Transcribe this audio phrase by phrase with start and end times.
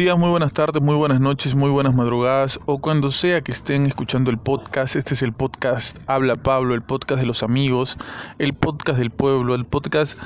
[0.00, 3.84] Días, muy buenas tardes, muy buenas noches, muy buenas madrugadas o cuando sea que estén
[3.84, 4.96] escuchando el podcast.
[4.96, 7.98] Este es el podcast Habla Pablo, el podcast de los amigos,
[8.38, 10.18] el podcast del pueblo, el podcast,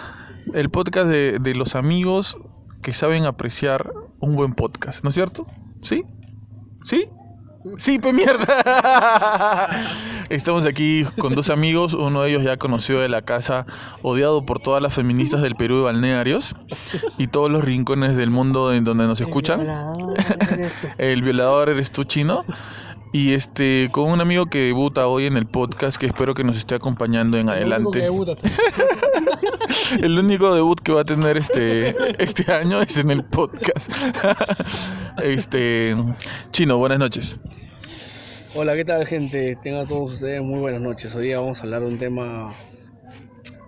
[0.54, 2.38] el podcast de, de los amigos
[2.82, 5.44] que saben apreciar un buen podcast, ¿no es cierto?
[5.82, 6.04] ¿Sí?
[6.84, 7.08] ¿Sí?
[7.78, 9.70] Sí, pe mierda.
[10.28, 11.94] Estamos aquí con dos amigos.
[11.94, 13.66] Uno de ellos ya conocido de la casa,
[14.02, 16.54] odiado por todas las feministas del Perú y balnearios
[17.16, 19.66] y todos los rincones del mundo en donde nos escuchan.
[20.98, 22.44] El violador eres tú, chino.
[23.14, 26.56] Y este, con un amigo que debuta hoy en el podcast, que espero que nos
[26.56, 28.04] esté acompañando en adelante.
[30.02, 33.92] El único debut que va a tener este, este año es en el podcast.
[35.22, 35.94] Este,
[36.50, 37.38] Chino, buenas noches.
[38.52, 39.56] Hola, ¿qué tal gente?
[39.62, 41.14] Tengan todos ustedes muy buenas noches.
[41.14, 42.52] Hoy día vamos a hablar de un tema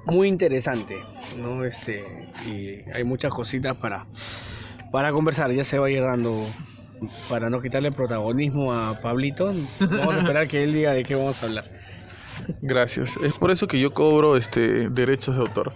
[0.07, 0.97] muy interesante,
[1.39, 1.65] ¿no?
[1.65, 2.05] Este,
[2.51, 4.07] y hay muchas cositas para,
[4.91, 5.53] para conversar.
[5.53, 6.45] Ya se va a ir dando
[7.29, 11.43] para no quitarle protagonismo a Pablito, vamos a esperar que él diga de qué vamos
[11.43, 11.65] a hablar.
[12.63, 13.17] Gracias.
[13.19, 15.73] Es por eso que yo cobro este derechos de autor.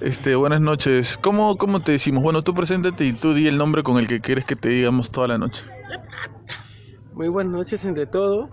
[0.00, 1.18] Este, buenas noches.
[1.20, 2.22] ¿Cómo, cómo te decimos?
[2.22, 5.10] Bueno, tú preséntate y tú di el nombre con el que quieres que te digamos
[5.10, 5.62] toda la noche.
[7.14, 8.50] Muy buenas noches entre todo.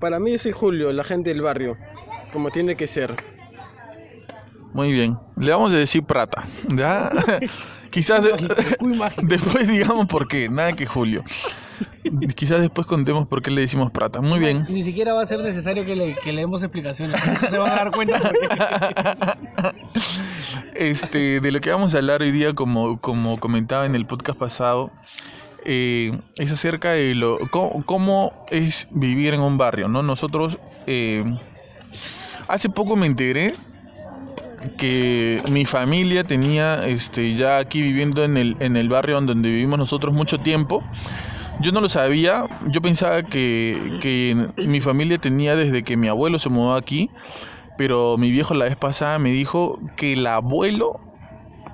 [0.00, 1.76] Para mí soy Julio, la gente del barrio,
[2.32, 3.16] como tiene que ser.
[4.72, 5.18] Muy bien.
[5.36, 6.46] Le vamos a decir Prata.
[6.68, 7.10] ¿Ya?
[7.90, 8.22] Quizás
[9.22, 11.24] después digamos por qué, nada que Julio.
[12.34, 14.20] Quizás después contemos por qué le decimos Prata.
[14.20, 14.66] Muy bien.
[14.68, 17.20] Ni siquiera va a ser necesario que le, que le demos explicaciones.
[17.50, 18.20] se van a dar cuenta.
[20.74, 24.38] Este, de lo que vamos a hablar hoy día, como, como comentaba en el podcast
[24.38, 24.92] pasado,
[25.64, 30.02] eh, es acerca de lo, cómo, es vivir en un barrio, ¿no?
[30.02, 31.24] Nosotros, eh,
[32.46, 33.54] hace poco me enteré
[34.76, 39.78] que mi familia tenía este, ya aquí viviendo en el, en el barrio donde vivimos
[39.78, 40.82] nosotros mucho tiempo.
[41.60, 46.38] Yo no lo sabía, yo pensaba que, que mi familia tenía desde que mi abuelo
[46.38, 47.10] se mudó aquí,
[47.78, 51.00] pero mi viejo la vez pasada me dijo que el abuelo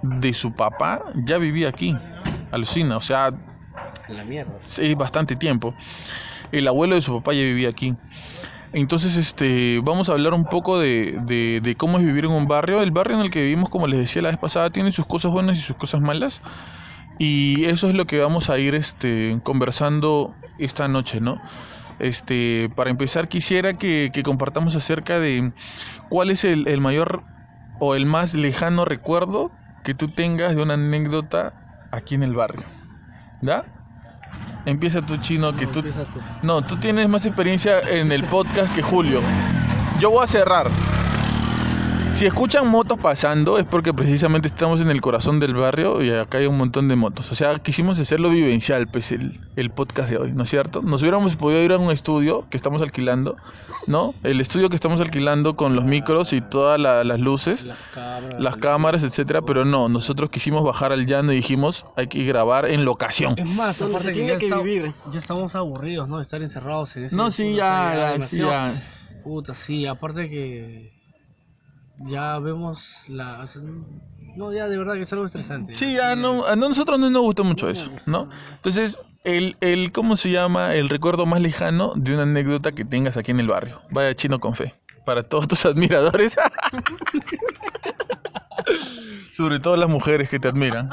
[0.02, 1.96] de su papá ya vivía aquí.
[2.52, 3.32] Alucina, o sea...
[4.08, 4.52] La mierda.
[4.60, 5.74] Sí, bastante tiempo.
[6.52, 7.94] El abuelo de su papá ya vivía aquí.
[8.72, 11.18] Entonces, este, vamos a hablar un poco de,
[11.62, 12.82] de, cómo es vivir en un barrio.
[12.82, 15.30] El barrio en el que vivimos, como les decía la vez pasada, tiene sus cosas
[15.30, 16.40] buenas y sus cosas malas.
[17.18, 21.40] Y eso es lo que vamos a ir este, conversando esta noche, ¿no?
[21.98, 25.52] Este, para empezar, quisiera que, que compartamos acerca de
[26.08, 27.24] cuál es el, el mayor
[27.78, 29.52] o el más lejano recuerdo
[29.84, 32.64] que tú tengas de una anécdota aquí en el barrio.
[33.42, 33.81] ¿Da?
[34.64, 35.82] Empieza tu chino que tú...
[36.42, 39.20] No, tú tienes más experiencia en el podcast que Julio.
[39.98, 40.68] Yo voy a cerrar.
[42.14, 46.38] Si escuchan motos pasando es porque precisamente estamos en el corazón del barrio y acá
[46.38, 47.32] hay un montón de motos.
[47.32, 50.82] O sea, quisimos hacerlo vivencial, pues el, el podcast de hoy, ¿no es cierto?
[50.82, 53.36] Nos hubiéramos podido ir a un estudio que estamos alquilando
[53.86, 54.14] ¿no?
[54.22, 57.66] El estudio que estamos alquilando con los micros y todas las luces,
[58.38, 62.66] las cámaras, etcétera, pero no, nosotros quisimos bajar al llano y dijimos, hay que grabar
[62.66, 63.34] en locación.
[63.38, 64.94] Es más, aparte que, que vivir.
[65.12, 66.18] Ya estamos aburridos, ¿no?
[66.18, 68.82] De estar encerrados en ese No, sí, ya, ya, sí, ya.
[69.24, 71.01] Puta, sí, aparte que
[72.06, 73.46] ya vemos la
[74.36, 75.74] no, ya de verdad que es algo estresante.
[75.74, 78.30] Sí, ya no, a nosotros no nos gusta mucho eso, ¿no?
[78.56, 80.74] Entonces, el, el, ¿cómo se llama?
[80.74, 83.82] El recuerdo más lejano de una anécdota que tengas aquí en el barrio.
[83.90, 84.74] Vaya chino con fe.
[85.04, 86.36] Para todos tus admiradores.
[89.32, 90.90] Sobre todo las mujeres que te admiran.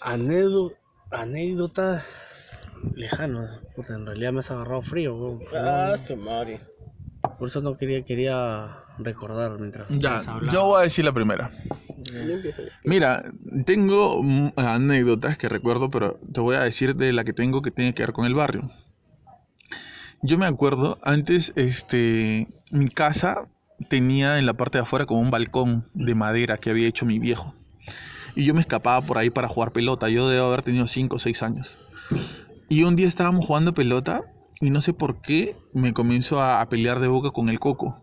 [0.00, 0.76] Anécdota,
[1.10, 2.04] anécdota
[2.94, 3.60] lejana.
[3.88, 5.40] en realidad me has agarrado frío.
[5.54, 6.60] Ah, su madre.
[7.38, 9.88] Por eso no quería, quería recordar mientras.
[9.90, 10.22] Ya,
[10.52, 11.50] yo voy a decir la primera.
[12.84, 13.24] Mira,
[13.64, 14.22] tengo
[14.56, 18.02] anécdotas que recuerdo, pero te voy a decir de la que tengo que tiene que
[18.02, 18.70] ver con el barrio.
[20.22, 23.48] Yo me acuerdo, antes, este, mi casa
[23.88, 27.18] tenía en la parte de afuera como un balcón de madera que había hecho mi
[27.18, 27.54] viejo.
[28.34, 30.08] Y yo me escapaba por ahí para jugar pelota.
[30.08, 31.76] Yo debo haber tenido 5 o 6 años.
[32.68, 34.22] Y un día estábamos jugando pelota
[34.62, 37.98] y no sé por qué me comenzó a, pelear de boca con el coco,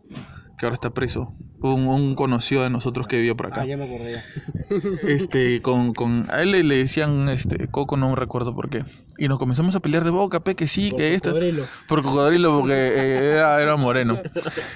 [0.57, 1.33] que ahora está preso.
[1.61, 3.61] Un, un conocido de nosotros que vivía por acá.
[3.61, 4.21] Ah, ya me acordé.
[5.07, 8.83] Este, con, con, a él le, decían este, coco, no recuerdo por qué.
[9.17, 11.29] Y nos comenzamos a pelear de boca, pe, que sí, que esto.
[11.29, 11.65] Cocodrilo.
[11.87, 14.21] Por cocodrilo, porque eh, era, era moreno.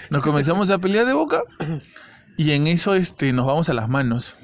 [0.09, 1.43] Nos comenzamos a pelear de boca
[2.37, 4.37] y en eso este, nos vamos a las manos.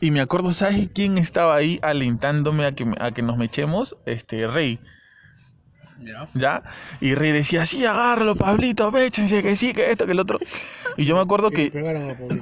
[0.00, 3.96] Y me acuerdo, ¿sabes quién estaba ahí alentándome a que, a que nos mechemos?
[4.06, 4.78] Este, Rey.
[6.00, 6.28] Ya.
[6.34, 6.62] ¿ya?
[7.00, 10.38] Y Rey decía, sí, agárralo, Pablito, véchense, que sí, que esto, que el otro.
[10.96, 11.72] Y yo me acuerdo Que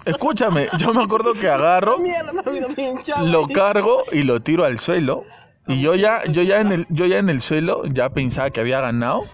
[0.05, 1.99] escúchame, yo me acuerdo que agarro,
[3.25, 5.25] lo cargo y lo tiro al suelo.
[5.67, 8.61] Y yo ya, yo ya en el, yo ya en el suelo ya pensaba que
[8.61, 9.25] había ganado.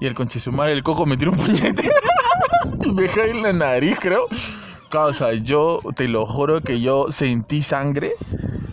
[0.00, 1.90] Y el conchisumar, el coco me tiró un puñete.
[2.84, 4.26] y me cae en la nariz, creo.
[4.90, 8.12] Causa, yo te lo juro que yo sentí sangre.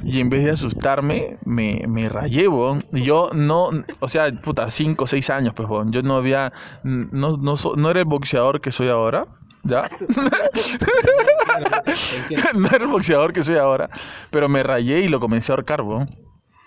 [0.10, 2.82] Y en vez de asustarme, me, me rayé, weón.
[2.94, 5.92] Y yo no, o sea, puta, 5 o 6 años, pues, weón.
[5.92, 9.28] Yo no había, no, no, so- no era el boxeador que soy ahora,
[9.64, 9.90] ¿ya?
[12.56, 13.90] No era el boxeador que soy ahora,
[14.32, 16.10] pero me rayé y lo comencé a ahorcar, weón.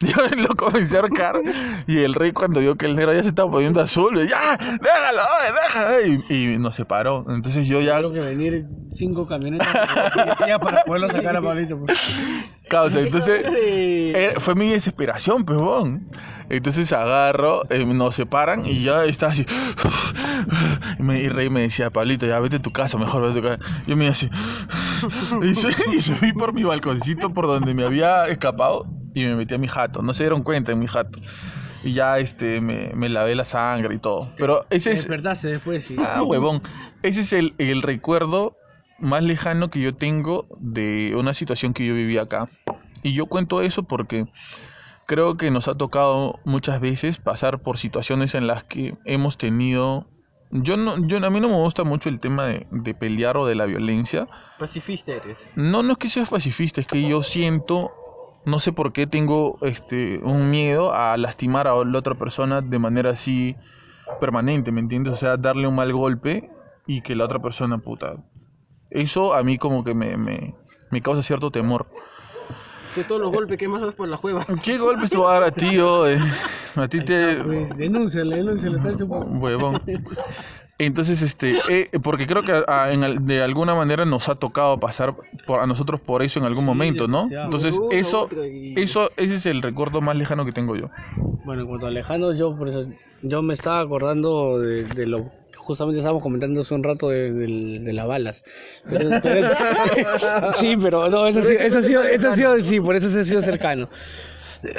[0.06, 1.42] Yo lo comencé a ahorcar
[1.86, 5.22] y el rey cuando vio que el negro ya se estaba poniendo azul, ya, déjalo,
[5.52, 6.24] déjalo.
[6.28, 7.26] Y, y nos separó.
[7.28, 9.68] Entonces yo ya, Tengo que venir cinco camionetas
[10.58, 11.78] para poderlo sacar a Pablito.
[11.78, 12.18] pues.
[12.68, 15.60] causa, entonces Eh, fue mi desesperación, pues.
[16.48, 19.44] Entonces agarro, eh, nos separan y ya estaba así.
[20.98, 23.42] Y, me, y Rey me decía, Pablito, ya vete a tu casa, mejor vete a
[23.42, 23.82] tu casa.
[23.86, 24.28] Yo me iba así.
[25.92, 29.68] Y subí por mi balconcito por donde me había escapado y me metí a mi
[29.68, 30.02] jato.
[30.02, 31.18] No se dieron cuenta en mi jato.
[31.82, 34.30] Y ya este, me, me lavé la sangre y todo.
[34.36, 34.96] Pero ese es.
[34.96, 35.96] despertaste después, sí.
[35.98, 36.62] Ah, huevón.
[37.02, 38.56] Ese es el, el recuerdo
[38.98, 42.50] más lejano que yo tengo de una situación que yo viví acá.
[43.02, 44.26] Y yo cuento eso porque
[45.06, 50.06] creo que nos ha tocado muchas veces pasar por situaciones en las que hemos tenido...
[50.52, 53.46] Yo no, yo, a mí no me gusta mucho el tema de, de pelear o
[53.46, 54.26] de la violencia.
[54.58, 55.48] Pacifista eres.
[55.54, 57.92] No, no es que seas pacifista, es que yo siento,
[58.44, 62.78] no sé por qué tengo este un miedo a lastimar a la otra persona de
[62.78, 63.56] manera así
[64.20, 65.12] permanente, ¿me entiendes?
[65.14, 66.50] O sea, darle un mal golpe
[66.86, 68.16] y que la otra persona, puta.
[68.90, 70.54] Eso a mí como que me, me,
[70.90, 71.86] me causa cierto temor.
[72.96, 74.44] De todos los golpes que más das por la cueva.
[74.64, 76.18] ¿Qué golpes te va a dar a ti, oh, eh?
[76.74, 77.36] A ti te...
[77.36, 79.80] Pues denúnciale, denúnciale, está en su- Huevón.
[80.82, 84.80] Entonces, este, eh, porque creo que a- en al- de alguna manera nos ha tocado
[84.80, 85.14] pasar
[85.46, 87.28] por, a nosotros por eso en algún momento, ¿no?
[87.30, 88.28] Entonces, eso,
[88.76, 90.86] eso, ese es el recuerdo más lejano que tengo yo.
[91.44, 92.86] Bueno, en cuanto a lejano, yo por eso,
[93.22, 95.18] yo me estaba acordando de, de lo
[95.52, 98.42] que justamente estábamos comentando hace un rato de, las balas.
[98.88, 99.48] Pero- pero
[100.60, 103.20] sí, pero no, eso, sí- eso ha sido, eso ha sido, sí, por eso se
[103.20, 103.88] ha sido cercano.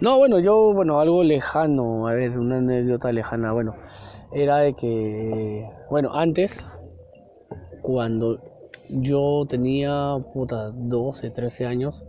[0.00, 3.74] No, bueno, yo, bueno, algo lejano, a ver, una anécdota lejana, bueno,
[4.34, 6.64] era de que, bueno, antes,
[7.82, 8.40] cuando
[8.88, 12.04] yo tenía, puta, 12, 13 años,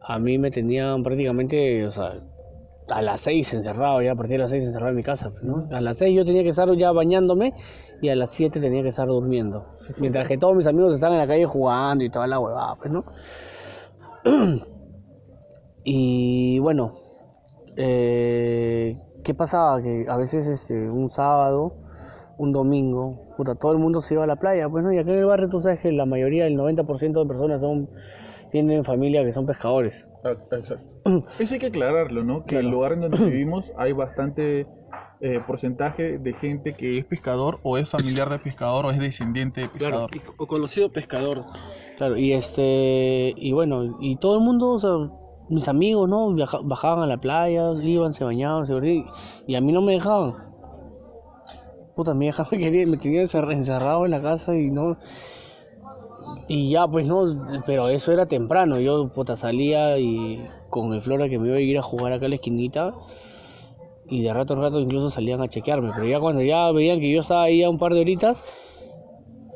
[0.00, 2.20] a mí me tenían prácticamente, o sea,
[2.88, 5.68] a las 6 encerrado, ya a partir de las 6 encerrado en mi casa, ¿no?
[5.70, 7.54] A las 6 yo tenía que estar ya bañándome
[8.02, 9.64] y a las 7 tenía que estar durmiendo.
[9.98, 12.92] Mientras que todos mis amigos estaban en la calle jugando y toda la huevada, pues,
[12.92, 13.04] ¿no?
[15.86, 16.92] Y bueno,
[17.76, 19.82] eh, ¿qué pasaba?
[19.82, 21.74] Que a veces este, un sábado,
[22.38, 25.10] un domingo, puta, todo el mundo se iba a la playa, pues no, y acá
[25.12, 27.88] en el barrio tú sabes que la mayoría, el 90% de personas son,
[28.52, 30.06] tienen familia que son pescadores.
[31.38, 32.42] Eso hay que aclararlo, ¿no?
[32.44, 32.66] Que Claro.
[32.66, 34.66] el lugar en donde vivimos hay bastante
[35.20, 39.62] eh, porcentaje de gente que es pescador o es familiar de pescador o es descendiente
[39.62, 40.34] de Claro, pescador.
[40.38, 41.38] y- o conocido pescador.
[41.98, 44.90] Claro, y este, y bueno, y todo el mundo, o sea,
[45.48, 46.32] mis amigos, ¿no?
[46.32, 49.06] Viaja- bajaban a la playa, iban, se bañaban, se dormían,
[49.46, 50.34] y a mí no me dejaban.
[51.94, 54.96] Puta, mi hija me quería, me encerra- encerrado en la casa y no.
[56.48, 58.80] Y ya, pues no, pero eso era temprano.
[58.80, 62.26] Yo, puta, salía y con el Flora que me iba a ir a jugar acá
[62.26, 62.94] a la esquinita.
[64.08, 65.92] Y de rato en rato incluso salían a chequearme.
[65.94, 68.42] Pero ya cuando ya veían que yo estaba ahí a un par de horitas,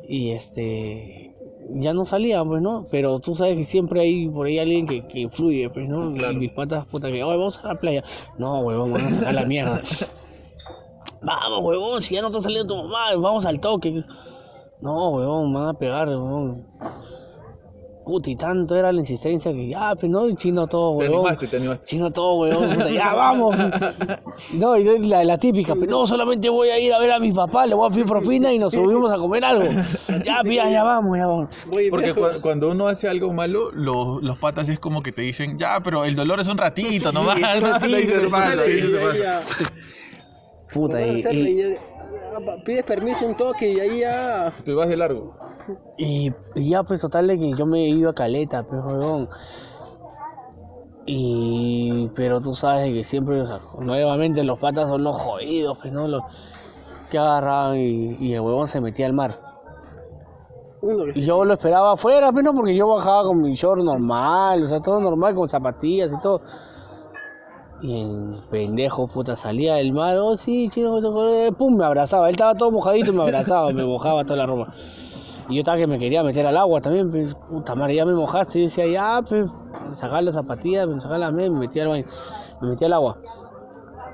[0.07, 1.28] y este
[1.75, 5.05] ya no salían pues no pero tú sabes que siempre hay por ahí alguien que,
[5.07, 6.33] que influye pues no Claro.
[6.33, 8.03] y mis patas puta que "Oye, vamos a la playa
[8.37, 9.81] no huevón vamos a sacar la mierda.
[11.21, 14.03] Vamos huevón si ya no está saliendo tu mamá vamos al toque.
[14.81, 16.65] No huevón me van a pegar huevón
[18.09, 21.19] puta y tanto era la insistencia que ya pues no y chino todo Te huevón
[21.27, 21.85] animaste, te animaste.
[21.85, 22.69] Chino todo, weón.
[22.73, 23.55] puta, ya vamos.
[24.53, 27.19] No, y es la, la típica, pero no, solamente voy a ir a ver a
[27.19, 29.65] mi papá, le voy a pedir propina y nos subimos a comer algo.
[30.23, 31.49] Ya, ya, ya vamos, ya vamos.
[31.69, 35.21] Voy, Porque cu- cuando uno hace algo malo, los, los patas es como que te
[35.21, 37.37] dicen, ya, pero el dolor es un ratito nomás.
[37.37, 39.13] Sí, ¿no?
[39.13, 39.41] ya-
[40.71, 41.79] Puta, y, ya- ya
[42.65, 44.53] pides permiso un toque y ahí ya.
[44.63, 45.35] Te vas de largo.
[45.97, 49.29] y- y ya, pues, total, de que yo me he ido a Caleta, pues, weón.
[51.05, 55.91] Y, pero tú sabes que siempre, o sea, nuevamente los patas son los jodidos, pues,
[55.91, 56.07] ¿no?
[56.07, 56.21] Los
[57.09, 59.39] que agarraban y, y el huevón se metía al mar.
[61.15, 64.79] Y yo lo esperaba afuera, pero porque yo bajaba con mi short normal, o sea,
[64.79, 66.41] todo normal, con zapatillas y todo.
[67.81, 70.99] Y el pendejo, puta, salía del mar, oh sí, chino,
[71.57, 72.27] pum, me abrazaba.
[72.27, 74.73] Él estaba todo mojadito y me abrazaba, me mojaba toda la ropa.
[75.47, 78.13] Y yo estaba que me quería meter al agua también, pues, puta madre, ya me
[78.13, 78.59] mojaste.
[78.59, 79.45] Y decía, ya, pues,
[79.89, 82.05] me sacaba las zapatillas, me sacaba la me metía al baño,
[82.61, 83.17] me metía al agua.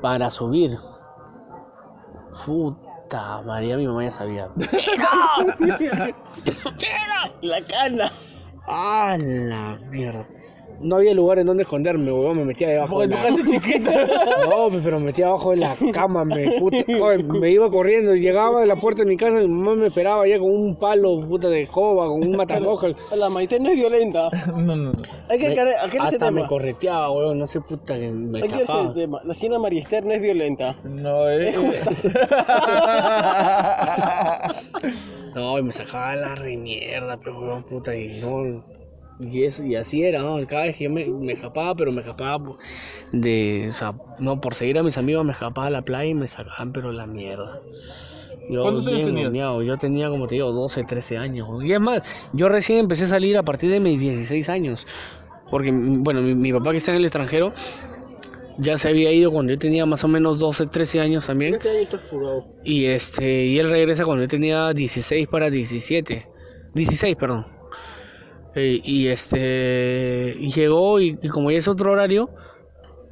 [0.02, 0.78] Para subir.
[2.46, 4.50] Puta María, mi mamá ya sabía.
[7.42, 8.12] La cana.
[8.68, 10.26] ¡Ah, la mierda!
[10.82, 13.18] No había lugar en donde esconderme, weón, me metía debajo de la...
[14.50, 18.14] No, pues, pero me metía abajo de la cama, me, puta, oye, me iba corriendo,
[18.16, 21.20] llegaba de la puerta de mi casa, mi mamá me esperaba ya con un palo,
[21.22, 22.88] puta, de escoba, con un matamosca.
[23.16, 24.30] La maite no es violenta.
[24.48, 24.92] No, no, no.
[25.30, 26.48] Hay que aclarar aquel ese Hasta me tema.
[26.48, 29.22] correteaba, weón, no sé, puta, que me Hay que ese tema.
[29.24, 30.76] La señora María Esther no es violenta.
[30.84, 31.54] No, eh.
[35.36, 38.64] No, y me sacaba la re mierda, pero weón, puta, y no.
[39.20, 40.46] Y, eso, y así era, ¿no?
[40.48, 42.58] Cada vez que yo me, me escapaba, pero me escapaba
[43.12, 43.68] de.
[43.70, 46.28] O sea, no, por seguir a mis amigos me escapaba a la playa y me
[46.28, 47.62] sacaban, pero la mierda.
[48.50, 49.32] Yo, ¿Cuántos años tenías?
[49.66, 51.48] Yo tenía, como te digo, 12, 13 años.
[51.64, 52.02] Y es más,
[52.34, 54.86] yo recién empecé a salir a partir de mis 16 años.
[55.50, 57.54] Porque, bueno, mi, mi papá que está en el extranjero
[58.58, 61.56] ya se había ido cuando yo tenía más o menos 12, 13 años también.
[61.56, 62.46] Ese año estás fugado.
[62.64, 66.28] Y este, y él regresa cuando yo tenía 16 para 17.
[66.74, 67.55] 16, perdón.
[68.56, 72.30] Eh, y este, y llegó y, y como ya es otro horario,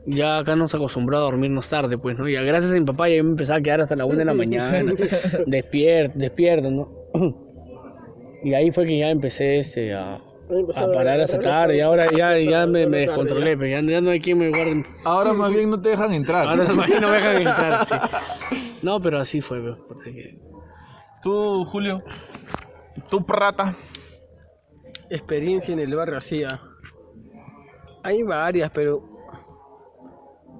[0.05, 2.27] ya acá nos acostumbró a dormirnos tarde, pues, ¿no?
[2.27, 4.33] Y gracias a mi papá ya me empezaba a quedar hasta la 1 de la
[4.33, 4.93] mañana,
[5.45, 6.89] despierto, despierto, ¿no?
[8.43, 10.15] Y ahí fue que ya empecé este, a,
[10.75, 14.11] a parar hasta tarde y ahora ya, ya me, me descontrolé, pero ya, ya no
[14.11, 14.85] hay quien me guarde.
[15.05, 16.47] Ahora más bien no te dejan entrar.
[16.47, 17.85] Ahora no, no me dejan entrar,
[18.51, 18.75] sí.
[18.81, 20.37] No, pero así fue, pues, porque-
[21.21, 22.03] Tú, Julio.
[23.09, 23.77] Tú, prata.
[25.13, 26.59] Experiencia en el barrio hacía.
[28.01, 29.07] Hay varias, pero.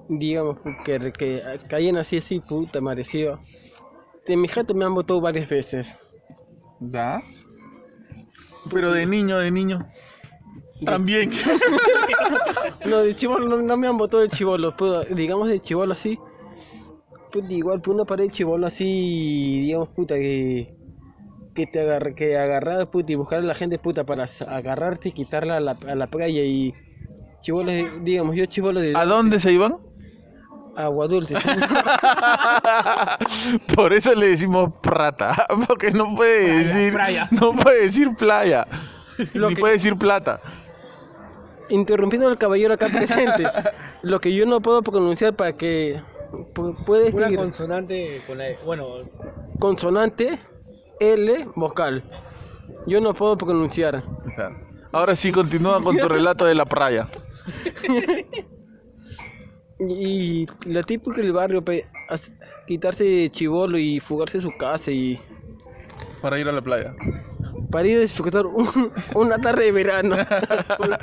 [0.08, 1.42] Digamos que, que,
[1.76, 3.40] hayan así, así, puta, merecido.
[4.28, 5.92] De mi jato me han votado varias veces.
[6.80, 7.24] ¿Da?
[8.72, 9.90] Pero de niño, de niño.
[10.86, 11.32] También.
[12.86, 16.20] No, de chivolo no, no me han votado de chivolo, pero digamos de chivolo así.
[17.32, 20.76] Pues igual, por una pared de chivolo así, digamos, puta, que.
[21.54, 25.12] Que te agarre, que agarrar, puta, y buscar a la gente, puta, para agarrarte y
[25.12, 26.74] quitarla a la, a la playa y.
[27.42, 29.78] Chivolos, de- digamos, yo chivolo de ¿A dónde se iban?
[30.76, 31.36] agua dulce.
[33.76, 37.28] Por eso le decimos prata, porque no puede decir playa.
[37.32, 38.66] no puede decir playa,
[39.34, 40.42] Lo ni que- puede decir plata.
[41.70, 43.44] Interrumpiendo al caballero acá presente.
[44.02, 46.02] Lo que yo no puedo pronunciar para que.
[46.54, 48.46] pu- Puede Una consonante con la.
[48.66, 48.88] Bueno,
[49.60, 50.40] consonante
[51.00, 52.04] L vocal.
[52.88, 54.04] Yo no puedo pronunciar.
[54.92, 57.08] Ahora sí continúa con tu relato de la playa.
[59.80, 61.86] Y la típica del barrio, pe,
[62.68, 65.20] quitarse chivolo y fugarse de su casa y
[66.22, 66.94] Para ir a la playa.
[67.72, 70.16] para ir a disfrutar un- una tarde de verano.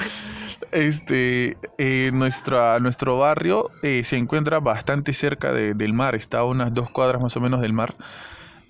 [0.73, 6.45] Este, eh, nuestra, nuestro barrio eh, se encuentra bastante cerca de- del mar, está a
[6.45, 7.97] unas dos cuadras más o menos del mar.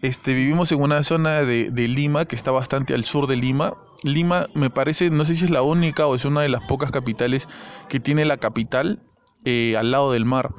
[0.02, 3.74] Este, vivimos en una zona de, de Lima que está bastante al sur de Lima.
[4.02, 6.90] Lima me parece, no sé si es la única o es una de las pocas
[6.90, 7.48] capitales
[7.88, 9.02] que tiene la capital
[9.44, 10.54] eh, al lado del mar.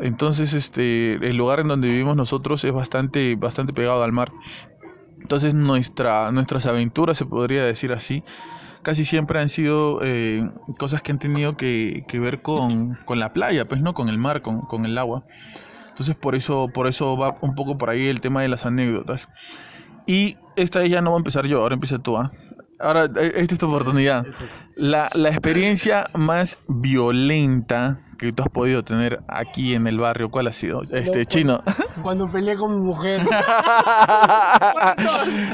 [0.00, 4.32] Entonces, este, el lugar en donde vivimos nosotros es bastante, bastante pegado al mar.
[5.20, 8.22] Entonces, nuestra, nuestras aventuras, se podría decir así,
[8.82, 10.46] casi siempre han sido eh,
[10.78, 13.94] cosas que han tenido que, que ver con, con la playa, pues, ¿no?
[13.94, 15.24] Con el mar, con, con el agua.
[15.94, 19.28] Entonces, por eso, por eso va un poco por ahí el tema de las anécdotas.
[20.08, 22.32] Y esta ya no va a empezar yo, ahora empieza tú, ¿ah?
[22.84, 24.26] Ahora, eh, esta es tu oportunidad.
[24.76, 30.46] La, la experiencia más violenta que tú has podido tener aquí en el barrio, ¿cuál
[30.46, 30.82] ha sido?
[30.90, 31.62] Este, chino.
[32.02, 33.20] cuando peleé con mi mujer.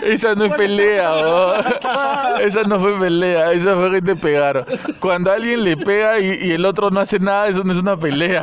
[0.02, 1.54] esa no es pelea, ¿o?
[2.40, 4.64] Esa no fue pelea, esa fue que te pegaron.
[4.98, 7.98] Cuando alguien le pega y, y el otro no hace nada, eso no es una
[7.98, 8.40] pelea.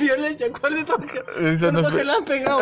[0.00, 2.60] Violencia, ¿cuál de todos que, Esa no fue- que le han pegado?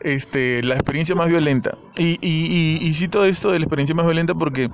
[0.00, 1.76] Este, la experiencia más violenta.
[1.96, 4.70] Y, y, y, y cito esto de la experiencia más violenta porque,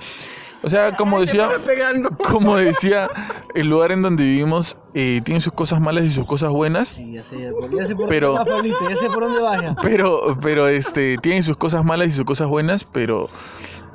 [0.62, 1.48] o sea, como decía,
[2.24, 3.08] como decía,
[3.54, 6.88] el lugar en donde vivimos eh, tiene sus cosas malas y sus cosas buenas.
[6.88, 9.76] Sí, ya sé, ya sé por Pero- dónde va, Pablito, ya sé por dónde vaya.
[9.82, 13.28] Pero, pero este, tiene sus cosas malas y sus cosas buenas, pero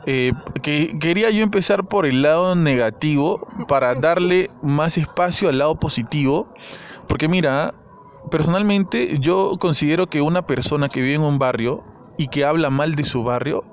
[0.05, 5.75] eh, que, quería yo empezar por el lado negativo para darle más espacio al lado
[5.75, 6.53] positivo.
[7.07, 7.73] Porque mira,
[8.29, 11.83] personalmente yo considero que una persona que vive en un barrio
[12.17, 13.63] y que habla mal de su barrio,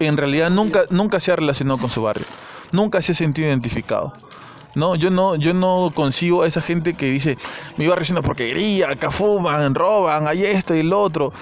[0.00, 2.26] en realidad nunca, nunca se ha relacionado con su barrio,
[2.72, 4.12] nunca se ha sentido identificado.
[4.74, 7.38] No, yo no, yo no consigo a esa gente que dice,
[7.76, 11.32] mi barrio es una porquería, acá fuman, roban, hay esto y el otro.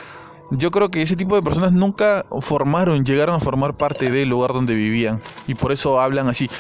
[0.50, 4.52] Yo creo que ese tipo de personas nunca formaron, llegaron a formar parte del lugar
[4.52, 5.23] donde vivían.
[5.47, 6.50] Y por eso hablan así.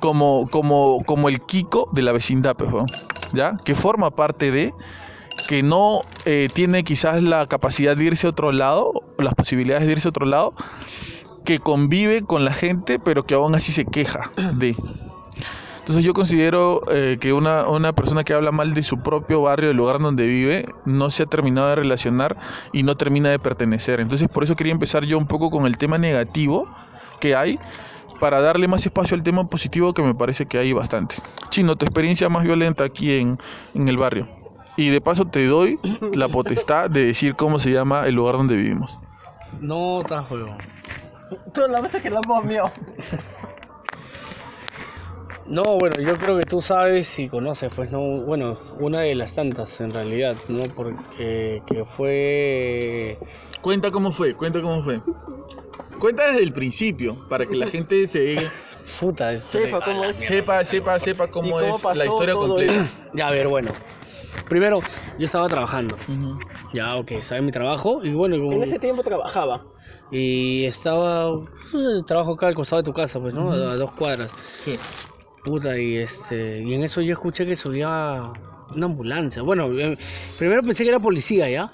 [0.00, 2.70] Como, como, como el Kiko de la vecindad, pues.
[3.32, 3.56] ¿Ya?
[3.64, 4.72] Que forma parte de,
[5.48, 9.86] que no eh, tiene quizás la capacidad de irse a otro lado, o las posibilidades
[9.86, 10.54] de irse a otro lado,
[11.44, 14.76] que convive con la gente, pero que aún así se queja de.
[15.80, 19.68] Entonces yo considero eh, que una, una persona que habla mal de su propio barrio,
[19.68, 22.36] del lugar donde vive, no se ha terminado de relacionar
[22.72, 23.98] y no termina de pertenecer.
[23.98, 26.68] Entonces por eso quería empezar yo un poco con el tema negativo
[27.18, 27.58] que hay
[28.22, 31.16] para darle más espacio al tema positivo que me parece que hay bastante.
[31.50, 33.36] Chino, tu experiencia más violenta aquí en,
[33.74, 34.28] en el barrio.
[34.76, 35.80] Y de paso te doy
[36.14, 38.96] la potestad de decir cómo se llama el lugar donde vivimos.
[39.60, 40.56] No, estás huevón.
[41.52, 42.70] Tú la vez que la hemos mío.
[45.48, 49.34] No, bueno, yo creo que tú sabes y conoces, pues, no, bueno, una de las
[49.34, 50.62] tantas en realidad, ¿no?
[50.76, 53.18] Porque que fue...
[53.60, 55.00] Cuenta cómo fue, cuenta cómo fue.
[56.02, 58.50] Cuenta desde el principio, para que la gente se
[58.98, 60.16] Puta, Sepa cómo es.
[60.16, 62.90] sepa, sepa, sepa cómo, ¿Y cómo es la historia completa.
[63.14, 63.70] Ya, a ver, bueno.
[64.48, 64.80] Primero,
[65.20, 65.96] yo estaba trabajando.
[66.72, 69.62] Ya, ok, estaba en mi trabajo y bueno, como- En ese tiempo trabajaba.
[70.10, 71.28] y estaba...
[71.72, 73.52] eh, Trabajo acá al costado de tu casa, pues, ¿no?
[73.52, 74.32] A dos cuadras.
[74.64, 74.76] Sí.
[75.44, 78.32] Puta, y este, y en eso yo escuché que subía
[78.74, 79.42] una ambulancia.
[79.42, 79.96] Bueno, eh,
[80.36, 81.70] primero pensé que era policía, ¿ya?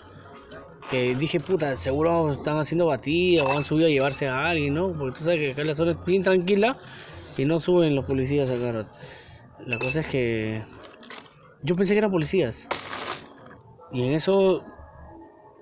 [0.90, 4.92] Que dije, puta, seguro están haciendo batida o han subido a llevarse a alguien, ¿no?
[4.92, 6.78] Porque tú sabes que acá la zona es bien tranquila
[7.36, 8.86] y no suben los policías acá.
[9.66, 10.62] La cosa es que
[11.62, 12.66] yo pensé que eran policías.
[13.92, 14.62] Y en eso,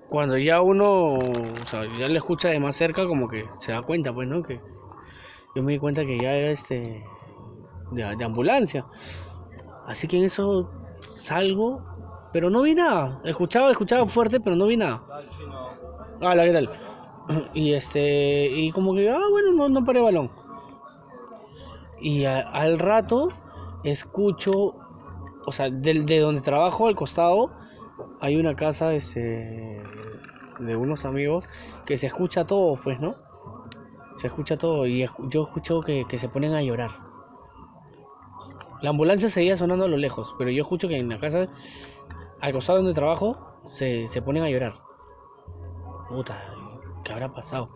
[0.09, 3.81] cuando ya uno, o sea, ya le escucha de más cerca, como que se da
[3.81, 4.43] cuenta, pues, ¿no?
[4.43, 4.59] Que
[5.55, 7.03] yo me di cuenta que ya era este
[7.91, 8.85] de, de ambulancia.
[9.87, 10.71] Así que en eso
[11.15, 11.81] salgo,
[12.37, 13.19] pero no vi nada.
[13.23, 15.01] Escuchaba, escuchaba fuerte, pero no vi nada.
[16.21, 16.69] Hola, ¿qué tal?
[17.55, 20.29] Y este, y como que, ah, bueno, no, no paré balón.
[21.99, 23.29] Y al rato
[23.83, 24.75] escucho,
[25.47, 27.49] o sea, del, de donde trabajo al costado,
[28.21, 29.81] hay una casa este,
[30.59, 31.43] de unos amigos
[31.87, 33.15] que se escucha todo, pues, ¿no?
[34.21, 37.07] Se escucha todo y yo escucho que, que se ponen a llorar.
[38.79, 41.47] La ambulancia seguía sonando a lo lejos, pero yo escucho que en la casa,
[42.41, 43.33] al costado donde trabajo,
[43.65, 44.79] se, se ponen a llorar.
[46.09, 46.41] Puta,
[47.03, 47.69] ¿qué habrá pasado?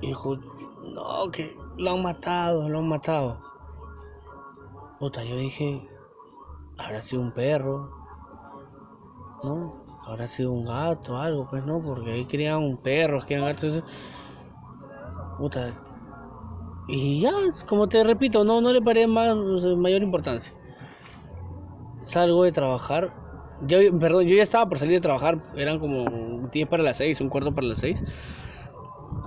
[0.00, 3.40] Y dijo, no, que lo han matado, lo han matado.
[4.98, 5.88] Puta, yo dije,
[6.76, 7.90] habrá sido un perro,
[9.42, 9.84] ¿no?
[10.06, 11.82] Habrá sido un gato, algo, pues, ¿no?
[11.82, 13.82] Porque ahí crían perros, crían gatos.
[15.38, 15.74] Puta,
[16.88, 17.32] y ya,
[17.68, 19.36] como te repito, no, no le paré más,
[19.76, 20.54] mayor importancia.
[22.08, 23.12] Salgo de trabajar.
[23.66, 25.44] Yo, perdón, yo ya estaba por salir de trabajar.
[25.54, 28.02] Eran como 10 para las 6, un cuarto para las 6.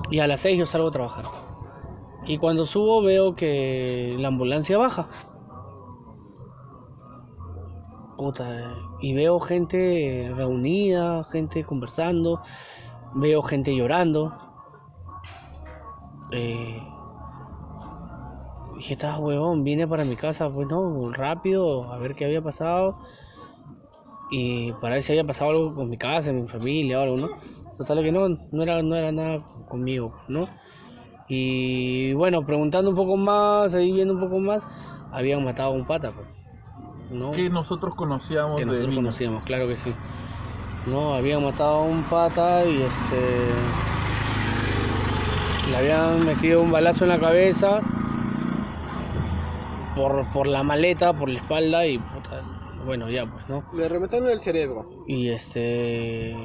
[0.09, 1.25] Y a las 6 yo salgo a trabajar.
[2.25, 5.07] Y cuando subo veo que la ambulancia baja.
[8.17, 12.41] Puta, y veo gente reunida, gente conversando.
[13.13, 14.33] Veo gente llorando.
[16.31, 16.81] Eh,
[18.81, 22.97] dije, estás huevón, vine para mi casa, pues no, rápido, a ver qué había pasado.
[24.31, 27.29] Y para ver si había pasado algo con mi casa, mi familia o algo, ¿no?
[27.77, 30.47] Total que no, no era, no era nada conmigo, ¿no?
[31.27, 34.65] Y bueno, preguntando un poco más, ahí viendo un poco más,
[35.11, 36.27] habían matado a un pata, pues.
[37.11, 37.33] ¿no?
[37.33, 39.93] Que nosotros conocíamos que nosotros conocíamos, claro que sí.
[40.87, 43.53] No, habían matado a un pata y este.
[45.69, 47.81] Le habían metido un balazo en la cabeza
[50.01, 52.41] por, por la maleta, por la espalda y puta,
[52.85, 53.63] bueno, ya pues, ¿no?
[53.73, 54.89] Le remetaron el cerebro.
[55.07, 56.35] Y este.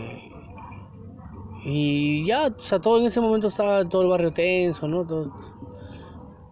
[1.65, 5.07] Y ya, o sea, todo en ese momento estaba todo el barrio tenso, ¿no?
[5.07, 5.33] Todo,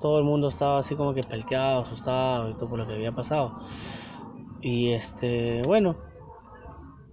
[0.01, 3.13] todo el mundo estaba así como que palteado, asustado y todo por lo que había
[3.13, 3.61] pasado.
[4.63, 5.97] Y este, bueno,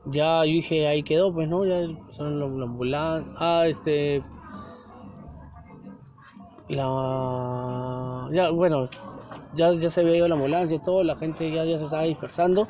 [0.05, 1.65] ya yo dije, ahí quedó, pues, ¿no?
[1.65, 3.33] Ya son la, la ambulancia.
[3.37, 4.23] Ah, este.
[6.69, 8.29] La.
[8.31, 8.87] Ya, bueno,
[9.53, 12.03] ya, ya se había ido la ambulancia y todo, la gente ya, ya se estaba
[12.03, 12.67] dispersando.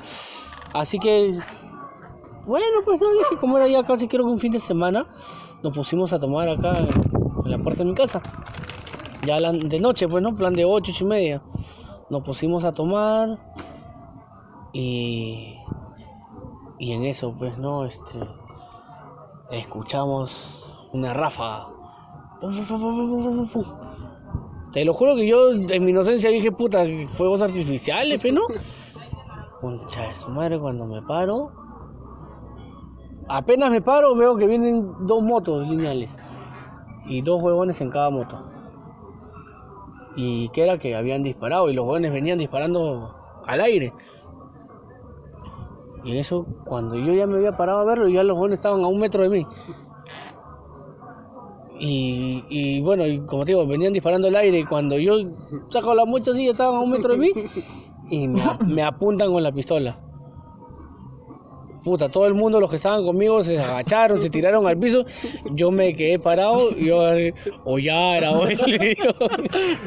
[0.74, 1.40] Así que
[2.46, 5.06] bueno, pues no, dije, como era ya casi creo que un fin de semana,
[5.62, 6.90] nos pusimos a tomar acá en,
[7.46, 8.22] la puerta de mi casa.
[9.26, 10.36] Ya de noche, pues, ¿no?
[10.36, 11.44] Plan de 8, 8 y media.
[12.10, 13.40] Nos pusimos a tomar
[14.74, 15.56] y...
[16.80, 17.86] Y en eso, pues, ¿no?
[17.86, 18.18] Este...
[19.52, 21.68] Escuchamos una ráfaga.
[24.74, 28.42] Te lo juro que yo en mi inocencia dije, puta, fuegos artificiales, pero no.
[29.60, 31.52] Concha de su madre, cuando me paro.
[33.28, 36.16] Apenas me paro, veo que vienen dos motos lineales.
[37.06, 38.46] Y dos huevones en cada moto.
[40.16, 41.70] Y que era que habían disparado.
[41.70, 43.14] Y los huevones venían disparando
[43.46, 43.94] al aire.
[46.04, 48.88] Y eso, cuando yo ya me había parado a verlo, ya los huevones estaban a
[48.88, 49.48] un metro de mí.
[51.84, 54.60] Y, y bueno, y como te digo, venían disparando al aire.
[54.60, 55.16] Y cuando yo
[55.70, 57.32] saco la mocha así, estaban a un metro de mí.
[58.12, 59.98] Y me, ap- me apuntan con la pistola.
[61.84, 65.04] Puta, todo el mundo, los que estaban conmigo, se agacharon, se tiraron al piso.
[65.54, 67.00] Yo me quedé parado y yo,
[67.66, 69.10] o ya era, o le digo.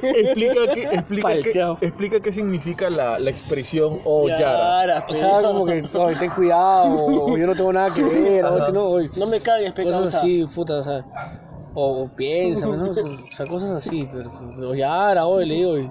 [0.02, 1.78] Explica qué, explica qué, Palteado.
[1.80, 5.06] explica qué significa la, la expresión oh Yara.
[5.08, 8.66] O sea, como que, "Oye, ten cuidado, o yo no tengo nada que ver, o
[8.66, 10.08] si no, No me cagues, cosas pecado.
[10.08, 11.04] así, puta, o sea,
[11.74, 12.90] o, piensa, ¿no?
[12.90, 14.32] O sea, cosas así, pero,
[14.70, 15.90] o ya era, hoy le digo, y,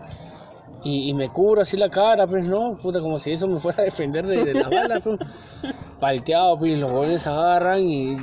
[0.83, 3.81] y, y me cubro así la cara, pues no, puta, como si eso me fuera
[3.81, 5.19] a defender de, de las balas, pues.
[5.99, 8.17] palteado, pues, y los jóvenes agarran y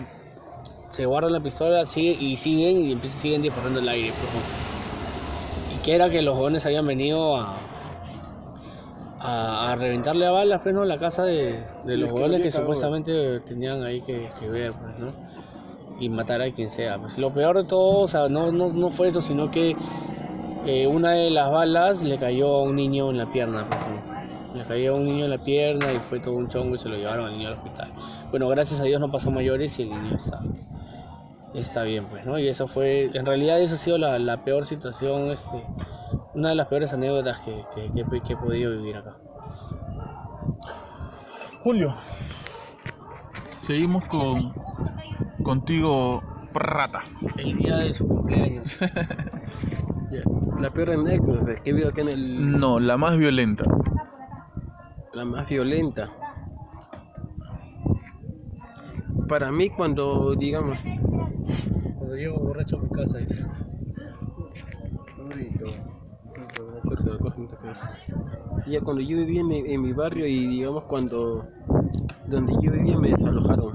[0.89, 4.33] se guardan la pistola sigue, y siguen y empiezan, siguen disparando el aire, pues.
[4.35, 5.75] ¿no?
[5.75, 7.59] Y que era que los jóvenes habían venido a,
[9.19, 10.85] a, a reventarle a balas, pues, ¿no?
[10.85, 12.63] La casa de, de los que jóvenes que cagón.
[12.63, 15.13] supuestamente tenían ahí que, que ver, pues, ¿no?
[16.01, 16.99] Y matar a quien sea.
[16.99, 17.17] Pues.
[17.19, 19.77] Lo peor de todo, o sea, no, no, no fue eso, sino que
[20.67, 23.67] eh, una de las balas le cayó a un niño en la pierna.
[23.69, 23.81] pues.
[24.55, 26.89] Le cayó a un niño en la pierna y fue todo un chongo y se
[26.89, 27.93] lo llevaron al niño al hospital.
[28.31, 30.41] Bueno, gracias a Dios no pasó mayores y el niño está,
[31.55, 32.37] está bien, pues, ¿no?
[32.37, 35.63] Y eso fue, en realidad esa ha sido la, la peor situación, este,
[36.35, 39.17] una de las peores anécdotas que, que, que- que he podido vivir acá.
[41.63, 41.95] Julio,
[43.67, 44.53] seguimos con
[45.43, 46.23] contigo,
[46.53, 47.03] Prata.
[47.37, 48.79] El día de su cumpleaños.
[50.61, 52.59] La peor anécdota que visto acá en el...
[52.59, 53.65] No, la más violenta.
[55.15, 56.11] La más violenta.
[59.29, 60.79] Para mí cuando, digamos...
[61.97, 63.19] Cuando llego borracho a mi casa.
[68.67, 71.45] Ya cuando yo vivía en mi, en mi barrio y digamos cuando...
[72.27, 73.73] Donde yo vivía me desalojaron.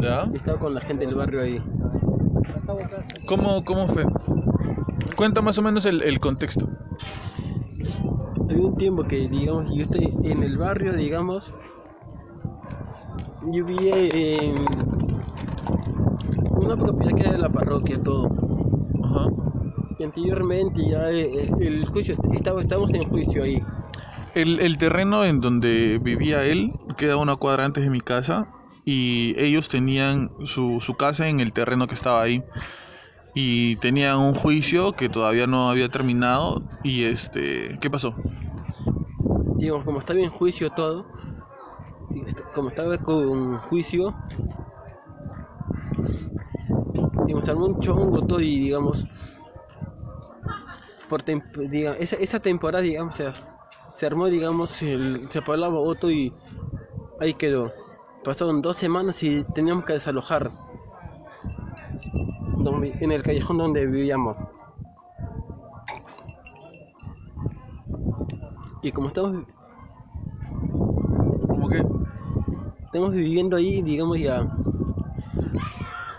[0.00, 0.30] ¿Ya?
[0.34, 1.62] Estaba con la gente del barrio ahí.
[3.26, 4.04] ¿Cómo, cómo fue?
[5.16, 6.68] Cuenta más o menos el, el contexto.
[8.48, 11.52] Había un tiempo que, digamos, yo estoy en el barrio, digamos,
[13.50, 14.54] yo vivía en
[16.50, 18.28] una propiedad que era de la parroquia, todo.
[19.02, 19.26] Ajá.
[19.98, 23.62] Y anteriormente ya eh, el juicio, estaba, estábamos en juicio ahí.
[24.34, 28.48] El, el terreno en donde vivía él queda una cuadra antes de mi casa
[28.84, 32.42] y ellos tenían su, su casa en el terreno que estaba ahí
[33.34, 38.14] y tenían un juicio que todavía no había terminado y este ¿qué pasó?
[39.56, 41.06] Digamos, como estaba en juicio todo,
[42.54, 44.14] como estaba con juicio,
[47.26, 49.06] digamos, armó un chongo todo y digamos,
[51.08, 51.22] por
[51.98, 53.32] esa, esa temporada, digamos, se,
[53.94, 56.32] se armó, digamos, el, se apagó voto y
[57.20, 57.72] ahí quedó.
[58.24, 60.50] Pasaron dos semanas y teníamos que desalojar
[63.00, 64.36] en el callejón donde vivíamos.
[68.82, 69.44] Y como estamos
[71.48, 71.84] ¿Cómo qué?
[72.84, 74.46] Estamos viviendo ahí, digamos ya.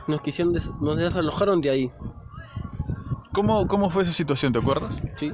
[0.07, 1.91] Nos quisieron, des- nos desalojaron de ahí,
[3.33, 4.53] ¿Cómo, ¿Cómo fue esa situación?
[4.53, 4.93] ¿Te acuerdas?
[5.17, 5.33] ¿sí?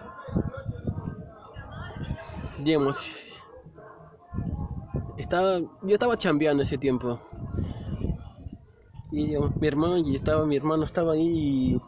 [2.64, 3.42] Digamos,
[5.18, 7.20] estaba, yo estaba chambeando ese tiempo.
[9.12, 11.82] Y digamos, mi hermano, y estaba, mi hermano estaba ahí y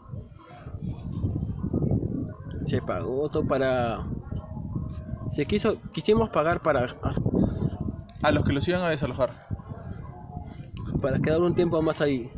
[2.64, 4.06] se pagó todo para,
[5.30, 6.96] se quiso, quisimos pagar para,
[8.22, 9.30] A los que los iban a desalojar.
[11.00, 12.30] para quedar un tiempo más ahí.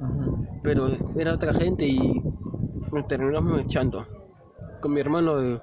[0.63, 2.23] pero era otra gente y
[2.93, 4.05] nos terminamos echando
[4.81, 5.61] con mi hermano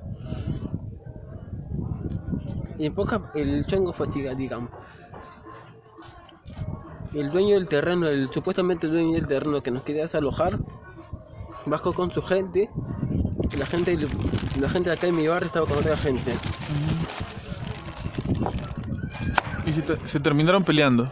[2.84, 4.70] y en poca el chongo fue así digamos
[7.14, 10.60] el dueño del terreno el supuestamente el dueño del terreno que nos quería desalojar
[11.66, 12.70] bajó con su gente
[13.54, 13.98] y la gente
[14.60, 16.34] la gente de acá en mi barrio estaba con otra gente
[19.66, 21.10] Y se, te- se terminaron peleando.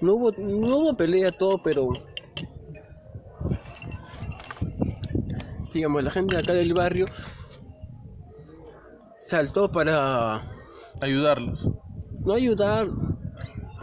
[0.00, 2.02] no hubo no hubo pelea todo pero
[5.72, 7.06] digamos la gente de acá del barrio
[9.30, 10.42] saltó para
[11.00, 11.58] Ayudarlos.
[12.24, 12.88] no ayudar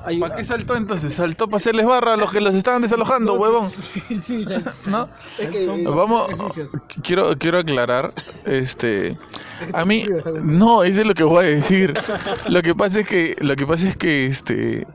[0.05, 1.15] Hay- ¿Para qué saltó entonces?
[1.15, 3.71] Saltó para hacerles barra a los que los estaban desalojando, huevón.
[4.25, 4.45] sí,
[4.85, 5.09] ¿No?
[5.39, 6.69] Es que, Vamos, ejercicios.
[7.03, 8.13] quiero, quiero aclarar,
[8.45, 9.17] este,
[9.73, 10.05] a mí,
[10.43, 11.93] no, eso es lo que voy a decir.
[12.47, 14.85] Lo que pasa es que, lo que pasa es que, este,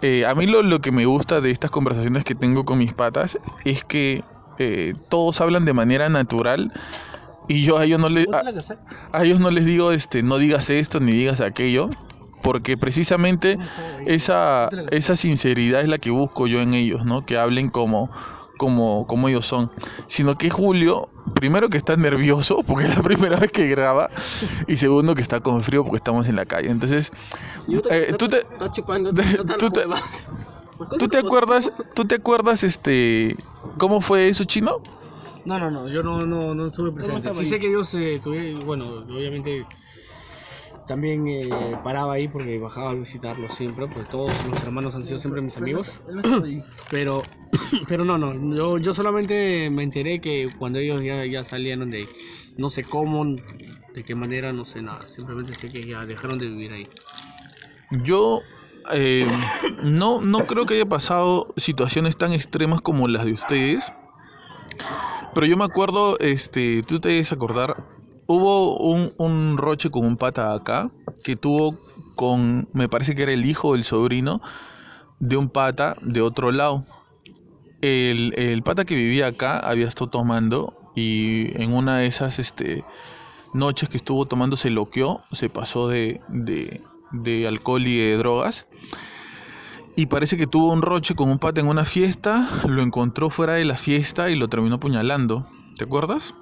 [0.00, 2.94] eh, a mí lo, lo que me gusta de estas conversaciones que tengo con mis
[2.94, 4.24] patas es que
[4.58, 6.72] eh, todos hablan de manera natural
[7.48, 8.42] y yo a ellos no les, a,
[9.12, 11.90] a ellos no les digo, este, no digas esto ni digas aquello,
[12.44, 13.58] porque precisamente
[14.04, 17.24] esa, esa sinceridad es la que busco yo en ellos, ¿no?
[17.24, 18.10] Que hablen como,
[18.58, 19.70] como, como ellos son.
[20.08, 24.10] Sino que Julio, primero que está nervioso, porque es la primera vez que graba,
[24.68, 26.70] y segundo que está con frío porque estamos en la calle.
[26.70, 27.12] Entonces,
[27.90, 28.44] eh, tú te,
[29.58, 29.84] tú te-.
[30.98, 33.36] ¿tú te acuerdas, tú te acuerdas, este,
[33.78, 34.82] cómo fue eso, chino?
[35.44, 37.32] No, no, no, yo no, no, no estuve presente.
[37.34, 37.46] Sí ahí.
[37.50, 39.66] sé que ellos, eh, tuve- bueno, obviamente
[40.86, 41.48] también eh,
[41.82, 45.56] paraba ahí porque bajaba a visitarlos siempre, porque todos los hermanos han sido siempre mis
[45.56, 46.00] amigos.
[46.90, 47.22] Pero,
[47.88, 51.98] pero no, no, yo, yo solamente me enteré que cuando ellos ya, ya salieron de
[51.98, 52.04] ahí,
[52.56, 56.48] no sé cómo, de qué manera, no sé nada, simplemente sé que ya dejaron de
[56.48, 56.88] vivir ahí.
[58.02, 58.40] Yo
[58.92, 59.26] eh,
[59.82, 63.90] no, no creo que haya pasado situaciones tan extremas como las de ustedes.
[65.34, 67.84] Pero yo me acuerdo, este, tú te debes acordar,
[68.26, 70.90] hubo un, un roche con un pata acá
[71.24, 71.76] que tuvo
[72.14, 74.40] con, me parece que era el hijo o el sobrino
[75.18, 76.86] de un pata de otro lado.
[77.80, 82.84] El, el pata que vivía acá había estado tomando y en una de esas este,
[83.52, 88.66] noches que estuvo tomando se loqueó, se pasó de, de, de alcohol y de drogas.
[89.96, 93.54] Y parece que tuvo un roche con un pata en una fiesta, lo encontró fuera
[93.54, 95.46] de la fiesta y lo terminó apuñalando.
[95.78, 96.34] ¿Te acuerdas?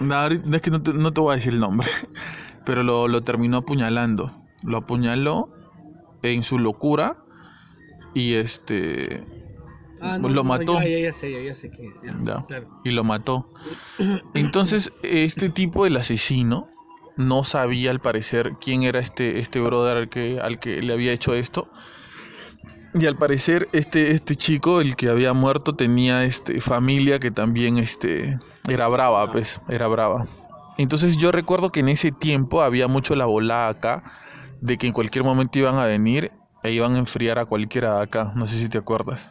[0.00, 1.88] No, ahorita- es que no te, no te voy a decir el nombre,
[2.64, 4.32] pero lo, lo terminó apuñalando.
[4.62, 5.50] Lo apuñaló
[6.22, 7.18] en su locura
[8.14, 9.24] y este
[10.00, 10.74] lo mató.
[10.80, 12.44] Ya, ya, ya sé, ya, ya sé que ya, Ya.
[12.46, 12.68] claro.
[12.84, 13.48] y lo mató.
[14.34, 16.68] Entonces, este tipo, el asesino,
[17.18, 21.12] no sabía al parecer quién era este, este brother al que, al que le había
[21.12, 21.68] hecho esto.
[22.94, 27.76] Y al parecer, este, este chico, el que había muerto, tenía este, familia que también
[27.76, 30.26] este, era brava, pues, era brava.
[30.78, 34.04] Entonces yo recuerdo que en ese tiempo había mucho la volada acá,
[34.60, 38.02] de que en cualquier momento iban a venir e iban a enfriar a cualquiera de
[38.04, 38.32] acá.
[38.36, 39.30] No sé si te acuerdas.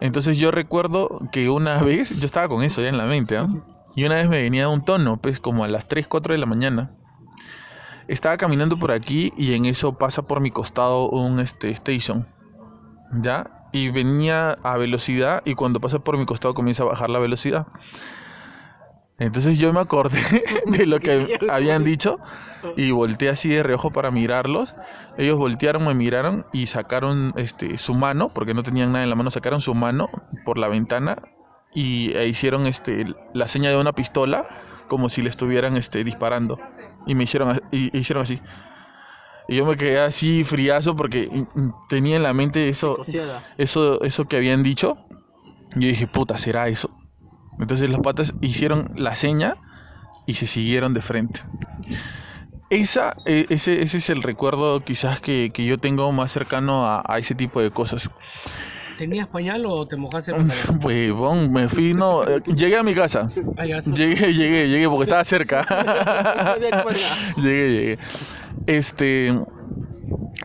[0.00, 3.48] Entonces yo recuerdo que una vez, yo estaba con eso ya en la mente, ¿ah?
[3.94, 6.46] Y una vez me venía un tono, pues como a las 3, 4 de la
[6.46, 6.90] mañana.
[8.08, 12.26] Estaba caminando por aquí y en eso pasa por mi costado un este, station.
[13.22, 13.68] ¿Ya?
[13.72, 17.66] Y venía a velocidad y cuando pasa por mi costado comienza a bajar la velocidad.
[19.18, 20.20] Entonces yo me acordé
[20.66, 22.18] de lo que habían dicho
[22.76, 24.74] y volteé así de reojo para mirarlos.
[25.18, 29.16] Ellos voltearon, me miraron y sacaron este, su mano, porque no tenían nada en la
[29.16, 30.08] mano, sacaron su mano
[30.44, 31.18] por la ventana
[31.74, 34.48] y e hicieron este, la seña de una pistola
[34.88, 36.58] como si le estuvieran este, disparando.
[37.06, 38.40] Y me hicieron, y, hicieron así.
[39.48, 41.46] Y yo me quedé así friazo porque
[41.88, 42.98] tenía en la mente eso,
[43.56, 44.98] eso, eso que habían dicho.
[45.76, 46.90] Y yo dije, puta, ¿será eso?
[47.58, 49.56] Entonces los patas hicieron la seña
[50.26, 51.40] y se siguieron de frente.
[52.70, 57.02] Esa, eh, ese, ese es el recuerdo quizás que, que yo tengo más cercano a,
[57.04, 58.08] a ese tipo de cosas.
[59.00, 60.30] ¿Tenías pañal o te mojaste?
[60.84, 63.30] Huevón, me fui, no, eh, llegué a mi casa.
[63.56, 63.64] Ah.
[63.64, 65.64] Llegué, llegué, llegué porque estaba cerca.
[67.36, 67.98] Llegué, llegué.
[68.66, 69.34] Este.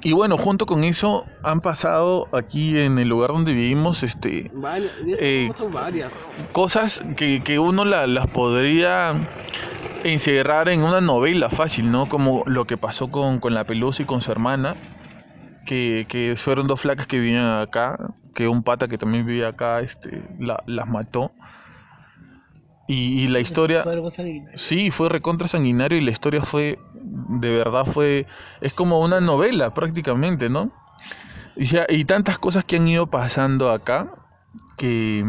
[0.04, 4.94] Y bueno, junto con eso han pasado aquí en el lugar donde vivimos este, Varias,
[5.20, 6.12] Eh, varias.
[6.54, 9.16] cosas que, que uno la- las podría
[10.06, 12.08] encerrar en una novela fácil, ¿no?
[12.08, 14.76] Como lo que pasó con, con la Pelusa y con su hermana,
[15.66, 17.98] que, que fueron dos flacas que vivían acá,
[18.36, 21.32] que un pata que también vivía acá este, la- las mató.
[22.88, 23.84] Y, y la historia...
[24.56, 28.28] Sí, fue recontra sanguinario y la historia fue, de verdad fue,
[28.62, 30.72] es como una novela prácticamente, ¿no?
[31.56, 34.14] Y, ya- y tantas cosas que han ido pasando acá
[34.78, 35.26] que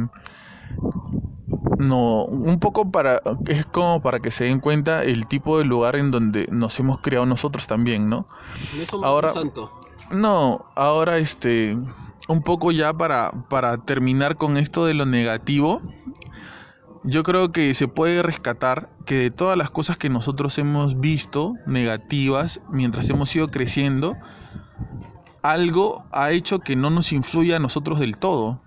[1.78, 5.96] no, un poco para, es como para que se den cuenta el tipo de lugar
[5.96, 8.26] en donde nos hemos criado nosotros también, ¿no?
[8.76, 9.80] No somos Ahora- un santo.
[10.10, 11.76] No, ahora este,
[12.28, 15.80] un poco ya para, para terminar con esto de lo negativo,
[17.04, 21.54] yo creo que se puede rescatar que de todas las cosas que nosotros hemos visto
[21.66, 24.16] negativas mientras hemos ido creciendo,
[25.42, 28.60] algo ha hecho que no nos influya a nosotros del todo,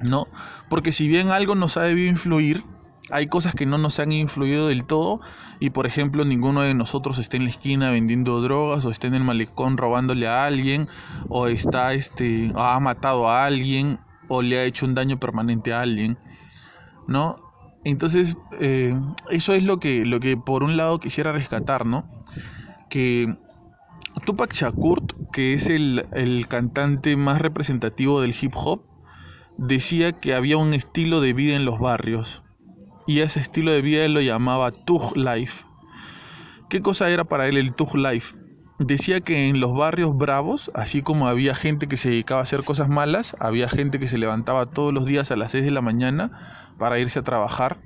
[0.00, 0.26] ¿no?
[0.68, 2.64] Porque si bien algo nos ha debido influir,
[3.10, 5.20] hay cosas que no nos han influido del todo
[5.58, 9.14] y por ejemplo ninguno de nosotros está en la esquina vendiendo drogas o está en
[9.14, 10.88] el malecón robándole a alguien
[11.28, 15.80] o está este ha matado a alguien o le ha hecho un daño permanente a
[15.80, 16.18] alguien
[17.08, 17.36] no
[17.84, 18.94] entonces eh,
[19.30, 22.04] eso es lo que lo que por un lado quisiera rescatar no
[22.88, 23.36] que
[24.24, 28.84] Tupac Shakur que es el, el cantante más representativo del hip hop
[29.58, 32.42] decía que había un estilo de vida en los barrios
[33.06, 35.64] y ese estilo de vida él lo llamaba Tug Life.
[36.68, 38.36] ¿Qué cosa era para él el Tug Life?
[38.78, 42.64] Decía que en los barrios bravos, así como había gente que se dedicaba a hacer
[42.64, 45.82] cosas malas, había gente que se levantaba todos los días a las 6 de la
[45.82, 47.78] mañana para irse a trabajar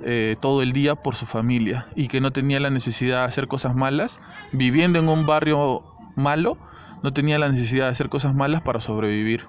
[0.00, 3.48] eh, todo el día por su familia y que no tenía la necesidad de hacer
[3.48, 4.20] cosas malas,
[4.52, 5.84] viviendo en un barrio
[6.16, 6.58] malo,
[7.02, 9.46] no tenía la necesidad de hacer cosas malas para sobrevivir.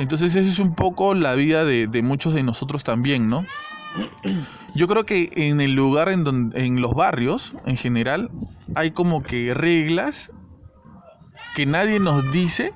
[0.00, 3.44] Entonces esa es un poco la vida de, muchos de nosotros también, ¿no?
[4.74, 8.30] Yo creo que en el lugar en donde, en los barrios, en general,
[8.74, 10.32] hay como que reglas
[11.54, 12.72] que nadie nos dice,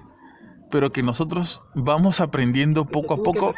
[0.71, 3.55] pero que nosotros vamos aprendiendo poco a poco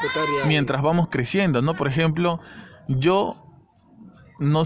[0.47, 1.75] mientras vamos creciendo, ¿no?
[1.75, 2.39] Por ejemplo,
[2.87, 3.43] yo
[4.39, 4.63] no,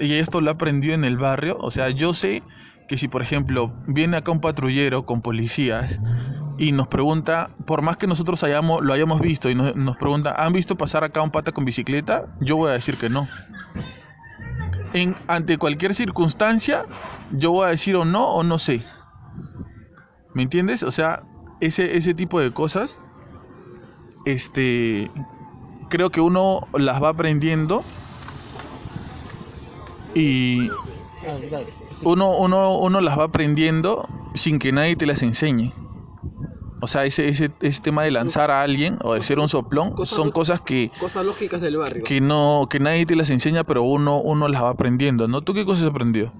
[0.00, 2.42] y esto lo aprendí en el barrio, o sea, yo sé
[2.88, 6.00] que si por ejemplo viene acá un patrullero con policías
[6.56, 10.34] y nos pregunta, por más que nosotros hayamos, lo hayamos visto y nos, nos, pregunta,
[10.38, 12.26] ¿han visto pasar acá un pata con bicicleta?
[12.40, 13.28] Yo voy a decir que no.
[14.92, 16.86] En, ante cualquier circunstancia,
[17.32, 18.82] yo voy a decir o no o no sé.
[20.32, 20.84] ¿Me entiendes?
[20.84, 21.24] O sea,
[21.60, 22.96] ese, ese tipo de cosas,
[24.24, 25.10] este,
[25.88, 27.84] creo que uno las va aprendiendo
[30.14, 30.70] y
[32.02, 35.72] uno, uno, uno las va aprendiendo sin que nadie te las enseñe.
[36.84, 39.94] O sea, ese, ese, ese tema de lanzar a alguien o de ser un soplón
[40.04, 40.90] son cosas que...
[41.00, 42.04] Cosas lógicas del barrio.
[42.04, 45.40] Que, no, que nadie te las enseña, pero uno, uno las va aprendiendo, ¿no?
[45.40, 46.30] ¿Tú qué cosas has aprendido?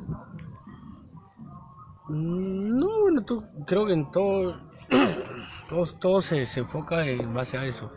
[2.09, 4.61] Mm, no, bueno, tú, creo que en todo...
[5.71, 7.91] todo, todo se, se enfoca en base a eso.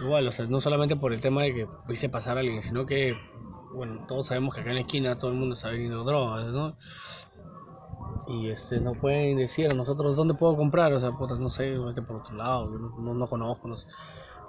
[0.00, 2.86] Igual, o sea, no solamente por el tema de que viste pasar a alguien, sino
[2.86, 3.16] que,
[3.74, 6.76] bueno, todos sabemos que acá en la esquina todo el mundo está vendiendo drogas, ¿no?
[8.28, 11.74] Y este no pueden decir a nosotros dónde puedo comprar, o sea, no sé,
[12.06, 13.86] por otro lado, no, no, conozco, no sé.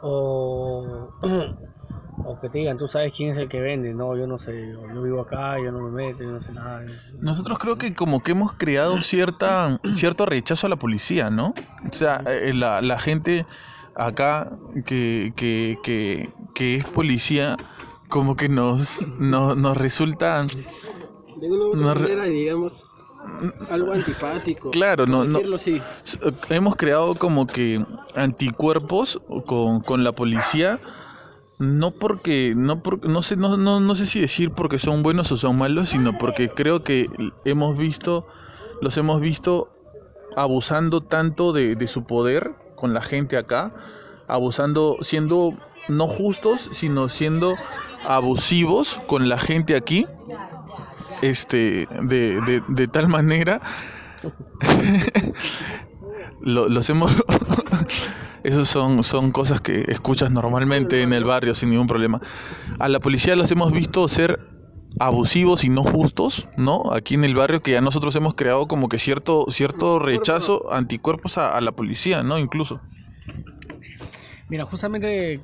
[0.01, 1.09] O,
[2.25, 4.73] o que te digan, tú sabes quién es el que vende, no, yo no sé,
[4.93, 6.83] yo vivo acá, yo no me meto, yo no sé nada.
[7.19, 11.53] Nosotros creo que como que hemos creado cierta, cierto rechazo a la policía, ¿no?
[11.89, 13.45] O sea, eh, la, la gente
[13.95, 14.51] acá
[14.85, 17.55] que, que, que, que es policía,
[18.09, 20.45] como que nos, nos, nos resulta...
[21.39, 22.88] De una manera, digamos,
[23.69, 24.71] algo antipático.
[24.71, 25.39] Claro, no, no
[26.49, 27.83] hemos creado como que
[28.15, 30.79] anticuerpos con, con la policía
[31.59, 35.31] no porque no por, no sé no, no, no sé si decir porque son buenos
[35.31, 37.09] o son malos, sino porque creo que
[37.43, 38.25] hemos visto
[38.81, 39.69] los hemos visto
[40.37, 43.73] abusando tanto de, de su poder con la gente acá,
[44.27, 45.53] abusando siendo
[45.89, 47.55] no justos, sino siendo
[48.07, 50.07] abusivos con la gente aquí
[51.21, 53.61] este, de, de, de tal manera,
[56.41, 57.11] lo, los hemos...
[58.41, 62.21] Esos son, son cosas que escuchas normalmente en el barrio sin ningún problema.
[62.79, 64.39] A la policía los hemos visto ser
[64.97, 66.93] abusivos y no justos, ¿no?
[66.93, 71.37] Aquí en el barrio que ya nosotros hemos creado como que cierto, cierto rechazo, anticuerpos
[71.37, 72.37] a, a la policía, ¿no?
[72.37, 72.79] Incluso.
[74.47, 75.41] Mira, justamente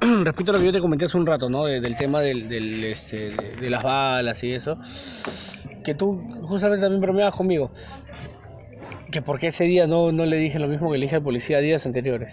[0.24, 1.64] respecto lo que yo te comenté hace un rato, ¿no?
[1.64, 4.78] del tema del, este, de, las balas y eso,
[5.84, 7.70] que tú justamente también bromeabas conmigo,
[9.10, 11.86] que porque ese día no, le dije lo mismo que le dije al policía días
[11.86, 12.32] anteriores.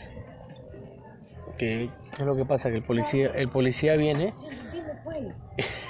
[1.57, 4.33] Que es lo que pasa, que el policía, el policía viene,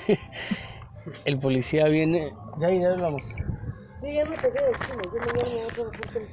[1.26, 2.95] el policía viene, ya, ya
[4.02, 4.39] hablamos.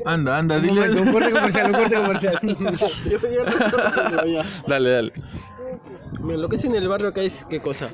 [0.04, 0.90] Anda, anda, dile.
[0.90, 2.40] Un, corte comercial, un corte comercial.
[4.68, 5.12] dale, dale.
[6.22, 7.92] lo que es en el barrio acá es qué cosa.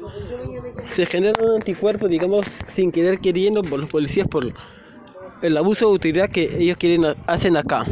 [0.89, 4.53] Se genera un anticuerpo, digamos, sin querer queriendo por los policías por
[5.43, 7.85] el abuso de autoridad que ellos quieren hacen acá.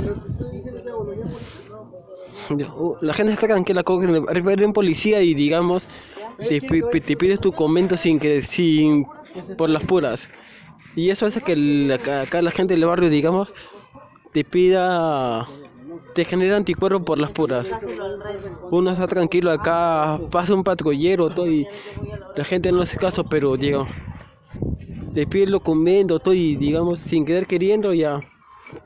[3.01, 3.85] La gente está tranquila,
[4.29, 5.87] arriba hay un policía y digamos
[6.49, 9.07] te, te pides tu comento sin querer, sin
[9.57, 10.29] por las puras.
[10.97, 11.53] Y eso hace que
[11.93, 13.53] acá, la gente del barrio, digamos,
[14.33, 15.47] te pida,
[16.15, 17.73] te genera anticuerpos por las puras.
[18.71, 21.67] Uno está tranquilo acá, pasa un patrullero, todo, y
[22.37, 23.89] la gente no hace caso, pero digamos,
[25.15, 28.21] te pide el documento, todo, y digamos, sin querer queriendo, ya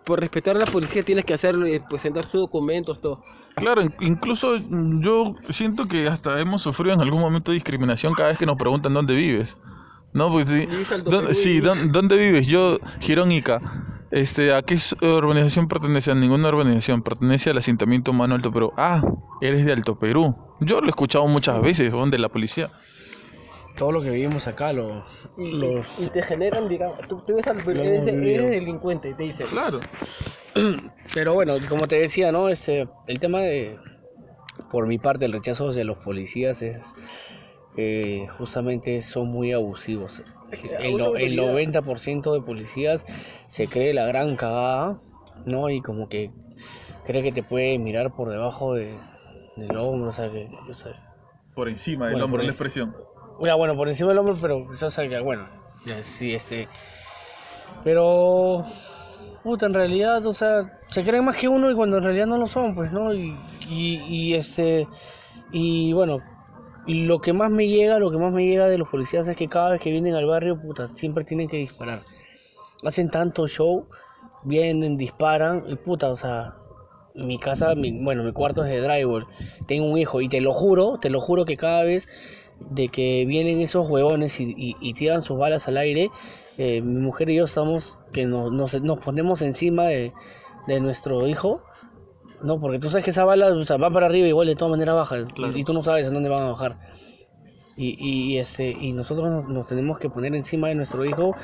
[0.04, 3.22] por respetar a la policía tienes que hacer, eh, presentar tus documentos, todo.
[3.56, 8.30] Claro, in- incluso mm, yo siento que hasta hemos sufrido en algún momento discriminación cada
[8.30, 9.56] vez que nos preguntan dónde vives.
[10.14, 10.30] ¿No?
[10.30, 10.48] Pues
[10.90, 12.46] Alto ¿dónde- sí, vives- ¿dónde, dónde vives?
[12.46, 13.60] Yo, Girónica.
[14.10, 16.12] Este, ¿A qué organización pertenece?
[16.12, 17.02] A ninguna organización.
[17.02, 18.72] Pertenece al asentamiento humano Alto Perú.
[18.76, 19.02] Ah,
[19.40, 20.36] eres de Alto Perú.
[20.60, 22.06] Yo lo he escuchado muchas veces, ¿no?
[22.06, 22.70] de la policía.
[23.76, 25.04] Todo lo que vivimos acá lo...
[25.36, 29.48] Y, lo- y te generan, digamos, tú, tú ves al eres, eres delincuente te dicen,
[29.48, 29.80] Claro.
[31.14, 32.48] Pero bueno, como te decía, ¿no?
[32.48, 33.76] Este, el tema de,
[34.70, 36.76] por mi parte, el rechazo de los policías es
[37.74, 40.22] que justamente son muy abusivos.
[40.50, 43.04] El, el 90% de policías
[43.48, 44.98] se cree la gran cagada,
[45.46, 45.68] ¿no?
[45.70, 46.30] Y como que
[47.06, 48.96] cree que te puede mirar por debajo de,
[49.56, 50.48] del hombro, o sea, que...
[50.70, 50.92] o sea,
[51.54, 52.94] Por encima del Bueno, hombro, por la es- expresión.
[53.42, 55.48] ya, bueno, por encima del hombro, pero o sea, que bueno,
[55.84, 56.68] ya, sí, este...
[57.82, 58.64] Pero...
[59.42, 62.38] Puta, en realidad, o sea, se creen más que uno y cuando en realidad no
[62.38, 63.12] lo son, pues, ¿no?
[63.12, 63.36] Y,
[63.68, 64.88] y, y este...
[65.52, 66.18] Y bueno,
[66.86, 69.48] lo que más me llega, lo que más me llega de los policías es que
[69.48, 72.02] cada vez que vienen al barrio, puta, siempre tienen que disparar.
[72.84, 73.86] Hacen tanto show,
[74.42, 76.54] vienen, disparan, y puta, o sea,
[77.14, 79.26] mi casa, mi, bueno, mi cuarto es de drywall,
[79.66, 82.06] tengo un hijo, y te lo juro, te lo juro que cada vez
[82.60, 86.10] de que vienen esos huevones y, y- tiran sus balas al aire,
[86.58, 90.12] eh, mi mujer y yo estamos, que nos, nos, nos ponemos encima de,
[90.66, 91.62] de nuestro hijo,
[92.44, 94.70] no, porque tú sabes que esa bala o sea, va para arriba igual de todas
[94.70, 95.56] maneras baja, y- Claro.
[95.56, 96.76] y, tú no sabes en dónde van a bajar.
[97.76, 101.34] Y, y, este, y nosotros nos, nos tenemos que poner encima de nuestro hijo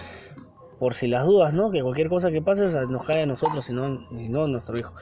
[0.78, 1.70] por si las dudas, ¿no?
[1.70, 4.44] Que cualquier cosa que pase o sea, nos cae a nosotros y no, y no
[4.44, 4.94] a nuestro hijo.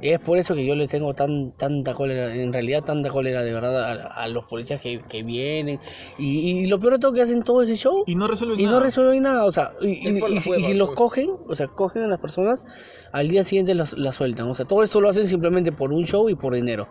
[0.00, 3.42] Y es por eso que yo le tengo tan, tanta cólera, en realidad tanta cólera
[3.42, 5.80] de verdad a, a los policías que, que vienen.
[6.18, 8.64] Y, y lo peor de todo que hacen todo ese show Y no resuelven y
[8.64, 8.82] no nada.
[8.84, 9.44] resuelven nada.
[9.44, 10.98] O sea, y, y- y si, y los pues.
[10.98, 12.64] cogen, o sea, cogen a las personas,
[13.12, 14.48] al día siguiente las, las sueltan.
[14.48, 16.88] O sea, todo esto lo hacen simplemente por un show y por dinero.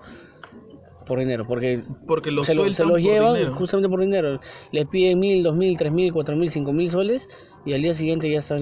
[1.05, 3.55] Por dinero, porque Porque los se, lo- se los llevan dinero.
[3.55, 4.41] justamente por dinero.
[4.71, 7.29] Les piden mil, dos mil, tres mil, cuatro mil, cinco mil soles
[7.65, 8.61] y al día siguiente ya están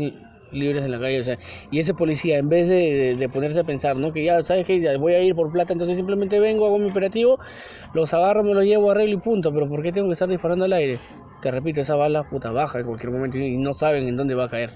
[0.52, 1.20] libres en la calle.
[1.20, 1.40] O sea,
[1.72, 4.14] y ese policía, en vez de, de- ponerse a pensar, ¿no?
[4.14, 4.80] Que ya, ¿sabes qué?
[4.80, 7.40] Ya voy a ir por plata, entonces simplemente vengo, hago mi operativo,
[7.96, 9.52] los agarro, me los llevo, arreglo y punto.
[9.52, 11.00] Pero ¿por qué tengo que estar disparando al aire?
[11.42, 14.44] Te repito, esa bala puta baja en cualquier momento y no saben en dónde va
[14.46, 14.70] a caer.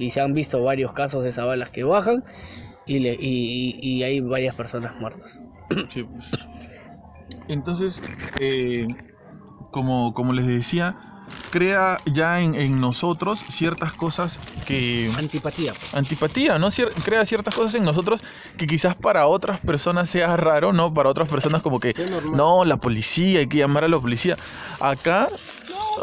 [0.00, 2.24] Y se han visto varios casos de esas balas que bajan
[2.86, 5.40] y, hay varias personas muertas.
[5.68, 5.86] Pues.
[7.48, 8.00] Entonces,
[8.40, 8.88] eh,
[9.70, 10.96] como, como les decía,
[11.50, 15.10] crea ya en, en nosotros ciertas cosas que...
[15.18, 15.72] Antipatía.
[15.92, 16.68] Antipatía, ¿no?
[16.68, 18.22] Cier- crea ciertas cosas en nosotros
[18.56, 20.92] que quizás para otras personas sea raro, ¿no?
[20.94, 22.02] Para otras personas como que, Sí,
[22.32, 24.36] no, la policía, hay que llamar a la policía.
[24.80, 25.28] Acá,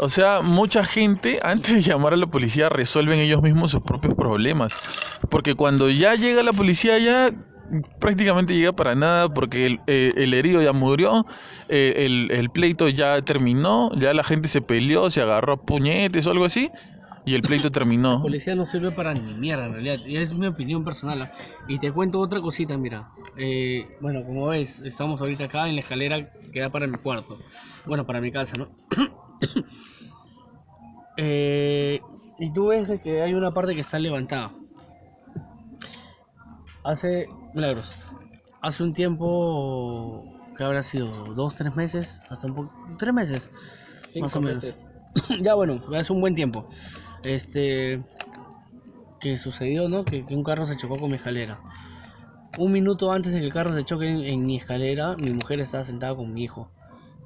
[0.00, 4.14] o sea, mucha gente antes de llamar a la policía resuelven ellos mismos sus propios
[4.14, 4.74] problemas.
[5.30, 7.32] Porque cuando ya llega la policía ya
[8.00, 11.26] prácticamente llega para nada porque el, eh, el herido ya murió,
[11.68, 16.44] eh, el, pleito ya terminó, ya la gente se peleó, se agarró puñetes o algo
[16.44, 16.70] así
[17.28, 18.22] y el pleito terminó.
[18.22, 21.22] policía no sirve para ni mierda en realidad, y es mi opinión personal.
[21.22, 21.32] ¿ah?
[21.68, 23.10] Y te cuento otra cosita, mira.
[23.36, 27.38] Eh, bueno, como ves, estamos ahorita acá en la escalera que da para mi cuarto.
[27.84, 28.68] Bueno, para mi casa, ¿no?
[31.20, 32.00] Eh,
[32.38, 34.52] y tú ves que hay una parte que está levantada.
[36.84, 37.92] Hace, milagros,
[38.62, 41.34] hace un tiempo, que habrá sido?
[41.34, 42.20] ¿Dos, tres meses?
[42.28, 43.50] Hasta un poco, tres meses.
[44.08, 44.62] Cinco más o menos.
[44.64, 44.86] meses.
[45.42, 46.66] ya bueno, hace un buen tiempo.
[47.22, 48.02] Este
[49.20, 50.04] que sucedió, ¿no?
[50.04, 51.60] Que, que un carro se chocó con mi escalera.
[52.58, 55.60] Un minuto antes de que el carro se choque en, en mi escalera, mi mujer
[55.60, 56.70] estaba sentada con mi hijo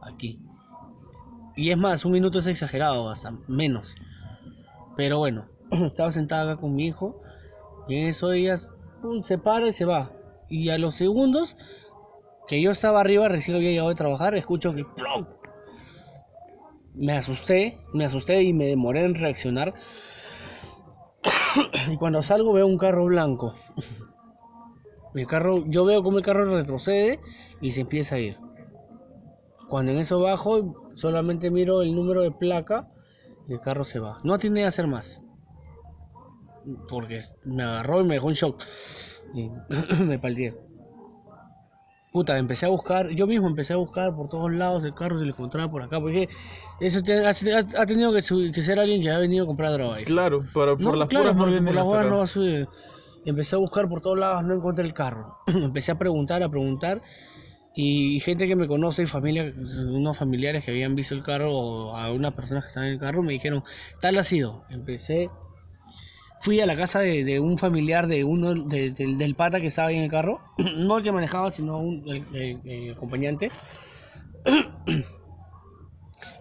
[0.03, 0.39] aquí.
[1.57, 3.95] Y es más, un minuto es exagerado, hasta menos.
[4.97, 7.23] Pero bueno, estaba sentada acá con mi hijo
[7.89, 8.59] y en eso ella
[9.23, 10.13] se para y se va.
[10.51, 11.57] Y a los segundos
[12.61, 15.27] yo estaba arriba, recién había llegado de trabajar, escucho que ¡plum!
[16.95, 19.75] me asusté, me asusté y me demoré en reaccionar.
[21.91, 23.55] y cuando salgo veo un carro blanco.
[25.15, 27.21] El carro, yo veo como el carro retrocede
[27.61, 28.39] y se empieza a ir.
[29.69, 32.89] Cuando en eso bajo, solamente miro el número de placa
[33.47, 34.21] y el carro se va.
[34.25, 35.21] No tiene que hacer más.
[36.89, 38.63] Porque me agarró y me dejó en shock.
[39.35, 39.51] Y
[40.03, 40.57] me palteé.
[42.13, 45.25] Puta, empecé a buscar, yo mismo empecé a buscar por todos lados el carro, si
[45.25, 46.29] lo encontraba por acá, porque
[46.79, 49.97] eso te- ha, ha tenido que, ser alguien que ha venido a comprar droga.
[49.97, 50.05] ahí.
[50.05, 52.69] Claro, pero por las claro, puras no por las va a subir.
[53.25, 55.39] Empecé a buscar por todos lados, no encontré el carro.
[55.47, 57.01] Empecé a preguntar, a preguntar.
[57.75, 61.97] Y gente que me conoce, y familia, unos familiares que habían visto el carro, o
[61.97, 63.63] a unas personas que estaban en el carro, me dijeron,
[64.01, 64.65] tal ha sido.
[64.69, 65.31] Empecé,
[66.43, 69.97] fui a la casa de, un familiar de uno de- del- pata que estaba ahí
[69.97, 73.51] en el carro, no el que manejaba, sino un, el, acompañante.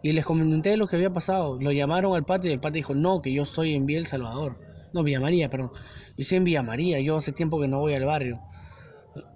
[0.04, 1.60] Y les comenté lo que había pasado.
[1.62, 4.08] Lo llamaron al pata y el pata dijo, no, que yo estoy en Villa El
[4.08, 4.58] Salvador.
[4.94, 5.72] No, Villa María, perdón.
[5.74, 8.40] Yo estoy en Villa María, yo hace tiempo que no voy al barrio.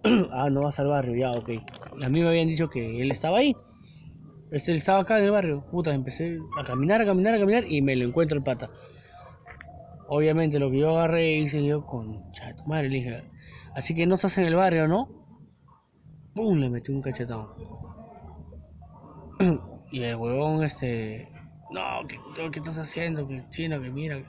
[0.32, 1.50] ah, no vas al barrio, ya, ok.
[2.04, 3.56] A mí me habían dicho que él estaba ahí.
[4.52, 5.66] Este, él estaba acá en el barrio.
[5.72, 8.70] Puta, empecé a caminar, a caminar, a caminar y me lo encuentro el pata.
[10.08, 13.24] Obviamente lo que yo agarré y hice yo con tu madre, le dije,
[13.74, 15.10] así que no estás en el barrio, ¿no?
[16.36, 16.58] ¡Pum!
[16.58, 17.48] Le metí un cachetón.
[19.92, 21.32] y el huevón, este,
[21.72, 22.18] no, ¿qué,
[22.52, 23.28] qué estás haciendo?
[23.28, 24.22] Que chino, que mira.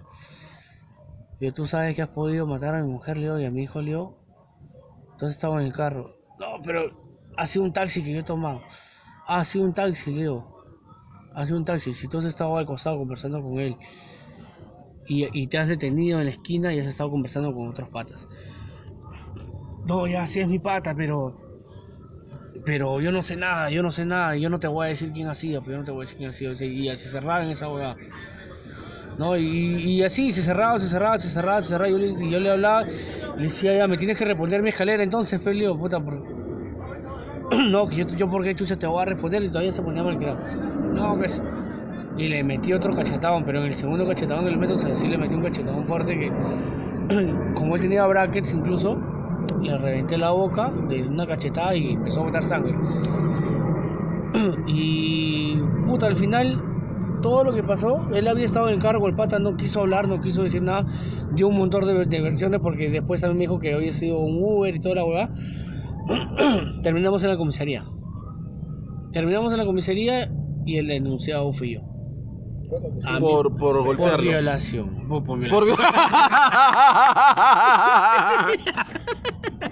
[1.41, 3.83] Yo, tú sabes que has podido matar a mi mujer, Leo, y a mi hijo,
[3.83, 4.17] Leo.
[5.13, 6.17] Entonces estaba en el carro.
[6.39, 6.91] No, pero
[7.37, 8.63] ha sido un taxi que yo he tomado.
[9.27, 10.57] Ha sido un taxi, Leo.
[11.35, 11.93] Ha sido un taxi.
[11.93, 13.77] Si tú has estado al costado conversando con él
[15.07, 18.29] y, y te has detenido en la esquina y has estado conversando con otros patas.
[19.87, 21.41] No, ya sí es mi pata, pero.
[22.65, 25.13] Pero yo no sé nada, yo no sé nada, yo no te voy a decir
[25.13, 26.53] quién ha sido, pero yo no te voy a decir quién ha sido.
[26.65, 27.97] Y así cerraba en esa hueá.
[29.19, 29.37] ¿no?
[29.37, 31.89] Y, y así, se cerraba, se cerraba, se cerraba, se cerraba.
[31.89, 35.03] Yo le, y yo le hablaba, le decía, ya, me tienes que responder mi escalera
[35.03, 36.23] entonces, pues, le digo, puta, por...
[37.71, 40.03] no, que yo, yo por qué chucha te voy a responder y todavía se ponía
[40.03, 40.39] mal creado.
[40.93, 41.41] No, pues.
[42.17, 44.95] Y le metí otro cachetón, pero en el segundo cachetón que le meto, o sea,
[44.95, 46.33] sí le metí un cachetón fuerte que,
[47.55, 48.99] como él tenía brackets incluso,
[49.61, 52.75] le reventé la boca de una cachetada y empezó a botar sangre.
[54.67, 55.57] y,
[55.87, 56.63] puta, al final
[57.21, 60.21] todo lo que pasó, él había estado en cargo, el pata no quiso hablar, no
[60.21, 60.87] quiso decir nada,
[61.35, 64.75] dio un montón de, versiones porque después también me dijo que había sido un Uber
[64.75, 65.31] y toda la hueá.
[66.83, 67.85] Terminamos en la comisaría.
[69.13, 70.31] Terminamos en la comisaría
[70.65, 71.96] y el denunciado fui yo.
[73.05, 75.07] A mí- Por, por violación.
[75.09, 75.77] Por, por Por violación.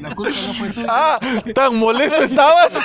[0.01, 0.87] La culpa no fue tuya.
[0.89, 1.19] ah,
[1.55, 2.79] tan molesto estabas.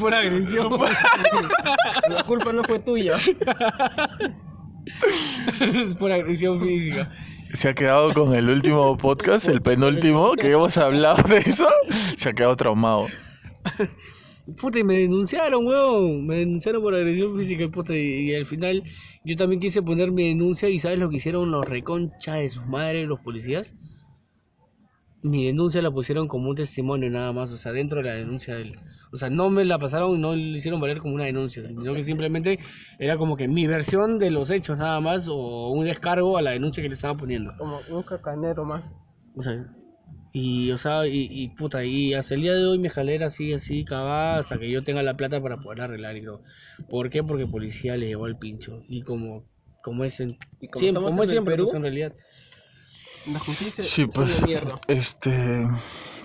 [0.00, 0.72] por agresión.
[2.08, 3.18] La culpa no fue tuya.
[5.98, 7.10] por agresión física.
[7.54, 11.68] Se ha quedado con el último podcast, el penúltimo, que hemos hablado de eso.
[12.16, 13.08] Se ha quedado traumado.
[14.60, 16.26] Puta, y me denunciaron, weón.
[16.26, 17.94] Me denunciaron por agresión física, puta.
[17.96, 18.82] Y, y al final
[19.24, 20.68] yo también quise poner mi denuncia.
[20.68, 23.76] ¿Y sabes lo que hicieron los reconcha de sus madres, los policías?
[25.22, 27.52] Mi denuncia la pusieron como un testimonio nada más.
[27.52, 28.80] O sea, dentro de la denuncia del...
[29.12, 31.64] O sea, no me la pasaron, no le hicieron valer como una denuncia.
[31.64, 32.58] Sino que simplemente
[32.98, 35.28] era como que mi versión de los hechos nada más.
[35.28, 37.52] O un descargo a la denuncia que le estaban poniendo.
[37.56, 38.84] Como un cacanero más.
[39.36, 39.64] O sea,
[40.32, 43.56] y, o sea, y, y puta, y hasta el día de hoy mi escalera sigue
[43.56, 46.42] así cavada hasta que yo tenga la plata para poder arreglar y todo.
[46.88, 47.22] ¿Por qué?
[47.22, 48.82] Porque policía le llevó el pincho.
[48.88, 49.44] Y como,
[49.82, 52.12] como es en, Y como siempre, como es en siempre, Perú, pues, en realidad.
[53.26, 54.36] La justicia Sí, es pues.
[54.36, 54.80] una mierda.
[54.88, 55.68] Este.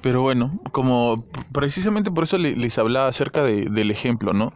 [0.01, 4.53] Pero bueno, como precisamente por eso le- les hablaba acerca de, del ejemplo, ¿no?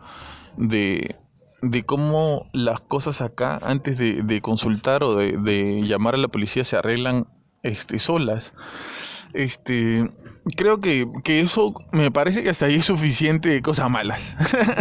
[0.56, 1.16] De,
[1.62, 6.28] de cómo las cosas acá, antes de, de consultar o de, de llamar a la
[6.30, 7.28] policía, se arreglan
[7.64, 8.54] este, solas.
[9.34, 10.10] Este.
[10.58, 14.36] Creo que, que eso me parece que hasta ahí es suficiente de cosas malas.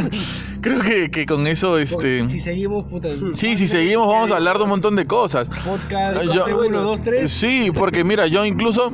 [0.63, 2.27] creo que, que con eso, este.
[2.29, 3.09] Si seguimos, puta.
[3.35, 5.49] Sí, si seguimos vamos a hablar de un montón de cosas.
[5.49, 7.31] Podcast, Yo- uno, dos, tres.
[7.31, 8.91] Sí, porque mira, yo incluso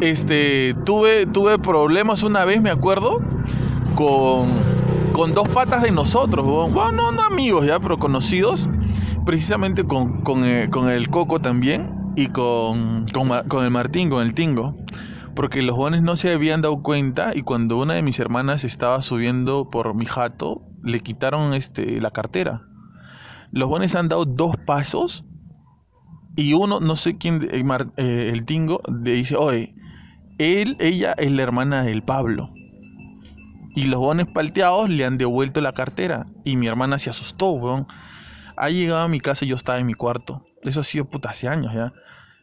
[0.00, 3.20] este tuve tuve problemas una vez, me acuerdo,
[3.94, 4.48] con
[5.12, 8.68] con dos patas de nosotros, bueno, no, no amigos ya, pero conocidos,
[9.26, 13.06] precisamente con, con, eh, con el Coco también y con,
[13.48, 14.76] con, el Martín, con el Tingo.
[15.34, 19.00] Porque los jóvenes no se habían dado cuenta y cuando una de mis hermanas estaba
[19.00, 22.62] subiendo por mi jato, le quitaron este, la cartera.
[23.52, 25.24] Los jóvenes han dado dos pasos
[26.36, 27.64] y uno, no sé quién, el,
[27.96, 29.74] eh, Tingo, le dice, oye,
[30.38, 32.50] él, ella es la hermana del Pablo.
[33.74, 36.26] Y los bones palteados le han devuelto la cartera.
[36.44, 37.86] Y mi hermana se asustó, weón.
[38.56, 40.44] Ha llegado a mi casa y yo estaba en mi cuarto.
[40.62, 41.92] Eso ha sido puta hace años ya.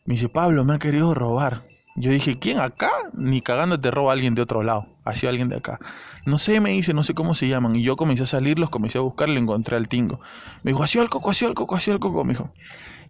[0.06, 1.64] Me dice, Pablo, me ha querido robar.
[1.96, 2.92] Yo dije, ¿quién acá?
[3.14, 4.88] Ni cagando te roba alguien de otro lado.
[5.04, 5.80] Ha sido alguien de acá.
[6.26, 7.76] No sé, me dice, no sé cómo se llaman.
[7.76, 10.20] Y yo comencé a salir, los comencé a buscar, le encontré al tingo.
[10.64, 12.52] Me dijo, así al coco, así al coco, así al coco, me dijo.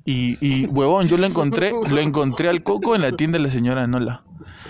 [0.05, 3.51] Y, y huevón, yo lo encontré, lo encontré al coco en la tienda de la
[3.51, 4.24] señora Nola.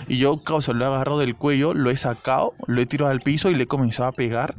[0.08, 3.50] Y yo, causa, lo he del cuello, lo he sacado, lo he tirado al piso
[3.50, 4.54] y le he comenzado a pegar.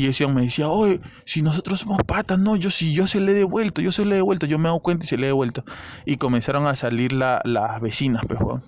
[0.00, 3.20] Y ese hombre me decía, oye, si nosotros somos patas, no, yo sí, yo se
[3.20, 5.18] le he devuelto, yo se le he devuelto, yo me he dado cuenta y se
[5.18, 5.62] le he devuelto.
[6.06, 8.62] Y comenzaron a salir la- las vecinas, pues, huevón.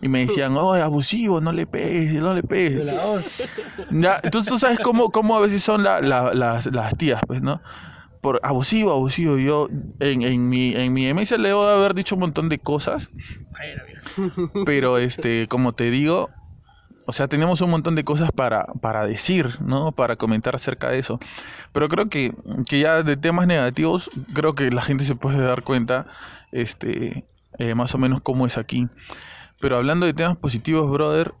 [0.00, 2.84] Y me decían, oye, abusivo, no le pegues, no le pegues.
[3.90, 7.42] Ya, entonces tú sabes cómo, cómo a veces son la- la- las, las tías, pues,
[7.42, 7.60] ¿no?
[8.20, 9.38] por abusivo, abusivo.
[9.38, 9.68] Yo
[10.00, 13.10] en, en mi en mi se le debo de haber dicho un montón de cosas,
[14.66, 16.30] pero este, como te digo,
[17.06, 19.92] o sea, tenemos un montón de cosas para, para decir, ¿no?
[19.92, 21.18] Para comentar acerca de eso.
[21.72, 22.32] Pero creo que,
[22.68, 26.06] que ya de temas negativos, creo que la gente se puede dar cuenta,
[26.52, 27.24] este,
[27.58, 28.88] eh, más o menos cómo es aquí.
[29.60, 31.32] Pero hablando de temas positivos, brother,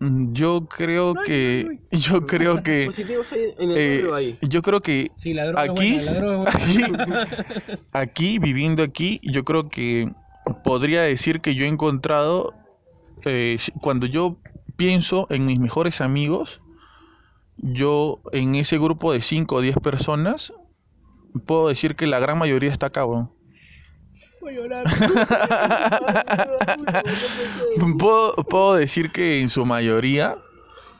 [0.00, 2.84] yo creo que, yo creo que,
[3.58, 4.38] en el eh, ahí.
[4.42, 7.28] yo creo que Sí, la droga Aquí- es buena, la droga es buena.
[7.92, 10.10] aquí, viviendo aquí, yo creo que
[10.64, 12.54] podría decir que yo he encontrado,
[13.26, 14.38] eh, cuando yo
[14.80, 16.62] pienso en mis mejores amigos,
[17.58, 20.54] yo en ese grupo de 5 o 10 personas,
[21.44, 23.30] puedo decir que la gran mayoría está acá, weón.
[24.40, 24.86] Voy a llorar.
[27.98, 30.38] Puedo, puedo decir que en su mayoría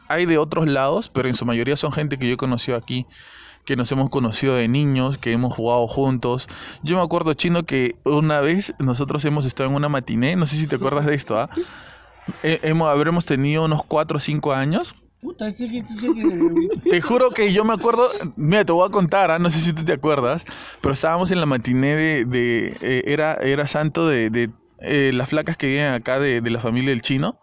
[0.08, 3.06] hay de otros lados, pero en su mayoría son gente que yo he conocido aquí,
[3.64, 6.50] que nos hemos conocido de niños, que hemos jugado juntos.
[6.82, 10.56] Yo me acuerdo, Chino, que una vez nosotros hemos estado en una matiné, no sé
[10.56, 11.48] si te acuerdas de esto, ¿ah?
[11.56, 11.62] Eh,
[12.42, 14.94] hemos, habremos tenido unos 4 o 5 años.
[15.20, 16.90] Puta, sí que sí que.
[16.90, 19.38] Te juro que yo me acuerdo, mira, te voy a contar, ¿ah?
[19.38, 20.44] no sé si tú te acuerdas,
[20.80, 24.50] pero estábamos en la matiné de, de eh, era, era santo de, de
[24.80, 27.38] eh, las flacas que viven acá de, de la familia del chino.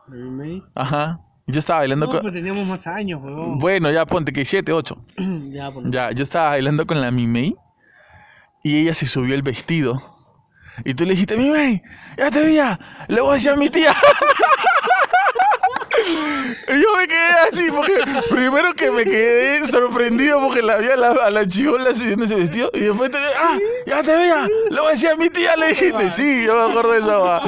[0.73, 1.19] Ajá.
[1.45, 2.21] Yo estaba bailando No, con...
[2.21, 3.59] pero teníamos más años, weón.
[3.59, 4.97] Bueno, ya ponte que 7, 8.
[5.51, 5.85] ya, pues.
[5.89, 7.55] Ya, yo estaba bailando con la Mimei
[8.63, 10.01] y ella se subió el vestido.
[10.83, 11.81] Y tú le dijiste, Mimei,
[12.17, 12.57] ya te vi,
[13.07, 13.95] le voy a decir a mi tía.
[16.67, 17.93] yo me quedé así, porque
[18.29, 22.35] primero que me quedé sorprendido porque la vi a la, a la chivola subiendo ese
[22.35, 22.69] vestido.
[22.73, 24.23] Y después te ah, ya te vi,
[24.69, 26.11] le voy a decir a mi tía, le dijiste.
[26.11, 27.41] Sí, yo me acuerdo de esa va.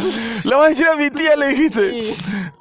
[0.43, 2.15] Le voy a decir a mi tía, le dijiste.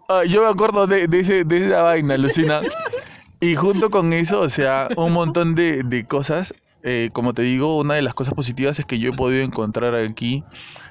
[0.09, 2.63] Ah, yo me acuerdo de, de, ese, de esa vaina, Lucina.
[3.41, 6.55] Y junto con eso, o sea, un montón de, de cosas.
[6.83, 9.95] eh, como te digo, una de las cosas positivas es que yo he podido encontrar
[9.95, 10.45] aquí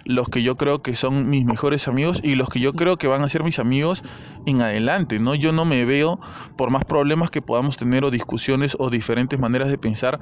[0.08, 3.08] los que yo creo que son mis mejores amigos y los que yo creo que
[3.08, 4.04] van a ser mis amigos
[4.46, 5.36] en adelante, ¿no?
[5.36, 6.20] Yo no me veo,
[6.58, 10.20] por más problemas que podamos tener o discusiones o diferentes maneras de pensar,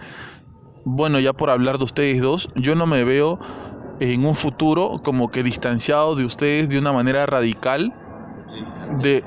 [0.86, 3.40] bueno, ya por hablar de ustedes dos, yo no me veo
[4.00, 7.94] en un futuro como que distanciado de ustedes de una manera radical
[9.02, 9.24] de,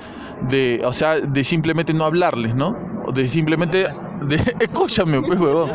[0.49, 2.77] de, o sea, de simplemente no hablarles, ¿no?
[3.13, 3.89] De simplemente,
[4.23, 5.71] de, escúchame, pues, huevón.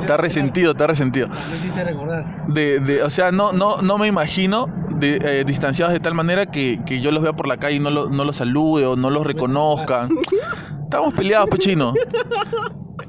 [0.00, 1.28] Está resentido, está resentido.
[1.28, 2.46] Me hiciste recordar.
[2.48, 6.46] De, de, o sea, no, no, no me imagino de, eh, distanciados de tal manera
[6.46, 8.96] que, que yo los vea por la calle y no, lo- no los salude o
[8.96, 10.08] no los reconozca.
[10.84, 11.94] Estamos peleados, pechino.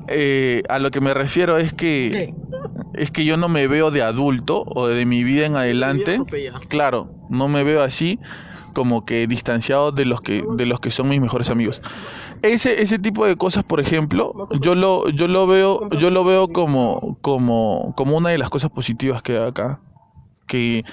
[0.08, 2.34] Eh, a lo que me refiero es que ¿Qué?
[2.94, 6.20] es que yo no me veo de adulto o de mi vida en adelante.
[6.70, 8.20] Claro, no me veo así
[8.74, 11.82] como que distanciado de los que de los que son mis mejores amigos.
[12.42, 16.48] Ese ese tipo de cosas, por ejemplo, yo lo yo lo veo yo lo veo
[16.48, 19.80] como como como una de las cosas positivas que hay acá,
[20.48, 20.84] que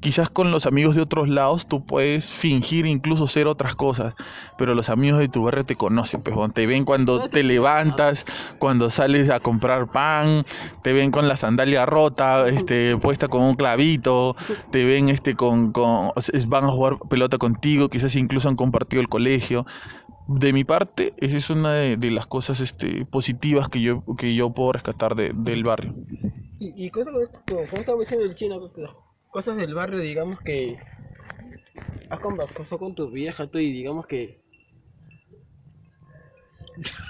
[0.00, 4.14] quizás con los amigos de otros lados tú puedes fingir incluso ser otras cosas,
[4.56, 8.24] pero los amigos de tu barrio te conocen, pues, te ven cuando te levantas,
[8.58, 10.44] cuando sales a comprar pan,
[10.82, 14.36] te ven con la sandalia rota, este, puesta con un clavito,
[14.70, 16.10] te ven este con, con
[16.46, 19.66] van a jugar pelota contigo, quizás incluso han compartido el colegio.
[20.28, 24.34] De mi parte, esa es una de, de las cosas este, positivas que yo, que
[24.34, 25.94] yo puedo rescatar de- del barrio.
[26.60, 27.20] Y, y como
[27.62, 28.60] estaba diciendo el chino,
[29.30, 30.76] cosas del barrio, digamos que
[32.10, 34.40] has conversado con tu vieja tú y digamos que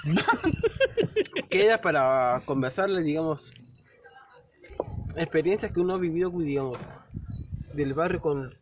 [1.49, 3.53] queda para conversarle, digamos,
[5.15, 6.79] experiencias que uno ha vivido, digamos,
[7.73, 8.53] del barrio con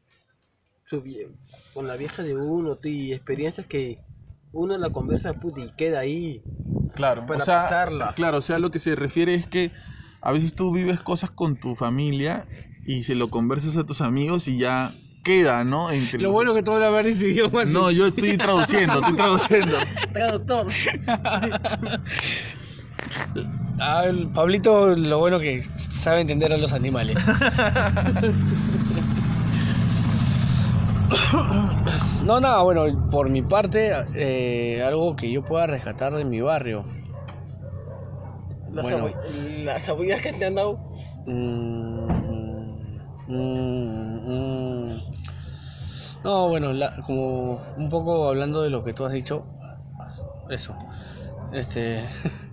[0.89, 1.29] su vie-
[1.73, 3.99] con la vieja de uno, tú, y experiencias que
[4.51, 6.41] uno la conversa puta, y queda ahí.
[6.95, 8.13] Claro, Para o sea, pasarla.
[8.15, 9.71] Claro, o sea, lo que se refiere es que
[10.21, 12.45] a veces tú vives cosas con tu familia
[12.87, 15.91] y se lo conversas a tus amigos y ya queda, ¿no?
[15.91, 17.67] Entre Lo bueno que tú hablas varios idiomas.
[17.67, 19.77] No, yo estoy traduciendo, estoy traduciendo.
[20.13, 20.67] Traductor.
[23.79, 27.15] Ah, Pablito, lo bueno que sabe entender a los animales.
[32.25, 36.83] No, nada, bueno, por mi parte, eh, algo que yo pueda rescatar de mi barrio.
[38.73, 39.05] Las, Bueno.
[39.07, 40.79] abu- las abuelas que te han dado.
[41.25, 42.07] Mm,
[43.27, 45.01] mm, mm.
[46.23, 49.45] No, bueno, la- como un poco hablando de lo que tú has dicho,
[50.49, 50.75] eso.
[51.51, 52.07] Este.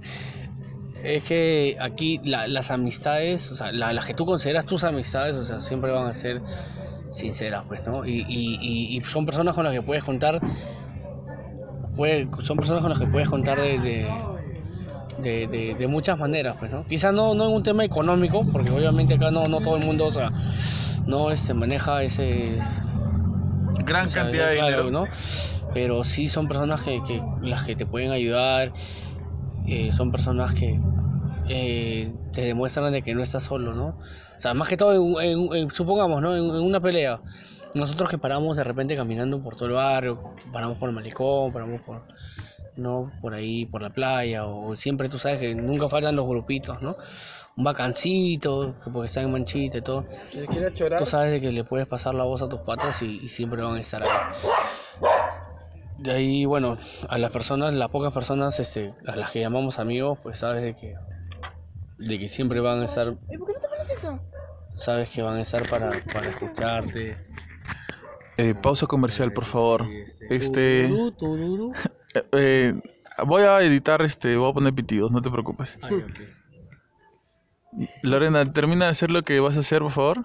[1.03, 5.35] Es que aquí la- las amistades, o sea, la- las que tú consideras tus amistades,
[5.35, 6.41] o sea, siempre van a ser
[7.13, 8.07] sinceras, pues, ¿no?
[8.07, 10.41] Y, y- y- y son personas con las que puedes contar,
[11.97, 14.09] puede- son personas con las que puedes contar de, de-
[15.25, 16.87] de, de, de muchas maneras, pues, ¿no?
[16.87, 20.07] Quizás no, no en un tema económico, porque obviamente acá no, no todo el mundo,
[20.07, 20.31] o sea,
[21.07, 22.59] no este, maneja ese,
[23.85, 24.91] Gran o sea, cantidad de dinero.
[24.91, 25.09] ¿no?
[25.73, 28.73] Pero sí son personas que, que las que te pueden ayudar,
[29.67, 30.79] eh, son personas que
[31.49, 33.87] eh, te demuestran de que no estás solo, ¿no?
[33.89, 36.35] O sea, más que todo, en- en- en- supongamos, ¿no?
[36.37, 37.21] En, en una pelea,
[37.75, 40.23] nosotros que paramos de repente caminando por todo el barrio,
[40.53, 42.03] paramos por el malecón, paramos por,
[42.77, 43.13] ¿no?
[43.21, 46.97] Por ahí, por la playa, o siempre tú sabes que nunca faltan los grupitos, ¿no?
[47.57, 51.41] Un bacancito, que porque están en manchita y todo Si quieres chorar, tú sabes de
[51.41, 54.03] que le puedes pasar la voz a tus patas y, y siempre van a estar
[54.03, 54.11] ahí.
[55.99, 56.77] De ahí, bueno,
[57.09, 60.75] a las personas, las pocas personas este, a las que llamamos amigos, pues sabes de
[60.75, 60.97] que,
[61.99, 64.19] de que siempre van a estar, ¿Y por qué no te pones eso?
[64.75, 67.17] sabes que van a estar para, para escucharte.
[68.37, 69.87] Eh, pausa comercial, por favor.
[70.29, 71.73] Este, tururú.
[72.15, 72.75] Eh, eh,
[73.27, 75.77] voy a editar, este, voy a poner pitidos, no te preocupes.
[75.83, 76.21] Ay, ok.
[78.03, 80.25] Lorena, termina de hacer lo que vas a hacer, por favor.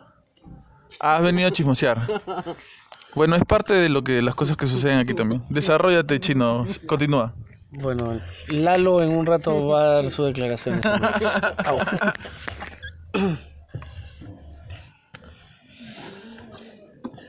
[1.00, 2.08] Ah, has venido a chismosear.
[3.16, 5.44] Bueno, es parte de lo que las cosas que suceden aquí también.
[5.50, 6.64] Desarrollate, chino.
[6.86, 7.34] Continúa.
[7.72, 10.80] Bueno, Lalo en un rato va a dar su declaración.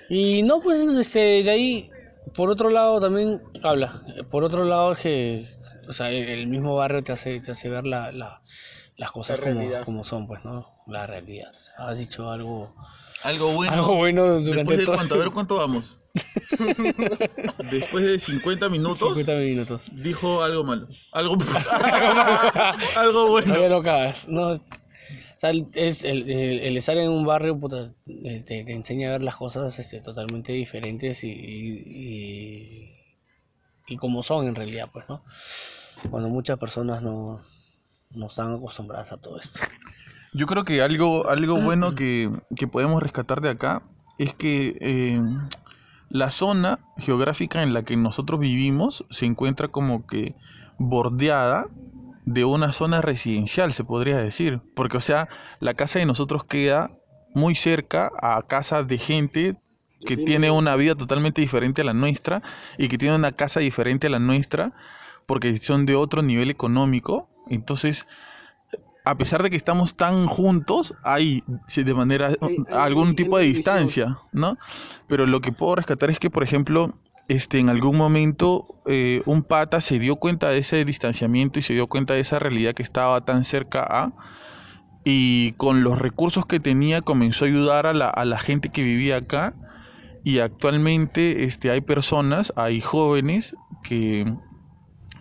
[0.08, 1.90] y no, pues este, de ahí,
[2.34, 4.02] por otro lado también habla.
[4.30, 5.48] Por otro lado es que,
[5.88, 8.42] o sea, el mismo barrio te hace, te hace ver la, la-
[8.96, 10.66] las cosas La como, como son, pues, ¿no?
[10.86, 11.52] La realidad.
[11.78, 12.74] Has dicho algo,
[13.24, 13.72] Algo bueno.
[13.72, 15.96] algo bueno durante Después de todo cuánto, a ver cuánto vamos.
[17.70, 19.90] Después de 50 minutos, 50 minutos.
[19.92, 20.86] dijo algo malo.
[21.12, 21.36] Algo,
[22.96, 23.46] algo bueno.
[23.46, 24.28] Todavía no acabas.
[24.28, 24.60] No, o
[25.36, 29.12] sea, es el, el- el estar en un barrio puta, eh, te, te enseña a
[29.12, 32.99] ver las cosas este, totalmente diferentes y, y, y,
[33.91, 35.22] y como son en realidad, pues, ¿no?
[36.11, 37.43] Cuando muchas personas no,
[38.11, 39.61] no están acostumbradas a todo esto.
[40.32, 43.82] Yo creo que algo, algo bueno que, que podemos rescatar de acá
[44.16, 45.20] es que eh,
[46.09, 50.36] la zona geográfica en la que nosotros vivimos se encuentra como que
[50.78, 51.66] bordeada
[52.24, 54.61] de una zona residencial, se podría decir.
[54.76, 55.28] Porque, o sea,
[55.59, 56.93] la casa de nosotros queda
[57.34, 59.57] muy cerca a casa de gente
[60.07, 62.42] que tiene una vida totalmente diferente a la nuestra
[62.78, 64.72] y que tiene una casa diferente a la nuestra
[65.26, 67.28] porque son de otro nivel económico.
[67.48, 68.07] Entonces,
[69.05, 71.42] a pesar de que estamos tan juntos, hay
[71.74, 72.36] de manera Hay-
[72.68, 74.59] hay- algún tipo de distancia, ¿no?
[75.09, 76.94] Pero lo que puedo rescatar es que, por ejemplo,
[77.28, 81.74] este, en algún momento eh, un pata se dio cuenta de ese distanciamiento y se
[81.74, 84.12] dio cuenta de esa realidad que estaba tan cerca a
[85.05, 88.82] y con los recursos que tenía comenzó a ayudar a la, a la gente que
[88.82, 89.55] vivía acá
[90.24, 94.32] y actualmente este, hay personas, hay jóvenes que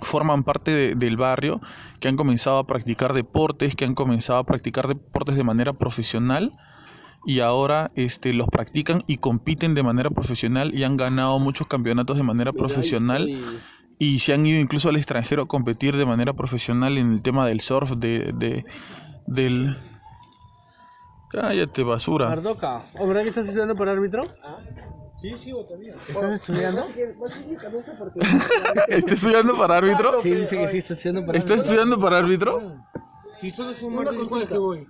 [0.01, 1.61] forman parte de- del barrio
[1.99, 6.53] que han comenzado a practicar deportes, que han comenzado a practicar deportes de manera profesional
[7.25, 12.15] y ahora este, los practican y compiten de manera profesional y han ganado muchos campeonatos
[12.15, 13.27] de manera profesional
[13.99, 17.45] y se han ido incluso al extranjero a competir de manera profesional en el tema
[17.45, 18.63] del surf, de, de
[19.27, 19.75] del...
[21.29, 22.27] Cállate, basura.
[22.29, 24.23] Mardoca, ¿verdad que estás estudiando para árbitro?
[25.21, 25.95] Sí, sí, todavía.
[26.07, 26.85] ¿Estás estudiando?
[27.19, 28.19] Vas a seguir cabeza porque...
[28.87, 30.21] ¿Está estudiando para árbitro?
[30.21, 31.63] Sí, dice que sí, está estudiando para ¿Está árbitro.
[31.71, 32.73] estudiando para árbitro?
[33.41, 34.87] Si solo es un martes que voy.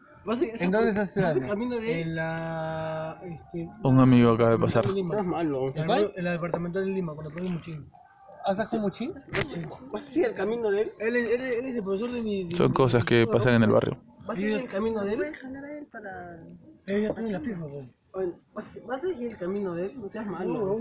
[0.59, 1.47] ¿En dónde estás estudiando?
[1.47, 2.01] camino de...
[2.01, 3.19] En la.
[3.23, 4.85] Este, Un amigo acaba de pasar.
[4.87, 5.09] Lima.
[5.09, 5.71] Estás malo.
[5.75, 7.89] En la, en la departamental de Lima, cuando pongo muchín.
[8.45, 9.13] ¿Has sacado muchín?
[9.91, 10.91] ¿Vas a seguir el camino de él?
[10.99, 12.43] Él, es- él, es- él es el profesor de mi.
[12.49, 13.97] de Son mi- cosas que pasan en el barrio.
[14.29, 15.35] ¿Vas a seguir el camino de él?
[15.35, 16.35] jalar a él para...
[16.85, 17.87] Él ya tiene la firma, pues.
[18.53, 19.99] ¿Vas vas a seguir el camino de él?
[20.01, 20.79] No seas malo.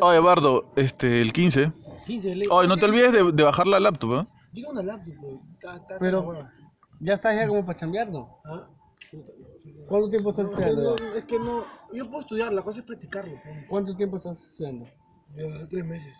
[0.00, 1.72] Oye, Bardo, este, el 15.
[2.06, 2.46] 15 de.
[2.50, 4.26] Oye, no te olvides de, de bajar la laptop, ¿eh?
[4.54, 5.34] Tengo una laptop, pues.
[5.54, 6.54] Está- está- Pero- está buena.
[7.00, 8.38] Ya estás ya como para chambear, ¿no?
[8.46, 8.66] Ah,
[9.88, 10.96] ¿Cuánto tiempo estás no, estudiando?
[10.98, 11.64] no, es que no.
[11.92, 13.34] Yo puedo estudiar, la cosa es practicarlo.
[13.44, 13.66] pues.
[13.68, 14.86] ¿Cuánto tiempo estás estudiando?
[15.36, 16.14] Yo hace tres meses.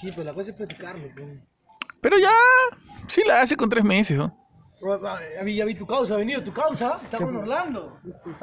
[0.00, 1.08] Sí, pero la cosa es practicarlo.
[1.14, 1.38] pues.
[2.00, 2.30] Pero ya,
[3.06, 4.36] sí la hace con tres meses, ¿no?
[4.82, 6.98] Ya vi, ya vi tu causa, ha venido tu causa.
[7.04, 7.98] Está con Orlando.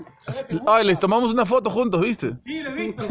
[0.68, 2.38] Ay, les tomamos una foto juntos, ¿viste?
[2.46, 3.04] Sí, lo he visto.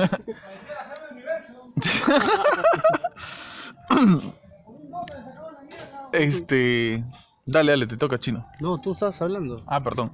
[6.10, 7.04] Este,
[7.44, 8.46] dale, dale, te toca chino.
[8.62, 9.62] No, tú estabas hablando.
[9.66, 10.10] Ah, perdón.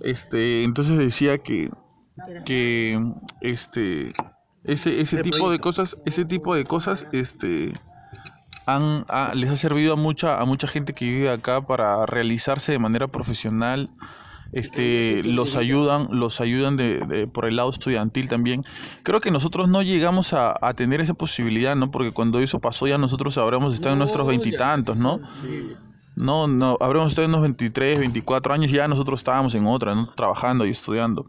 [0.00, 1.68] Este, entonces decía que
[2.44, 4.12] que este
[4.62, 7.72] ese ese tipo de cosas, ese tipo de cosas este
[8.66, 12.72] han ha- les ha servido a mucha a mucha gente que vive acá para realizarse
[12.72, 13.90] de manera profesional.
[14.52, 18.62] Este, los ayudan, los ayudan de, de- por el lado estudiantil también.
[19.02, 21.90] Creo que nosotros no llegamos a, a tener esa posibilidad, ¿no?
[21.90, 25.20] Porque cuando eso pasó ya nosotros habremos estado en nuestros No, veintitantos, ¿no?
[25.40, 25.72] Sí.
[26.16, 30.12] No, no, habremos estado unos 23, 24 años, ya nosotros estábamos en otra, ¿no?
[30.14, 31.24] trabajando y estudiando.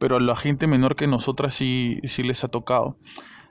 [0.00, 2.96] Pero a la gente menor que nosotras sí, sí les ha tocado.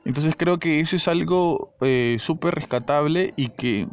[0.06, 3.88] Entonces creo que eso es algo eh, súper rescatable y que,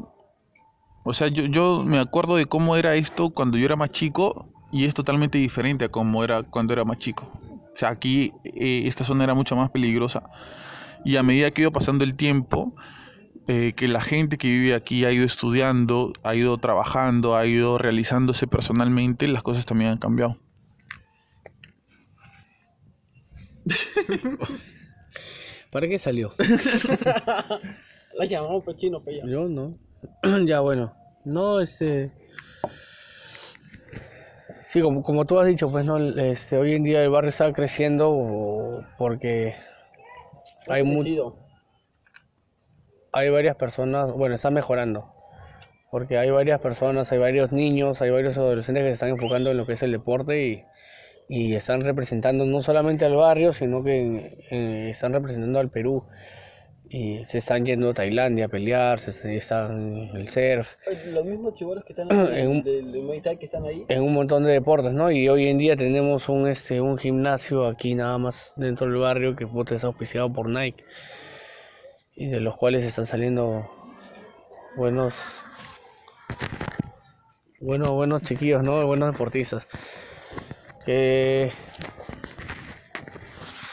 [1.04, 4.48] o sea, yo, yo me acuerdo de cómo era esto cuando yo era más chico
[4.72, 7.30] y es totalmente diferente a cómo era cuando era más chico.
[7.72, 10.24] O sea, aquí eh, esta zona era mucho más peligrosa.
[11.04, 12.74] Y a medida que iba pasando el tiempo,
[13.46, 17.78] eh, que la gente que vive aquí ha ido estudiando, ha ido trabajando, ha ido
[17.78, 20.36] realizándose personalmente, las cosas también han cambiado.
[25.70, 26.32] ¿Para qué salió?
[28.14, 29.16] La llamamos pues chino, pues.
[29.26, 29.74] Yo no.
[30.46, 30.92] ya bueno.
[31.24, 32.10] No, este.
[34.72, 37.52] Sí, como, como tú has dicho, pues no, este, hoy en día el barrio está
[37.52, 39.54] creciendo porque
[40.68, 41.36] hay mu- Crecido.
[43.12, 45.12] hay varias personas, bueno, está mejorando.
[45.90, 49.56] Porque hay varias personas, hay varios niños, hay varios adolescentes que se están enfocando en
[49.56, 50.64] lo que es el deporte y,
[51.33, 56.03] y están representando no solamente al barrio, sino que eh, están representando al Perú.
[56.93, 60.74] Y se están yendo a Tailandia a pelear, se están en el surf,
[61.07, 63.85] Los mismos chibolos que están En un- del del que están ahí.
[63.89, 65.09] en un montón de deportes, ¿no?
[65.12, 69.37] Y hoy en día tenemos un este un gimnasio aquí nada más dentro del barrio
[69.37, 70.83] que puta, es auspiciado por Nike
[72.16, 73.70] y de los cuales están saliendo
[74.76, 75.14] buenos
[77.61, 78.85] buenos buenos chiquillos, ¿no?
[78.85, 79.64] Buenos deportistas.
[80.85, 81.53] Que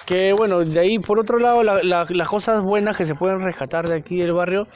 [0.05, 3.41] que bueno, de ahí por otro lado la- la- las cosas buenas que se pueden
[3.41, 4.67] rescatar de aquí del barrio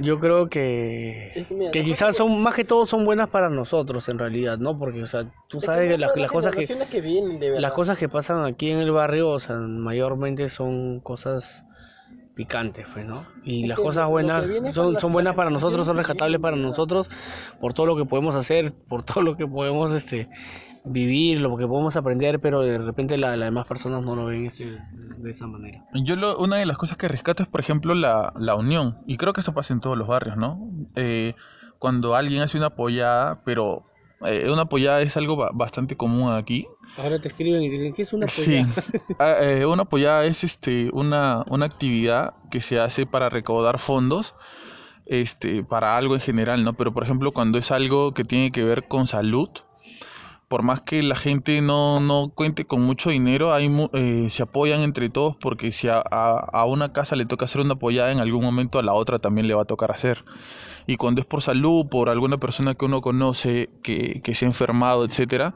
[0.00, 4.56] yo creo que, que quizás son más que todo son buenas para nosotros en realidad,
[4.58, 4.78] ¿no?
[4.78, 7.98] Porque, o sea, tú sabes que las, cosas que generaciones que vienen, de las cosas
[7.98, 11.64] que pasan aquí en el barrio, o sea, mayormente son cosas
[12.36, 13.24] picantes, pues, ¿no?
[13.42, 17.10] Y Es las cosas buenas son, son buenas para nosotros, son rescatables para nosotros
[17.60, 20.28] por todo lo que podemos hacer, por todo lo que podemos este
[20.84, 24.46] vivir, lo que podemos aprender, pero de repente la- las demás personas no lo ven
[24.46, 24.64] este,
[25.18, 25.84] de esa manera.
[26.04, 28.98] Yo lo- una de las cosas que rescato es, por ejemplo, la, la unión.
[29.06, 30.58] Y creo que eso pasa en todos los barrios, ¿no?
[30.94, 31.34] Eh,
[31.78, 33.84] cuando alguien hace una pollada, pero
[34.26, 36.66] eh, una pollada es algo ba- bastante común aquí.
[36.96, 38.64] Ahora te escriben y dicen, ¿qué es una Sí,
[39.20, 44.34] Ah, eh, una pollada es este, una, una actividad que se hace para recaudar fondos
[45.06, 46.74] este, para algo en general, ¿no?
[46.74, 49.48] Pero por ejemplo, cuando es algo que tiene que ver con salud,
[50.48, 54.80] por más que la gente no, no cuente con mucho dinero, hay, eh, se apoyan
[54.80, 58.18] entre todos porque si a, a- a una casa le toca hacer una apoyada, en
[58.20, 60.24] algún momento a la otra también le va a tocar hacer.
[60.86, 64.48] Y cuando es por salud, por alguna persona que uno conoce que, que se ha
[64.48, 65.52] enfermado, etcétera,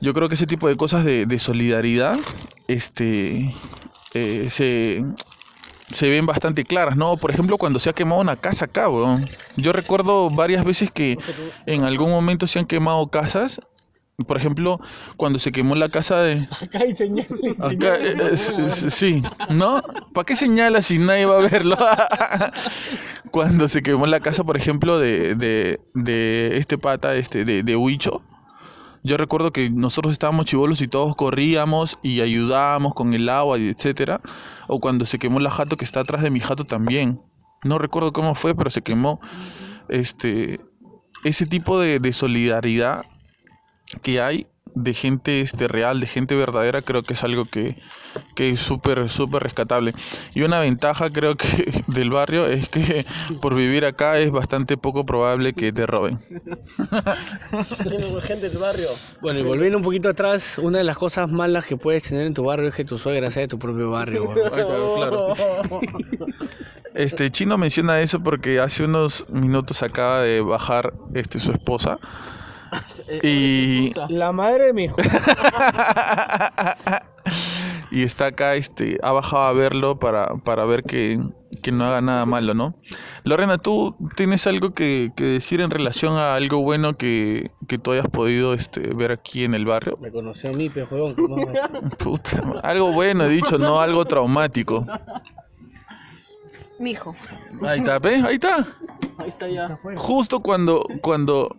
[0.00, 2.18] yo creo que ese tipo de cosas de, de solidaridad
[2.66, 3.54] este,
[4.14, 5.04] eh, se,
[5.92, 7.16] se ven bastante claras, ¿no?
[7.16, 9.24] Por ejemplo, cuando se ha quemado una casa acá, weón.
[9.56, 11.18] Yo recuerdo varias veces que
[11.66, 13.60] en algún momento se han quemado casas.
[14.24, 14.80] Por ejemplo,
[15.16, 16.48] cuando se quemó la casa de...
[16.60, 17.30] Acá hay señales.
[17.58, 19.82] Acá, eh, sí, ¿no?
[20.12, 21.76] ¿Para qué señala si nadie va a verlo?
[23.30, 27.76] Cuando se quemó la casa, por ejemplo, de, de, de este pata, este, de, de
[27.76, 28.22] Huicho,
[29.04, 33.68] yo recuerdo que nosotros estábamos chivolos y todos corríamos y ayudábamos con el agua y
[33.68, 34.20] etcétera.
[34.68, 37.20] O cuando se quemó la jato que está atrás de mi jato también.
[37.64, 39.20] No recuerdo cómo fue, pero se quemó.
[39.88, 40.60] Este,
[41.24, 43.04] ese tipo de, de solidaridad
[44.00, 47.76] que hay de gente este, real, de gente verdadera, creo que es algo que,
[48.34, 49.94] que es súper, súper rescatable.
[50.34, 53.04] Y una ventaja creo que del barrio es que
[53.40, 56.20] por vivir acá es bastante poco probable que te roben.
[58.22, 58.88] Gente del barrio.
[59.20, 62.34] Bueno, y volviendo un poquito atrás, una de las cosas malas que puedes tener en
[62.34, 64.32] tu barrio es que tu suegra sea de tu propio barrio.
[64.34, 65.28] Ay, claro, claro.
[66.94, 71.98] Este Chino menciona eso porque hace unos minutos acaba de bajar este su esposa
[73.22, 74.96] y La madre de mi hijo.
[77.90, 81.20] y está acá, este, ha bajado a verlo para, para ver que,
[81.62, 82.74] que no haga nada malo, ¿no?
[83.24, 87.92] Lorena, ¿tú tienes algo que, que decir en relación a algo bueno que, que tú
[87.92, 89.98] hayas podido este, ver aquí en el barrio?
[90.00, 91.14] Me conoció a mí, pe, huevón.
[91.98, 94.86] Puta, algo bueno he dicho, no algo traumático.
[96.80, 97.14] Mijo.
[97.62, 98.24] Ahí está, ¿ves?
[98.24, 98.66] Ahí está.
[99.18, 99.78] Ahí está ya.
[99.96, 101.56] Justo cuando, cuando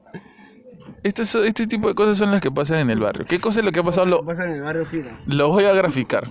[1.03, 3.25] este, este tipo de cosas son las que pasan en el barrio.
[3.25, 4.05] ¿Qué cosa es lo que ha pasado?
[4.05, 4.85] Lo, Pasa en el barrio.
[5.27, 6.29] Lo voy a graficar.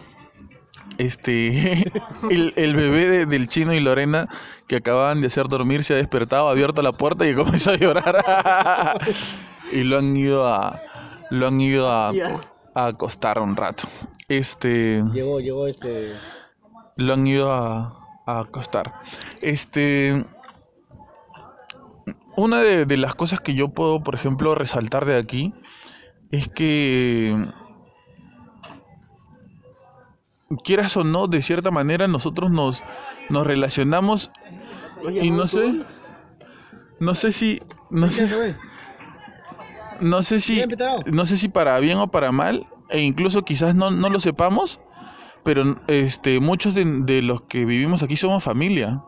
[0.99, 1.83] Este,
[2.31, 4.29] el, el bebé de- del chino y Lorena
[4.67, 7.77] que acababan de hacer dormir se ha despertado, ha abierto la puerta y comenzó a
[7.77, 8.23] llorar.
[9.73, 10.81] y lo han ido a,
[11.31, 12.11] lo han ido a,
[12.75, 13.85] a acostar un rato.
[14.29, 16.13] Este, Llegó, llegó este.
[16.97, 18.93] lo han ido a, a acostar.
[19.41, 20.25] Este,
[22.37, 25.55] una de, de las cosas que yo puedo, por ejemplo, resaltar de aquí
[26.31, 27.37] es que,
[30.65, 32.83] quieras o no, de cierta manera nosotros nos,
[33.29, 34.31] nos relacionamos
[35.11, 35.85] y no sé,
[37.01, 37.61] no sé si,
[37.91, 38.57] no sé,
[40.01, 40.63] no sé si,
[41.07, 44.81] no sé si para bien o para mal, e incluso quizás no, no lo sepamos,
[45.45, 49.03] pero este, muchos de, de los que vivimos aquí somos familia.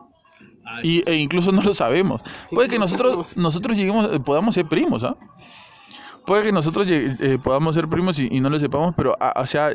[0.82, 2.22] Y, e incluso no lo sabemos.
[2.50, 5.16] Puede que nosotros, nosotros lleguemos, eh, podamos ser primos, ¿ah?
[6.26, 9.46] Puede que nosotros eh, podamos ser primos y, y no lo sepamos, pero, ah, o
[9.46, 9.72] sea,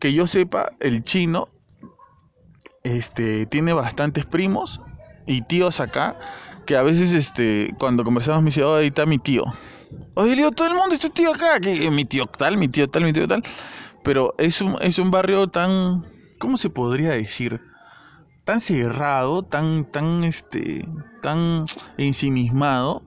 [0.00, 1.48] que yo sepa, el chino
[2.82, 4.80] este, tiene bastantes primos
[5.26, 6.18] y tíos acá,
[6.66, 9.44] que a veces, este, cuando conversamos, me dice, oh, ahí está mi tío.
[10.14, 12.56] Oye, le digo, todo el mundo es tu tío acá, que eh, mi tío tal,
[12.56, 13.42] mi tío tal, mi tío tal.
[14.02, 16.04] Pero es un, es un barrio tan,
[16.38, 17.60] ¿cómo se podría decir?
[18.44, 20.86] Tan cerrado, tan, tan, este,
[21.22, 21.64] tan
[21.96, 23.02] ensimismado,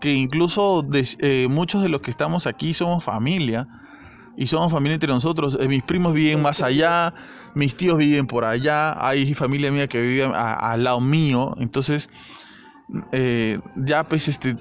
[0.00, 3.66] que incluso eh, muchos de los que estamos aquí somos familia.
[4.36, 5.56] Y somos familia entre nosotros.
[5.60, 7.14] Eh, mis primos viven más allá,
[7.54, 11.54] mis tíos viven por allá, hay familia mía que vive al lado mío.
[11.58, 12.10] Entonces,
[13.12, 14.56] eh, ya pues este,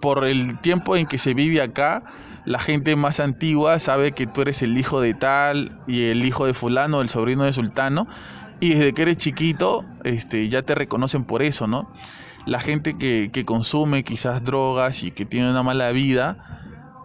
[0.00, 2.04] por el tiempo en que se vive acá,
[2.44, 6.46] la gente más antigua sabe que tú eres el hijo de tal y el hijo
[6.46, 8.06] de fulano, el sobrino de sultano,
[8.60, 11.90] y desde que eres chiquito, este, ya te reconocen por eso, ¿no?
[12.46, 16.60] La gente que, que consume quizás drogas y que tiene una mala vida,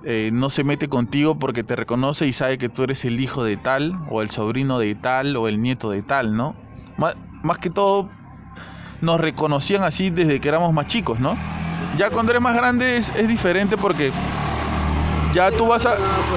[0.08, 3.44] eh, no se mete contigo porque te reconoce y sabe que tú eres el hijo
[3.44, 6.56] de tal, o el sobrino de tal, o el nieto de tal, ¿no?
[6.96, 8.12] Más, que todo,
[9.02, 11.36] nos reconocían así desde que éramos más chicos, ¿no?
[11.98, 14.12] Ya cuando eres más grande es, diferente porque
[15.34, 15.88] ya tú vas,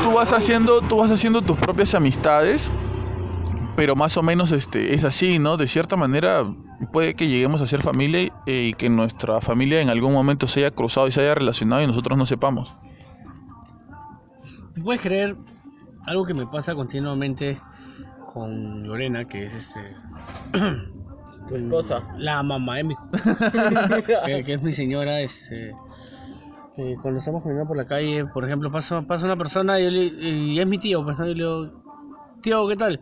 [0.03, 2.71] tú, vas haciendo, tú vas haciendo tus propias amistades,
[3.79, 5.57] pero más o menos este, es así, ¿no?
[5.57, 6.45] De cierta manera
[6.93, 10.59] puede que lleguemos a ser familia eh, y que nuestra familia en algún momento se
[10.59, 12.75] haya cruzado y se haya relacionado y nosotros no sepamos.
[14.75, 15.37] ¿Tú puedes creer
[16.09, 17.61] algo que me pasa continuamente
[18.33, 19.81] con Lorena, que es este
[21.49, 22.03] Tu esposa.
[22.19, 22.95] la mamá de mi
[24.27, 25.71] que, que es mi señora, este
[26.79, 29.91] eh, cuando estamos caminando por la calle, por ejemplo, pasa, pasa una persona y, yo
[29.91, 31.27] le- y es mi tío, pues ¿no?
[31.29, 31.83] Y le digo,
[32.43, 33.01] tío, ¿qué tal?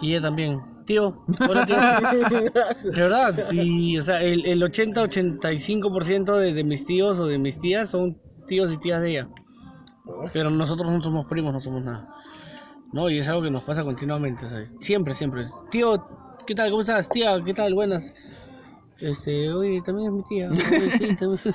[0.00, 1.76] Y ella también, tío, hola tío.
[2.92, 7.58] De verdad, y o sea, el, el 80-85% de, de mis tíos o de mis
[7.58, 9.28] tías son tíos y tías de ella.
[10.32, 12.08] Pero nosotros no somos primos, no somos nada.
[12.92, 14.46] No, y es algo que nos pasa continuamente,
[14.80, 15.46] siempre, siempre.
[15.70, 16.06] Tío,
[16.46, 16.70] ¿qué tal?
[16.70, 17.08] ¿Cómo estás?
[17.08, 17.74] Tía, ¿qué tal?
[17.74, 18.14] Buenas.
[18.98, 20.48] Este, oye, también es mi tía.
[20.50, 21.54] Oye, sí, también.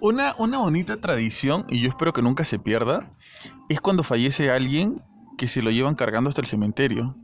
[0.00, 3.10] Una, una bonita tradición, y yo espero que nunca se pierda,
[3.68, 5.02] es cuando fallece alguien
[5.36, 7.16] que se lo llevan cargando hasta el cementerio.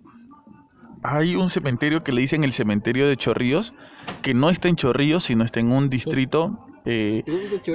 [1.05, 3.74] Hay un cementerio que le dicen el cementerio de Chorrillos,
[4.22, 7.22] que no está en Chorrillos, sino está en un distrito eh,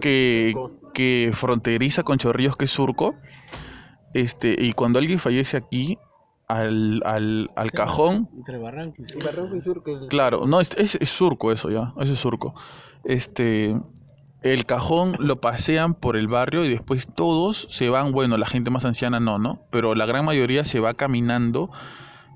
[0.01, 0.55] que,
[0.93, 3.15] que fronteriza con Chorrillos, que es Surco.
[4.15, 5.99] Este, y cuando alguien fallece aquí,
[6.47, 11.93] al, al, al cajón Entre Barranco y Claro, no, es, es, es surco eso ya,
[11.99, 12.55] eso es surco.
[13.03, 13.79] Este,
[14.41, 18.71] el cajón lo pasean por el barrio y después todos se van, bueno, la gente
[18.71, 19.61] más anciana no, ¿no?
[19.69, 21.69] Pero la gran mayoría se va caminando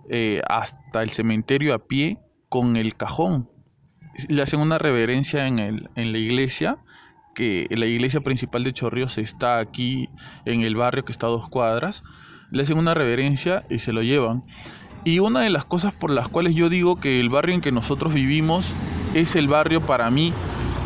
[0.09, 3.49] eh, hasta el cementerio a pie con el cajón.
[4.29, 6.77] Le hacen una reverencia en, el, en la iglesia,
[7.33, 10.09] que la iglesia principal de Chorrillos está aquí
[10.45, 12.03] en el barrio que está a dos cuadras.
[12.51, 14.43] Le hacen una reverencia y se lo llevan.
[15.03, 17.71] Y una de las cosas por las cuales yo digo que el barrio en que
[17.71, 18.67] nosotros vivimos
[19.13, 20.33] es el barrio para mí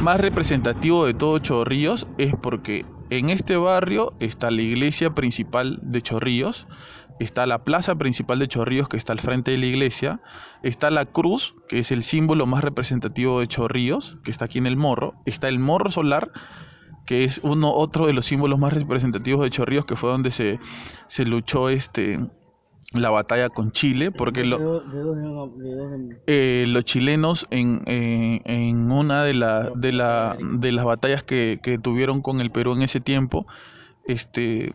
[0.01, 6.01] más representativo de todo Chorrillos es porque en este barrio está la iglesia principal de
[6.01, 6.67] Chorrillos,
[7.19, 10.21] está la plaza principal de Chorrillos que está al frente de la iglesia,
[10.63, 14.67] está la cruz, que es el símbolo más representativo de Chorrillos, que está aquí en
[14.67, 16.31] el morro, está el morro solar,
[17.05, 20.59] que es uno otro de los símbolos más representativos de Chorrillos, que fue donde se,
[21.07, 22.19] se luchó este
[22.93, 24.81] la batalla con Chile, porque lo,
[26.25, 31.59] eh, los chilenos en, eh, en una de, la, de, la, de las batallas que,
[31.61, 33.45] que tuvieron con el Perú en ese tiempo,
[34.05, 34.73] este,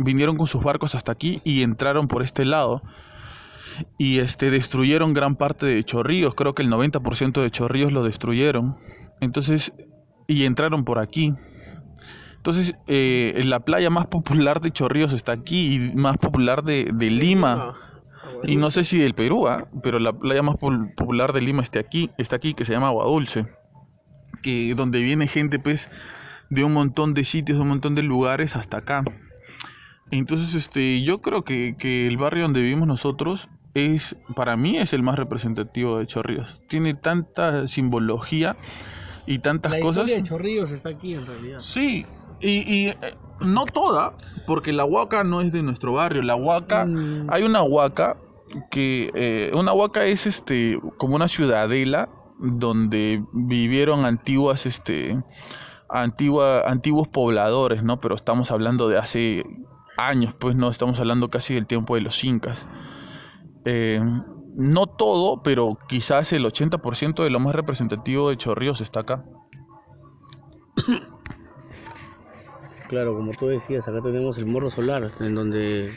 [0.00, 2.82] vinieron con sus barcos hasta aquí y entraron por este lado.
[3.98, 8.76] Y este, destruyeron gran parte de Chorrillos, creo que el 90% de Chorrillos lo destruyeron.
[9.20, 9.72] Entonces,
[10.26, 11.34] y entraron por aquí.
[12.36, 17.10] Entonces, eh, la playa más popular de Chorrillos está aquí y más popular de, de
[17.10, 17.74] Lima.
[18.44, 19.68] Y no sé si del Perú, ¿ah?
[19.82, 23.04] pero la playa más popular de Lima está aquí, está aquí, que se llama Agua
[23.04, 23.46] Dulce.
[24.42, 25.90] Que donde viene gente, pues,
[26.48, 29.04] de un montón de sitios, de un montón de lugares hasta acá.
[30.10, 34.92] Entonces, este, yo creo que, que el barrio donde vivimos nosotros es, para mí, es
[34.92, 36.60] el más representativo de Chorrillos.
[36.68, 38.56] Tiene tanta simbología,
[39.26, 40.04] y tantas La cosas.
[40.04, 41.60] historia de Chorrillos está aquí en realidad.
[41.60, 42.04] Sí,
[42.40, 42.96] y, y, eh,
[43.44, 44.14] no toda,
[44.46, 46.22] porque la huaca no es de nuestro barrio.
[46.22, 47.26] La huaca, Mm.
[47.30, 48.16] hay una huaca
[48.72, 52.08] que, eh, una huaca es este, como una ciudadela
[52.40, 55.22] donde vivieron antiguas, este,
[55.88, 58.00] antigua, antiguos pobladores, ¿no?
[58.00, 59.44] Pero estamos hablando de hace
[60.08, 62.66] años, pues no estamos hablando casi del tiempo de los incas.
[63.64, 64.00] Eh,
[64.56, 69.24] no todo, pero quizás el 80% de lo más representativo de Chorrillos está acá.
[72.88, 75.92] Claro, como tú decías, acá tenemos el Morro Solar, en donde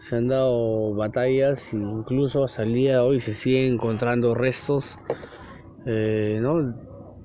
[0.00, 4.98] se han dado batallas, incluso hasta el hoy se siguen encontrando restos,
[5.86, 6.74] eh, ¿no?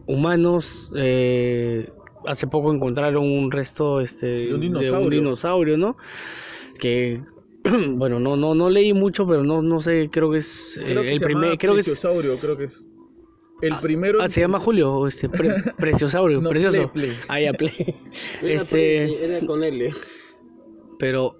[0.05, 0.89] Humanos.
[0.95, 1.91] eh,
[2.26, 5.78] hace poco encontraron un resto este, De un de un dinosaurio.
[5.78, 5.97] ¿no?
[6.80, 7.22] Que,
[7.95, 11.20] bueno, no, no, no leí mucho, pero no, no sé, creo que es eh, el
[11.22, 12.82] primer, creo que es, Plesiosaurio, creo que es.
[13.61, 14.22] El primero.
[14.22, 16.91] ah, se llama Julio, este, pre- Preciosaurio, No, precioso.
[16.91, 17.18] Ple, Ple.
[17.28, 17.74] Ah, ya, Ple.
[18.43, 19.91] Era, Este, era con L.
[20.99, 21.36] pero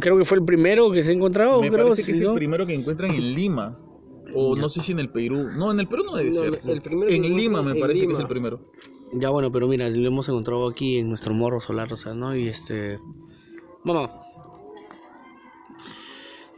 [0.00, 2.28] creo que fue el primero que se ha encontrado, Me creo, parece que sí, es
[2.28, 3.78] el primero que encuentran en Lima.
[4.34, 5.48] O no sé si en el Perú.
[5.56, 6.60] No, en el Perú no debe No, ser.
[6.66, 8.60] el primero que en Lima me en parece que es el primero.
[9.12, 12.36] Ya bueno, pero mira, lo hemos encontrado aquí en nuestro morro solar, o sea, ¿no?
[12.36, 12.98] Y este...
[13.84, 14.10] Mamá.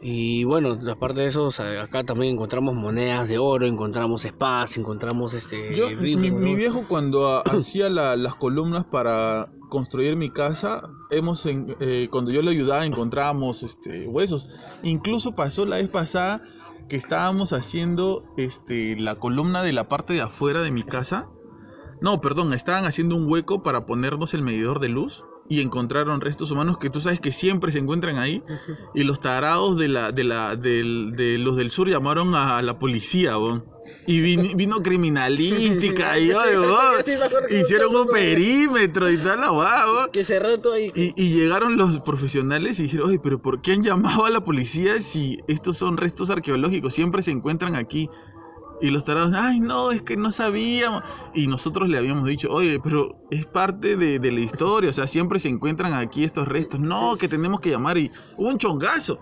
[0.03, 4.75] Y bueno, aparte de eso, o sea, acá también encontramos monedas de oro, encontramos espadas,
[4.77, 5.75] encontramos este...
[5.75, 6.37] Yo, rifles, mi, ¿no?
[6.39, 12.07] mi viejo cuando ha- hacía la- las columnas para construir mi casa, hemos en- eh,
[12.11, 14.49] cuando yo le ayudaba encontrábamos este, huesos.
[14.81, 16.41] Incluso pasó la vez pasada
[16.89, 21.29] que estábamos haciendo este, la columna de la parte de afuera de mi casa.
[22.01, 26.49] No, perdón, estaban haciendo un hueco para ponernos el medidor de luz y encontraron restos
[26.51, 28.41] humanos que tú sabes que siempre se encuentran ahí.
[28.95, 32.79] Y los tarados de, la, de, la, del- de los del sur llamaron a la
[32.79, 33.65] policía, weón.
[34.07, 37.11] Y vin- vino criminalística y Sí,
[37.49, 40.09] que hicieron un perímetro y tal, la weón.
[40.11, 40.91] Que cerró todo ahí.
[40.95, 44.43] Y, y llegaron los profesionales y dijeron, oye, pero ¿por qué han llamado a la
[44.43, 46.93] policía si estos son restos arqueológicos?
[46.93, 48.09] Siempre se encuentran aquí.
[48.81, 51.03] Y los tarados, ay, no, es que no sabíamos.
[51.35, 55.05] Y nosotros le habíamos dicho, oye, pero es parte de, de la historia, o sea,
[55.07, 56.79] siempre se encuentran aquí estos restos.
[56.79, 59.19] No, que tenemos que llamar y hubo un chongazo.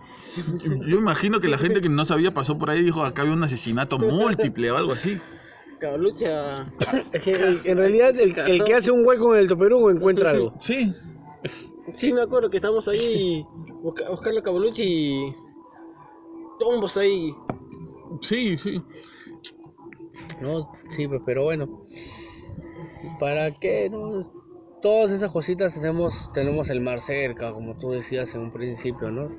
[0.87, 3.33] Yo imagino que la gente que no sabía pasó por ahí y dijo, acá había
[3.33, 5.19] un asesinato múltiple o algo así.
[5.79, 6.51] Cablucha.
[7.13, 10.31] Es que el- en realidad el, el que hace un hueco en el toperú encuentra
[10.31, 10.53] algo.
[10.61, 10.93] Sí.
[11.93, 13.43] Sí, me acuerdo que estamos ahí
[13.81, 15.35] busca- buscando Cabluchi y.
[16.59, 17.33] Tombos ahí.
[18.21, 18.81] Sí, sí.
[20.41, 20.71] ¿No?
[20.91, 21.85] Sí, pero bueno.
[23.19, 23.89] ¿Para qué?
[23.89, 24.31] No?
[24.81, 29.29] Todas esas cositas tenemos, tenemos el mar cerca, como tú decías en un principio, ¿no?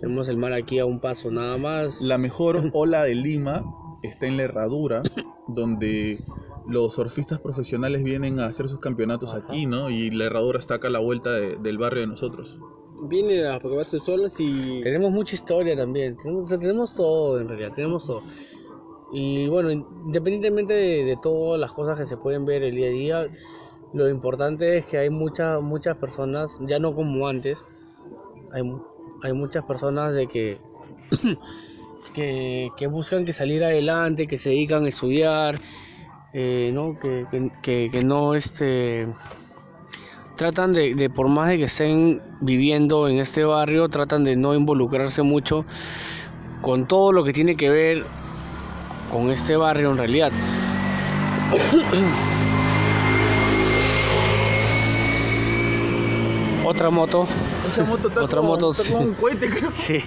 [0.00, 2.00] Tenemos el mar aquí a un paso nada más.
[2.00, 3.64] La mejor ola de Lima
[4.02, 5.02] está en la Herradura,
[5.48, 6.22] donde
[6.68, 9.90] los surfistas profesionales vienen a hacer sus campeonatos aquí, ¿no?
[9.90, 12.58] Y la Herradura está acá a la vuelta de- del barrio de nosotros.
[13.08, 14.80] Viene a probarse solas y.
[14.82, 18.22] Tenemos mucha historia también, tenemos, o sea, tenemos todo en realidad, tenemos todo.
[19.14, 23.28] Y bueno, independientemente de, todas las cosas que se pueden ver el día a día,
[23.92, 27.64] lo importante es que hay muchas muchas personas, ya no como antes,
[28.52, 28.62] hay,
[29.22, 30.58] hay muchas personas de que,
[32.14, 35.54] que, que buscan que salir adelante, que se dedican a estudiar,
[36.32, 36.98] eh, ¿no?
[36.98, 37.24] Que,
[37.62, 39.06] que, que no este
[40.34, 44.56] tratan de, de, por más de que estén viviendo en este barrio, tratan de no
[44.56, 45.64] involucrarse mucho
[46.62, 48.04] con todo lo que tiene que ver
[49.10, 50.32] con este barrio en realidad.
[56.66, 57.26] Otra moto.
[57.68, 58.92] Esa moto está Otra como, moto, está sí.
[58.92, 59.70] como un cohete, creo.
[59.72, 59.98] Sí.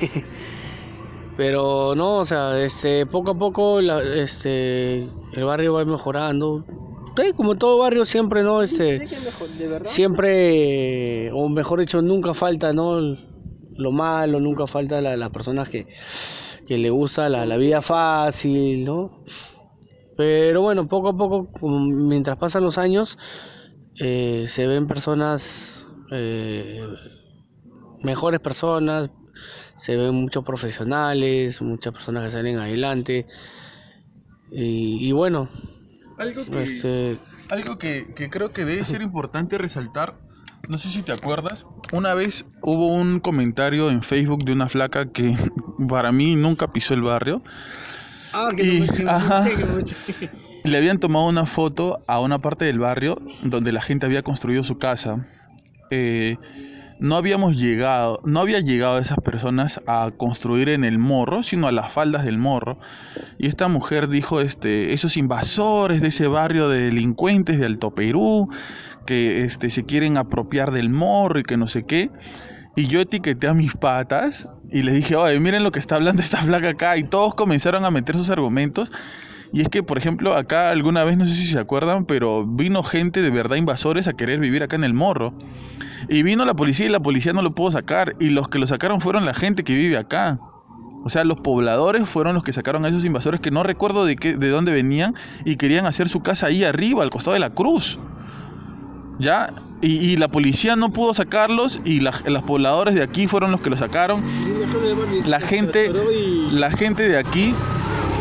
[1.38, 5.04] Pero no, o sea, este, poco a poco la- este,
[5.34, 6.66] el barrio va mejorando.
[7.16, 8.64] Sí, como todo barrio siempre, ¿no?
[8.64, 13.00] Este, De siempre, o mejor dicho, nunca falta, ¿no?
[13.00, 15.86] Lo malo, nunca falta la- las personas que,
[16.68, 19.24] que le gusta la, la vida fácil, ¿no?
[20.18, 23.18] Pero bueno, poco a poco, mientras pasan los años,
[24.00, 26.82] eh, se ven personas, eh,
[28.04, 29.12] mejores personas,
[29.78, 33.28] se ven muchos profesionales, muchas personas que salen adelante.
[34.52, 35.50] Y, y bueno,
[36.18, 37.20] Algo que, este,
[37.50, 40.18] algo que, que creo que debe ser importante resaltar,
[40.68, 45.06] no sé si te acuerdas, una vez hubo un comentario en Facebook de una flaca
[45.12, 45.36] que
[45.90, 47.42] para mí nunca pisó el barrio.
[48.34, 49.48] Ah, Y- no me- que me ajá.
[49.48, 50.30] escuché, que me escuché.
[50.64, 54.64] Le habían tomado una foto a una parte del barrio donde la gente había construido
[54.66, 55.26] su casa.
[55.92, 56.36] Eh,
[57.00, 61.72] no habíamos llegado, no había llegado esas personas a construir en el morro, sino a
[61.72, 62.80] las faldas del morro.
[63.38, 68.50] Y esta mujer dijo, este, esos invasores de ese barrio de delincuentes de Alto Perú,
[69.08, 72.12] que este, se quieren apropiar del morro y que no sé qué.
[72.76, 76.22] Y yo etiqueté a mis patas y les dije, oye, miren lo que está hablando
[76.22, 76.98] esta flaca acá.
[76.98, 78.92] Y todos comenzaron a meter sus argumentos.
[79.52, 82.84] Y es que, por ejemplo, acá alguna vez, no sé si se acuerdan, pero vino
[82.84, 85.34] gente de verdad invasores a querer vivir acá en el morro.
[86.10, 88.16] Y vino la policía y la policía no lo pudo sacar.
[88.20, 90.40] Y los que lo sacaron fueron la gente que vive acá.
[91.04, 94.18] O sea, los pobladores fueron los que sacaron a esos invasores que no recuerdo de,
[94.18, 95.16] qué, de dónde venían
[95.46, 97.98] y querían hacer su casa ahí arriba, al costado de la cruz.
[99.20, 99.54] ¿Ya?
[99.82, 103.62] Y, y la policía no pudo sacarlos y la- los pobladores de aquí fueron los
[103.62, 104.24] que lo sacaron.
[105.26, 105.92] La gente,
[106.52, 107.54] la gente de aquí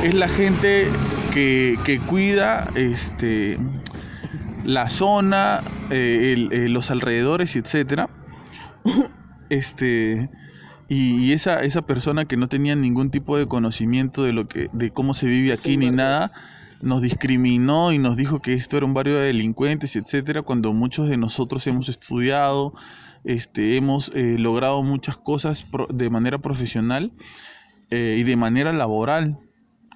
[0.03, 0.89] es la gente
[1.33, 3.59] que, que cuida este,
[4.65, 8.09] la zona, eh, el- eh, los alrededores, etcétera.
[9.49, 10.29] Este,
[10.89, 14.69] y, y esa, esa persona que no tenía ningún tipo de conocimiento de lo que,
[14.73, 16.33] de cómo se vive aquí ni nada,
[16.83, 21.09] nos discriminó y nos dijo que esto era un barrio de delincuentes, etcétera, cuando muchos
[21.09, 22.75] de nosotros hemos estudiado,
[23.25, 27.13] este, hemos eh, logrado muchas cosas de manera profesional
[27.91, 29.39] eh, y de manera laboral.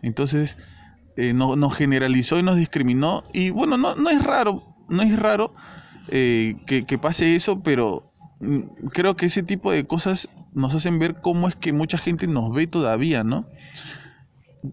[0.02, 0.56] Entonces,
[1.16, 3.24] eh, no- nos generalizó y nos discriminó.
[3.32, 5.54] Y bueno, no, no es raro, no es raro
[6.08, 10.98] eh, que, que pase eso, pero mm, creo que ese tipo de cosas nos hacen
[10.98, 13.46] ver cómo es que mucha gente nos ve todavía, ¿no?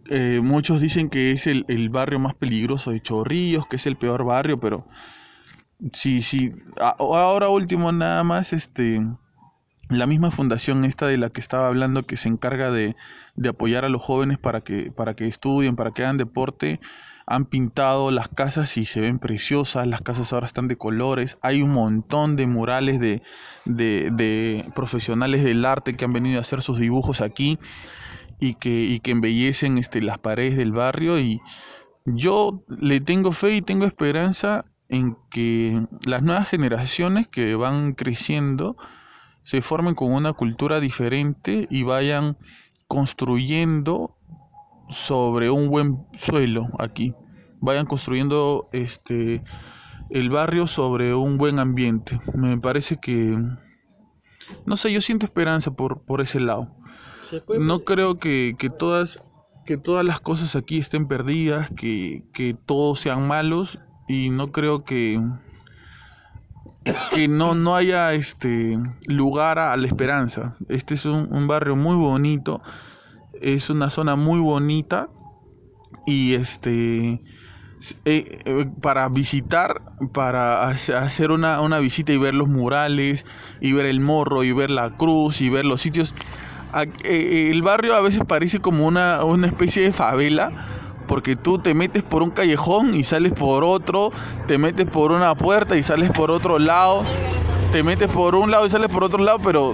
[0.10, 3.96] Eh, muchos dicen que es el, el barrio más peligroso de Chorrillos, que es el
[3.96, 4.88] peor barrio, pero
[5.94, 6.52] sí, sí.
[6.78, 9.02] Ahora último nada más, este,
[9.90, 12.96] la misma fundación esta de la que estaba hablando que se encarga de,
[13.36, 16.82] de apoyar a los jóvenes para que, para que estudien, para que hagan deporte,
[17.26, 21.62] han pintado las casas y se ven preciosas, las casas ahora están de colores, hay
[21.62, 23.22] un montón de murales de,
[23.66, 27.60] de profesionales del arte que han venido a hacer sus dibujos aquí
[28.40, 31.42] y que, y que embellecen este, las paredes del barrio y
[32.06, 38.78] yo le tengo fe y tengo esperanza en que las nuevas generaciones que van creciendo
[39.44, 42.38] se formen con una cultura diferente y vayan
[42.88, 44.16] construyendo
[44.90, 47.14] sobre un buen suelo aquí.
[47.60, 49.44] Vayan construyendo este
[50.10, 52.22] el barrio sobre un buen ambiente.
[52.34, 53.38] Me parece que
[54.66, 56.77] no sé, yo siento esperanza por, por ese lado.
[57.60, 59.20] No creo que, que todas
[59.66, 64.86] que todas las cosas aquí estén perdidas, que, que todos sean malos y no creo
[64.86, 65.20] que
[67.14, 70.56] que no, no haya este lugar a, la esperanza.
[70.70, 72.62] Este es un, un barrio muy bonito,
[73.42, 75.10] es una zona muy bonita
[76.06, 77.22] y este
[78.06, 79.82] eh, eh, para visitar,
[80.14, 83.26] para hace- hacer una, una visita y ver los murales,
[83.60, 86.16] y ver el morro, y ver la cruz, y ver los sitios.
[87.04, 90.52] Eh, el barrio a veces parece como una, una especie de favela,
[91.08, 94.12] porque tú te metes por un callejón y sales por otro,
[94.48, 97.04] te metes por una puerta y sales por otro lado,
[97.72, 99.74] te metes por un lado y sales por otro lado, pero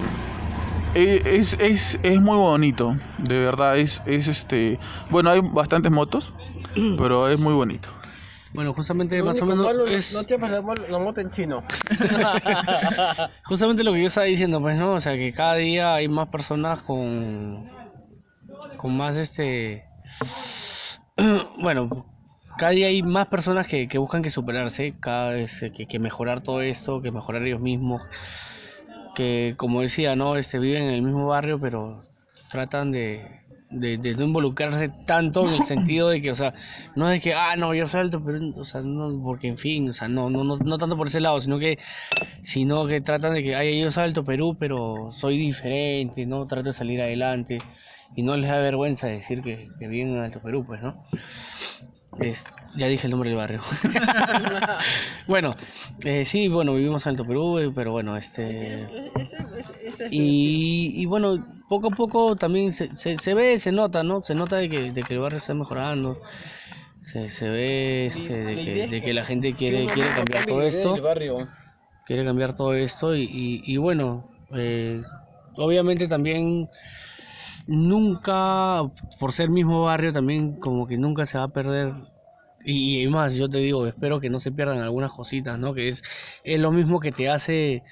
[0.94, 4.78] eh, es, es, es muy bonito, de verdad, es, es este,
[5.10, 6.32] bueno, hay bastantes motos,
[6.74, 7.88] pero es muy bonito.
[8.54, 11.64] Bueno, justamente Lo más o menos malo, es No te la, la moto en chino.
[13.44, 14.92] justamente lo que yo estaba diciendo, pues, ¿no?
[14.92, 17.68] O sea, que cada día hay más personas con
[18.76, 19.84] con más este
[21.60, 22.06] bueno,
[22.56, 25.98] cada día hay más personas que, que buscan que superarse, cada vez eh, que, que
[25.98, 28.02] mejorar todo esto, que mejorar ellos mismos,
[29.16, 30.36] que como decía, ¿no?
[30.36, 32.04] Este viven en el mismo barrio, pero
[32.50, 33.43] tratan de,
[33.80, 36.52] de, de no involucrarse tanto en el sentido de que, o sea,
[36.96, 39.92] no es que, ah, no, yo salto, pero, o sea, no, porque en fin, o
[39.92, 41.78] sea, no, no, no, no tanto por ese lado, sino que,
[42.42, 46.46] sino que tratan de que, ay, yo salto Perú, pero soy diferente, ¿no?
[46.46, 47.58] Trato de salir adelante
[48.16, 51.04] y no les da vergüenza decir que, que viven en Alto Perú, pues, ¿no?
[52.20, 52.44] Es-
[52.76, 53.60] ya dije el nombre del barrio.
[55.26, 55.54] bueno,
[56.04, 58.86] eh, sí, bueno, vivimos en Alto Perú, eh, pero bueno, este...
[60.10, 64.22] Y, y bueno, poco a poco también se, se, se ve, se nota, ¿no?
[64.22, 66.20] Se nota de que, de que el barrio está mejorando.
[67.02, 70.96] Se, se ve este, de, que, de que la gente quiere, quiere cambiar todo esto.
[72.06, 73.14] Quiere cambiar todo esto.
[73.14, 75.02] Y, y, y bueno, eh,
[75.56, 76.68] obviamente también
[77.66, 78.82] nunca,
[79.18, 81.92] por ser mismo barrio, también como que nunca se va a perder.
[82.64, 85.74] Y, y más, yo te digo, espero que no se pierdan algunas cositas, ¿no?
[85.74, 86.02] Que es,
[86.44, 87.82] es lo mismo que te hace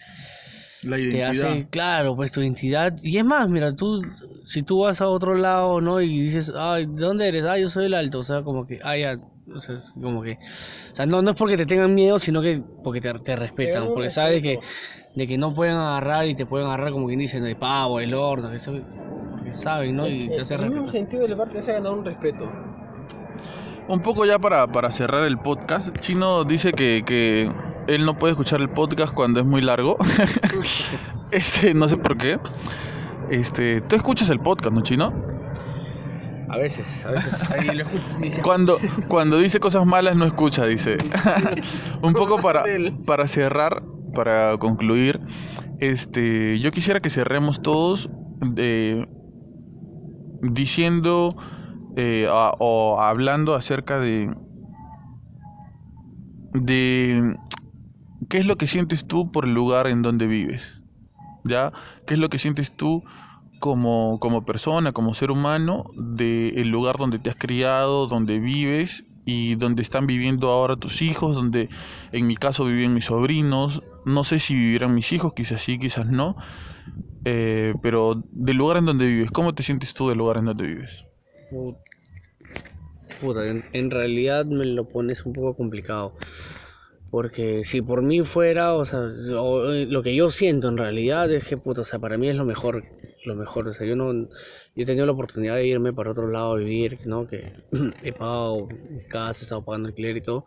[0.82, 1.52] La te identidad.
[1.52, 2.94] hace, claro, pues tu identidad.
[3.02, 4.02] Y es más, mira, tú,
[4.46, 6.00] si tú vas a otro lado, ¿no?
[6.00, 7.44] Y dices, ay, ¿de dónde eres?
[7.44, 9.18] Ah, yo soy el alto, o sea, como que, ah, ya,
[9.54, 12.62] o sea, como que, o sea, no, no es porque te tengan miedo, sino que
[12.82, 14.58] porque te, te respetan, porque sabes que,
[15.14, 18.14] de que no pueden agarrar y te pueden agarrar como quien dicen, de pavo, el
[18.14, 18.72] horno, eso-
[19.30, 20.08] porque saben, ¿no?
[20.08, 22.50] Y te hace en un sentido del barrio se ha ganado un respeto.
[23.88, 27.50] Un poco ya para, para cerrar el podcast, Chino dice que, que
[27.88, 29.96] él no puede escuchar el podcast cuando es muy largo.
[31.30, 32.38] este, no sé por qué.
[33.30, 35.12] Este, tú escuchas el podcast, ¿no, Chino?
[36.48, 38.78] A veces, a veces, ahí lo escucho dice, Cuando,
[39.08, 40.98] cuando dice cosas malas no escucha, dice.
[42.02, 42.64] Un poco para,
[43.06, 43.82] para cerrar,
[44.14, 45.18] para concluir,
[45.80, 48.10] este, yo quisiera que cerremos todos
[48.56, 49.06] eh,
[50.42, 51.30] diciendo
[51.96, 54.34] eh, o hablando acerca de
[56.54, 57.36] de
[58.28, 60.62] qué es lo que sientes tú por el lugar en donde vives,
[61.44, 61.72] ¿ya?
[62.06, 63.02] ¿Qué es lo que sientes tú
[63.58, 69.54] como, como persona, como ser humano, del lugar donde te has criado, donde vives y
[69.54, 71.68] donde están viviendo ahora tus hijos, donde
[72.10, 76.08] en mi caso viven mis sobrinos, no sé si vivirán mis hijos, quizás sí, quizás
[76.08, 76.36] no,
[77.24, 80.66] eh, pero del lugar en donde vives, ¿cómo te sientes tú del lugar en donde
[80.66, 81.11] vives?
[81.52, 81.76] Put-
[83.20, 86.14] Puta, en, realidad me lo pones un poco complicado.
[87.10, 91.44] Porque si por mí fuera, o sea, eh, lo que yo siento en realidad es
[91.44, 92.84] que, puta, o sea, para mí es lo mejor,
[93.26, 93.68] lo mejor.
[93.68, 94.28] O sea, yo no, yo
[94.74, 97.26] he tenido la oportunidad de irme para otro lado a vivir, ¿no?
[97.26, 97.52] Que
[98.02, 100.46] he pagado mi casa, he estado pagando alquiler y todo.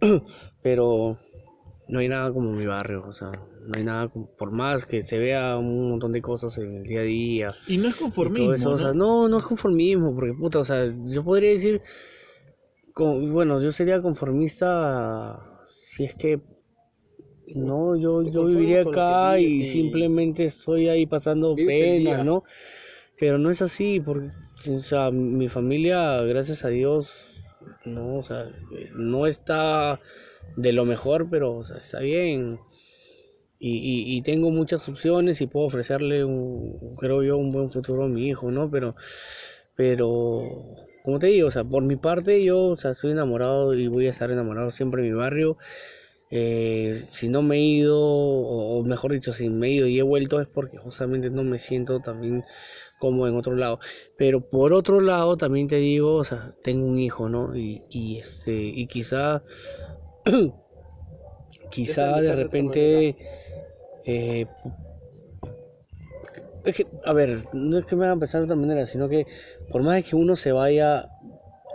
[0.62, 1.18] Pero
[1.88, 5.02] no hay nada como mi barrio, o sea, no hay nada, como- por más que
[5.02, 8.52] se vea un montón de cosas en el día a día, Y no es conformismo,
[8.54, 9.28] eso, o sea, ¿no?
[9.28, 11.80] no, es conformismo, porque puta, o sea, yo podría decir,
[12.96, 16.40] bueno, yo sería conformista si es que,
[17.54, 22.22] no, yo, yo viviría acá y simplemente estoy ahí pasando día.
[22.24, 22.44] ¿no?
[23.18, 24.30] Pero no es así, porque,
[24.70, 27.30] o sea, mi familia, gracias a Dios,
[27.84, 28.50] no, o sea,
[28.94, 30.00] no está
[30.56, 32.60] de lo mejor, pero, o sea, está bien.
[33.58, 38.04] Y, y, y tengo muchas opciones y puedo ofrecerle, un, creo yo, un buen futuro
[38.04, 38.70] a mi hijo, ¿no?
[38.70, 38.96] Pero,
[39.76, 40.42] pero,
[41.04, 44.06] como te digo, o sea, por mi parte yo, o sea, estoy enamorado y voy
[44.06, 45.58] a estar enamorado siempre de mi barrio.
[46.30, 49.98] Eh, si no me he ido, o, o mejor dicho, si me he ido y
[49.98, 52.44] he vuelto es porque justamente no me siento también
[52.98, 53.80] como en otro lado.
[54.16, 57.56] Pero por otro lado, también te digo, o sea, tengo un hijo, ¿no?
[57.56, 59.42] Y, y este, y quizá,
[61.70, 63.16] quizá de repente,
[64.04, 64.46] eh,
[66.64, 69.26] es que, a ver, no es que me hagan pensar de otra manera, sino que
[69.70, 71.08] por más de que uno se vaya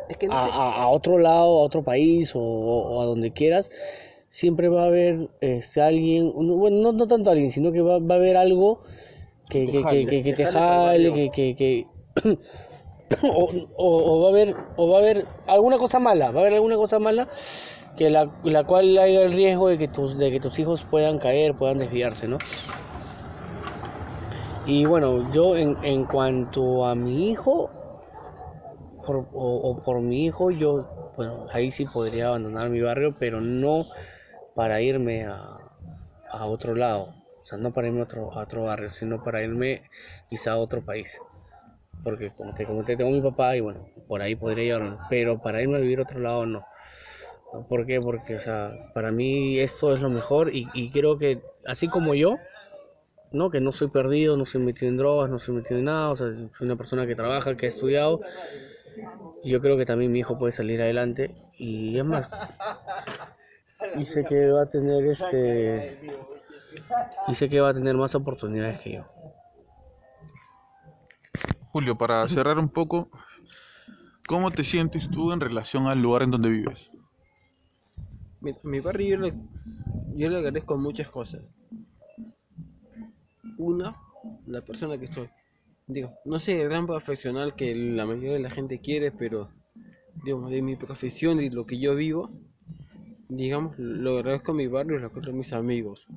[0.08, 3.70] Es que no a, a- otro lado, a otro país o, o a donde quieras,
[4.30, 8.00] siempre va a haber este, alguien, no- bueno, no, no tanto alguien, sino que va,
[8.00, 8.82] va a haber algo
[9.50, 11.88] que, Te que, que, jale, que- que te jale jale, que, que, que-
[13.24, 16.42] o, o- o va a haber, o va a haber alguna cosa mala, va a
[16.44, 17.28] haber alguna cosa mala
[17.98, 21.18] que la, la cual haya el riesgo de que tus, de que tus hijos puedan
[21.18, 22.38] caer, puedan desviarse, ¿no?
[24.66, 27.70] Y bueno, yo en, en cuanto a mi hijo,
[29.34, 33.88] o por mi hijo, yo, bueno, ahí sí podría abandonar mi barrio, pero no
[34.54, 35.58] para irme a,
[36.32, 39.42] a otro lado, o sea, no para irme a otro, a otro barrio, sino para
[39.42, 39.84] irme
[40.30, 41.22] quizá a otro país.
[42.04, 45.62] Porque como te comenté, tengo mi papá y bueno, por ahí podría llevarme, pero para
[45.62, 46.66] irme a vivir a otro lado no.
[47.70, 48.00] ¿Por qué?
[48.02, 52.14] Porque, o sea, para mí esto es lo mejor y, y creo que así como
[52.14, 52.38] yo,
[53.32, 53.50] ¿no?
[53.50, 56.16] Que no soy perdido, no soy metido en drogas, no soy metido en nada, o
[56.16, 58.22] sea, soy una persona que trabaja, que ha estudiado.
[59.44, 62.28] Yo creo que también mi hijo puede salir adelante y es más.
[63.96, 66.00] Y sé que va a tener este
[67.28, 69.06] y sé que va a tener más oportunidades que yo.
[71.72, 73.10] Julio, para cerrar un poco,
[74.28, 76.90] ¿cómo te sientes tú en relación al lugar en donde vives?
[78.48, 79.34] Mi, mi barrio yo le,
[80.16, 81.42] yo le agradezco muchas cosas.
[83.58, 83.98] Una,
[84.46, 85.28] la persona que soy.
[85.86, 89.50] Digo, no sé el gran profesional que la mayoría de la gente quiere, pero
[90.24, 92.32] digamos, de mi profesión y lo que yo vivo,
[93.28, 96.08] digamos, lo agradezco a mi barrio y lo agradezco a mis amigos.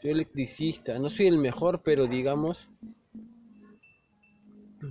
[0.00, 2.68] Soy electricista, no soy el mejor, pero digamos,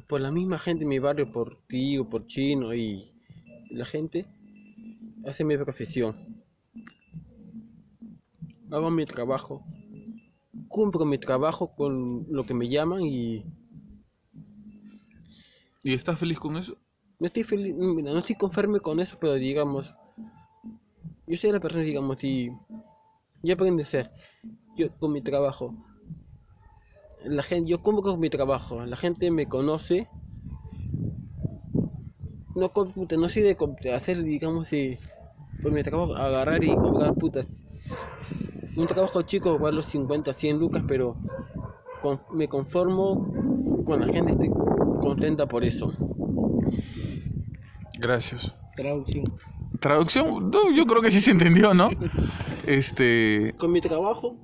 [0.07, 3.09] por la misma gente en mi barrio, por ti, por chino y
[3.69, 4.25] la gente,
[5.25, 6.30] hace mi profesión.
[8.71, 9.63] Hago mi trabajo.
[10.69, 13.43] Cumplo mi trabajo con lo que me llaman y
[15.83, 16.77] ¿Y estás feliz con eso?
[17.19, 19.93] no estoy feliz, mira, no estoy conforme con eso, pero digamos,
[21.27, 22.49] yo soy la persona, digamos, si
[23.43, 24.11] yo aprendí a ser
[24.75, 25.75] yo con mi trabajo.
[27.23, 30.07] La gente, yo como con mi trabajo, la gente me conoce.
[32.55, 34.99] No, con- puta, no soy de hacer, digamos, de,
[35.61, 37.47] por mi trabajo, agarrar y cobrar putas.
[38.75, 41.15] Un trabajo chico vale los 50, 100 lucas, pero
[42.01, 44.49] con- me conformo con la gente, estoy
[45.01, 45.91] contenta por eso.
[47.99, 48.53] Gracias.
[48.75, 49.25] Traducción.
[49.79, 51.89] Traducción, no, yo creo que sí se entendió, ¿no?
[52.65, 54.35] Este, Con mi trabajo,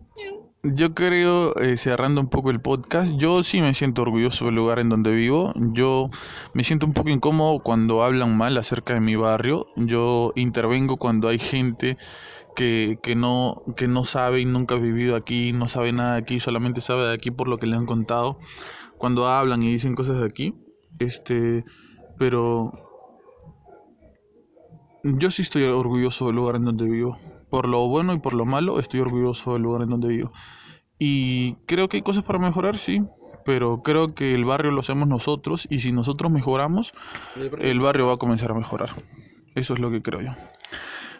[0.64, 4.80] yo creo, eh, cerrando un poco el podcast, yo sí me siento orgulloso del lugar
[4.80, 5.54] en donde vivo.
[5.56, 6.10] Yo
[6.54, 9.68] me siento un poco incómodo cuando hablan mal acerca de mi barrio.
[9.76, 11.98] Yo intervengo cuando hay gente
[12.58, 16.18] que, que no, que no sabe y nunca ha vivido aquí, no sabe nada de
[16.18, 18.40] aquí, solamente sabe de aquí por lo que le han contado.
[18.98, 20.56] Cuando hablan y dicen cosas de aquí.
[20.98, 21.64] Este,
[22.18, 22.74] pero
[25.04, 27.20] yo sí estoy orgulloso del lugar en donde vivo.
[27.52, 30.32] Por lo bueno y por lo malo, estoy orgulloso del lugar en donde vivo.
[30.98, 33.04] Y creo que hay cosas para mejorar, sí.
[33.46, 36.96] Pero creo que el barrio lo hacemos nosotros y si nosotros mejoramos,
[37.60, 39.04] el barrio va a comenzar a mejorar.
[39.54, 40.32] Eso es lo que creo yo.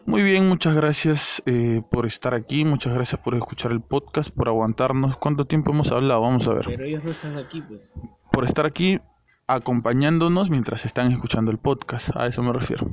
[0.08, 4.48] Muy bien, muchas gracias eh, por estar aquí, muchas gracias por escuchar el podcast, por
[4.48, 5.18] aguantarnos.
[5.18, 6.22] ¿Cuánto tiempo hemos hablado?
[6.22, 6.66] Vamos a ver.
[6.66, 7.92] Pero ellos no están aquí, pues.
[8.32, 9.02] Por estar aquí
[9.48, 12.16] acompañándonos mientras están escuchando el podcast.
[12.16, 12.90] A eso me refiero.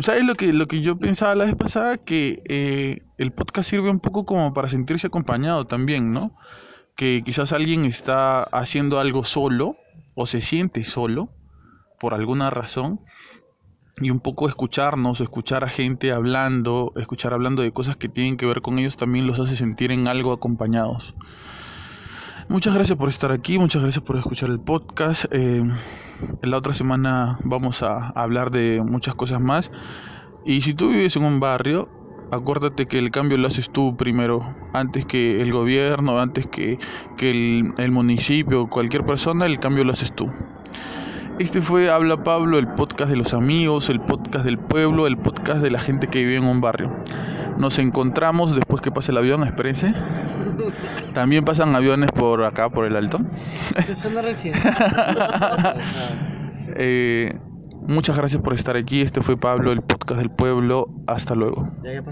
[0.00, 1.98] ¿Sabes lo que, lo que yo pensaba la vez pasada?
[1.98, 6.34] Que eh, el podcast sirve un poco como para sentirse acompañado también, ¿no?
[6.96, 9.76] Que quizás alguien está haciendo algo solo
[10.14, 11.28] o se siente solo
[11.98, 13.00] por alguna razón
[14.00, 18.46] y un poco escucharnos, escuchar a gente hablando, escuchar hablando de cosas que tienen que
[18.46, 21.14] ver con ellos también los hace sentir en algo acompañados.
[22.48, 25.26] Muchas gracias por estar aquí, muchas gracias por escuchar el podcast.
[25.30, 25.62] Eh,
[26.42, 29.70] la otra semana vamos a hablar de muchas cosas más.
[30.44, 31.88] Y si tú vives en un barrio,
[32.32, 36.78] acuérdate que el cambio lo haces tú primero, antes que el gobierno, antes que,
[37.16, 40.28] que el, el municipio, cualquier persona, el cambio lo haces tú.
[41.40, 45.62] Este fue Habla Pablo, el podcast de los amigos, el podcast del pueblo, el podcast
[45.62, 46.94] de la gente que vive en un barrio.
[47.56, 49.94] Nos encontramos después que pase el avión, espérense.
[51.14, 53.20] También pasan aviones por acá, por el alto.
[56.76, 57.36] Eh,
[57.88, 59.00] muchas gracias por estar aquí.
[59.00, 60.88] Este fue Pablo, el podcast del pueblo.
[61.06, 61.72] Hasta luego.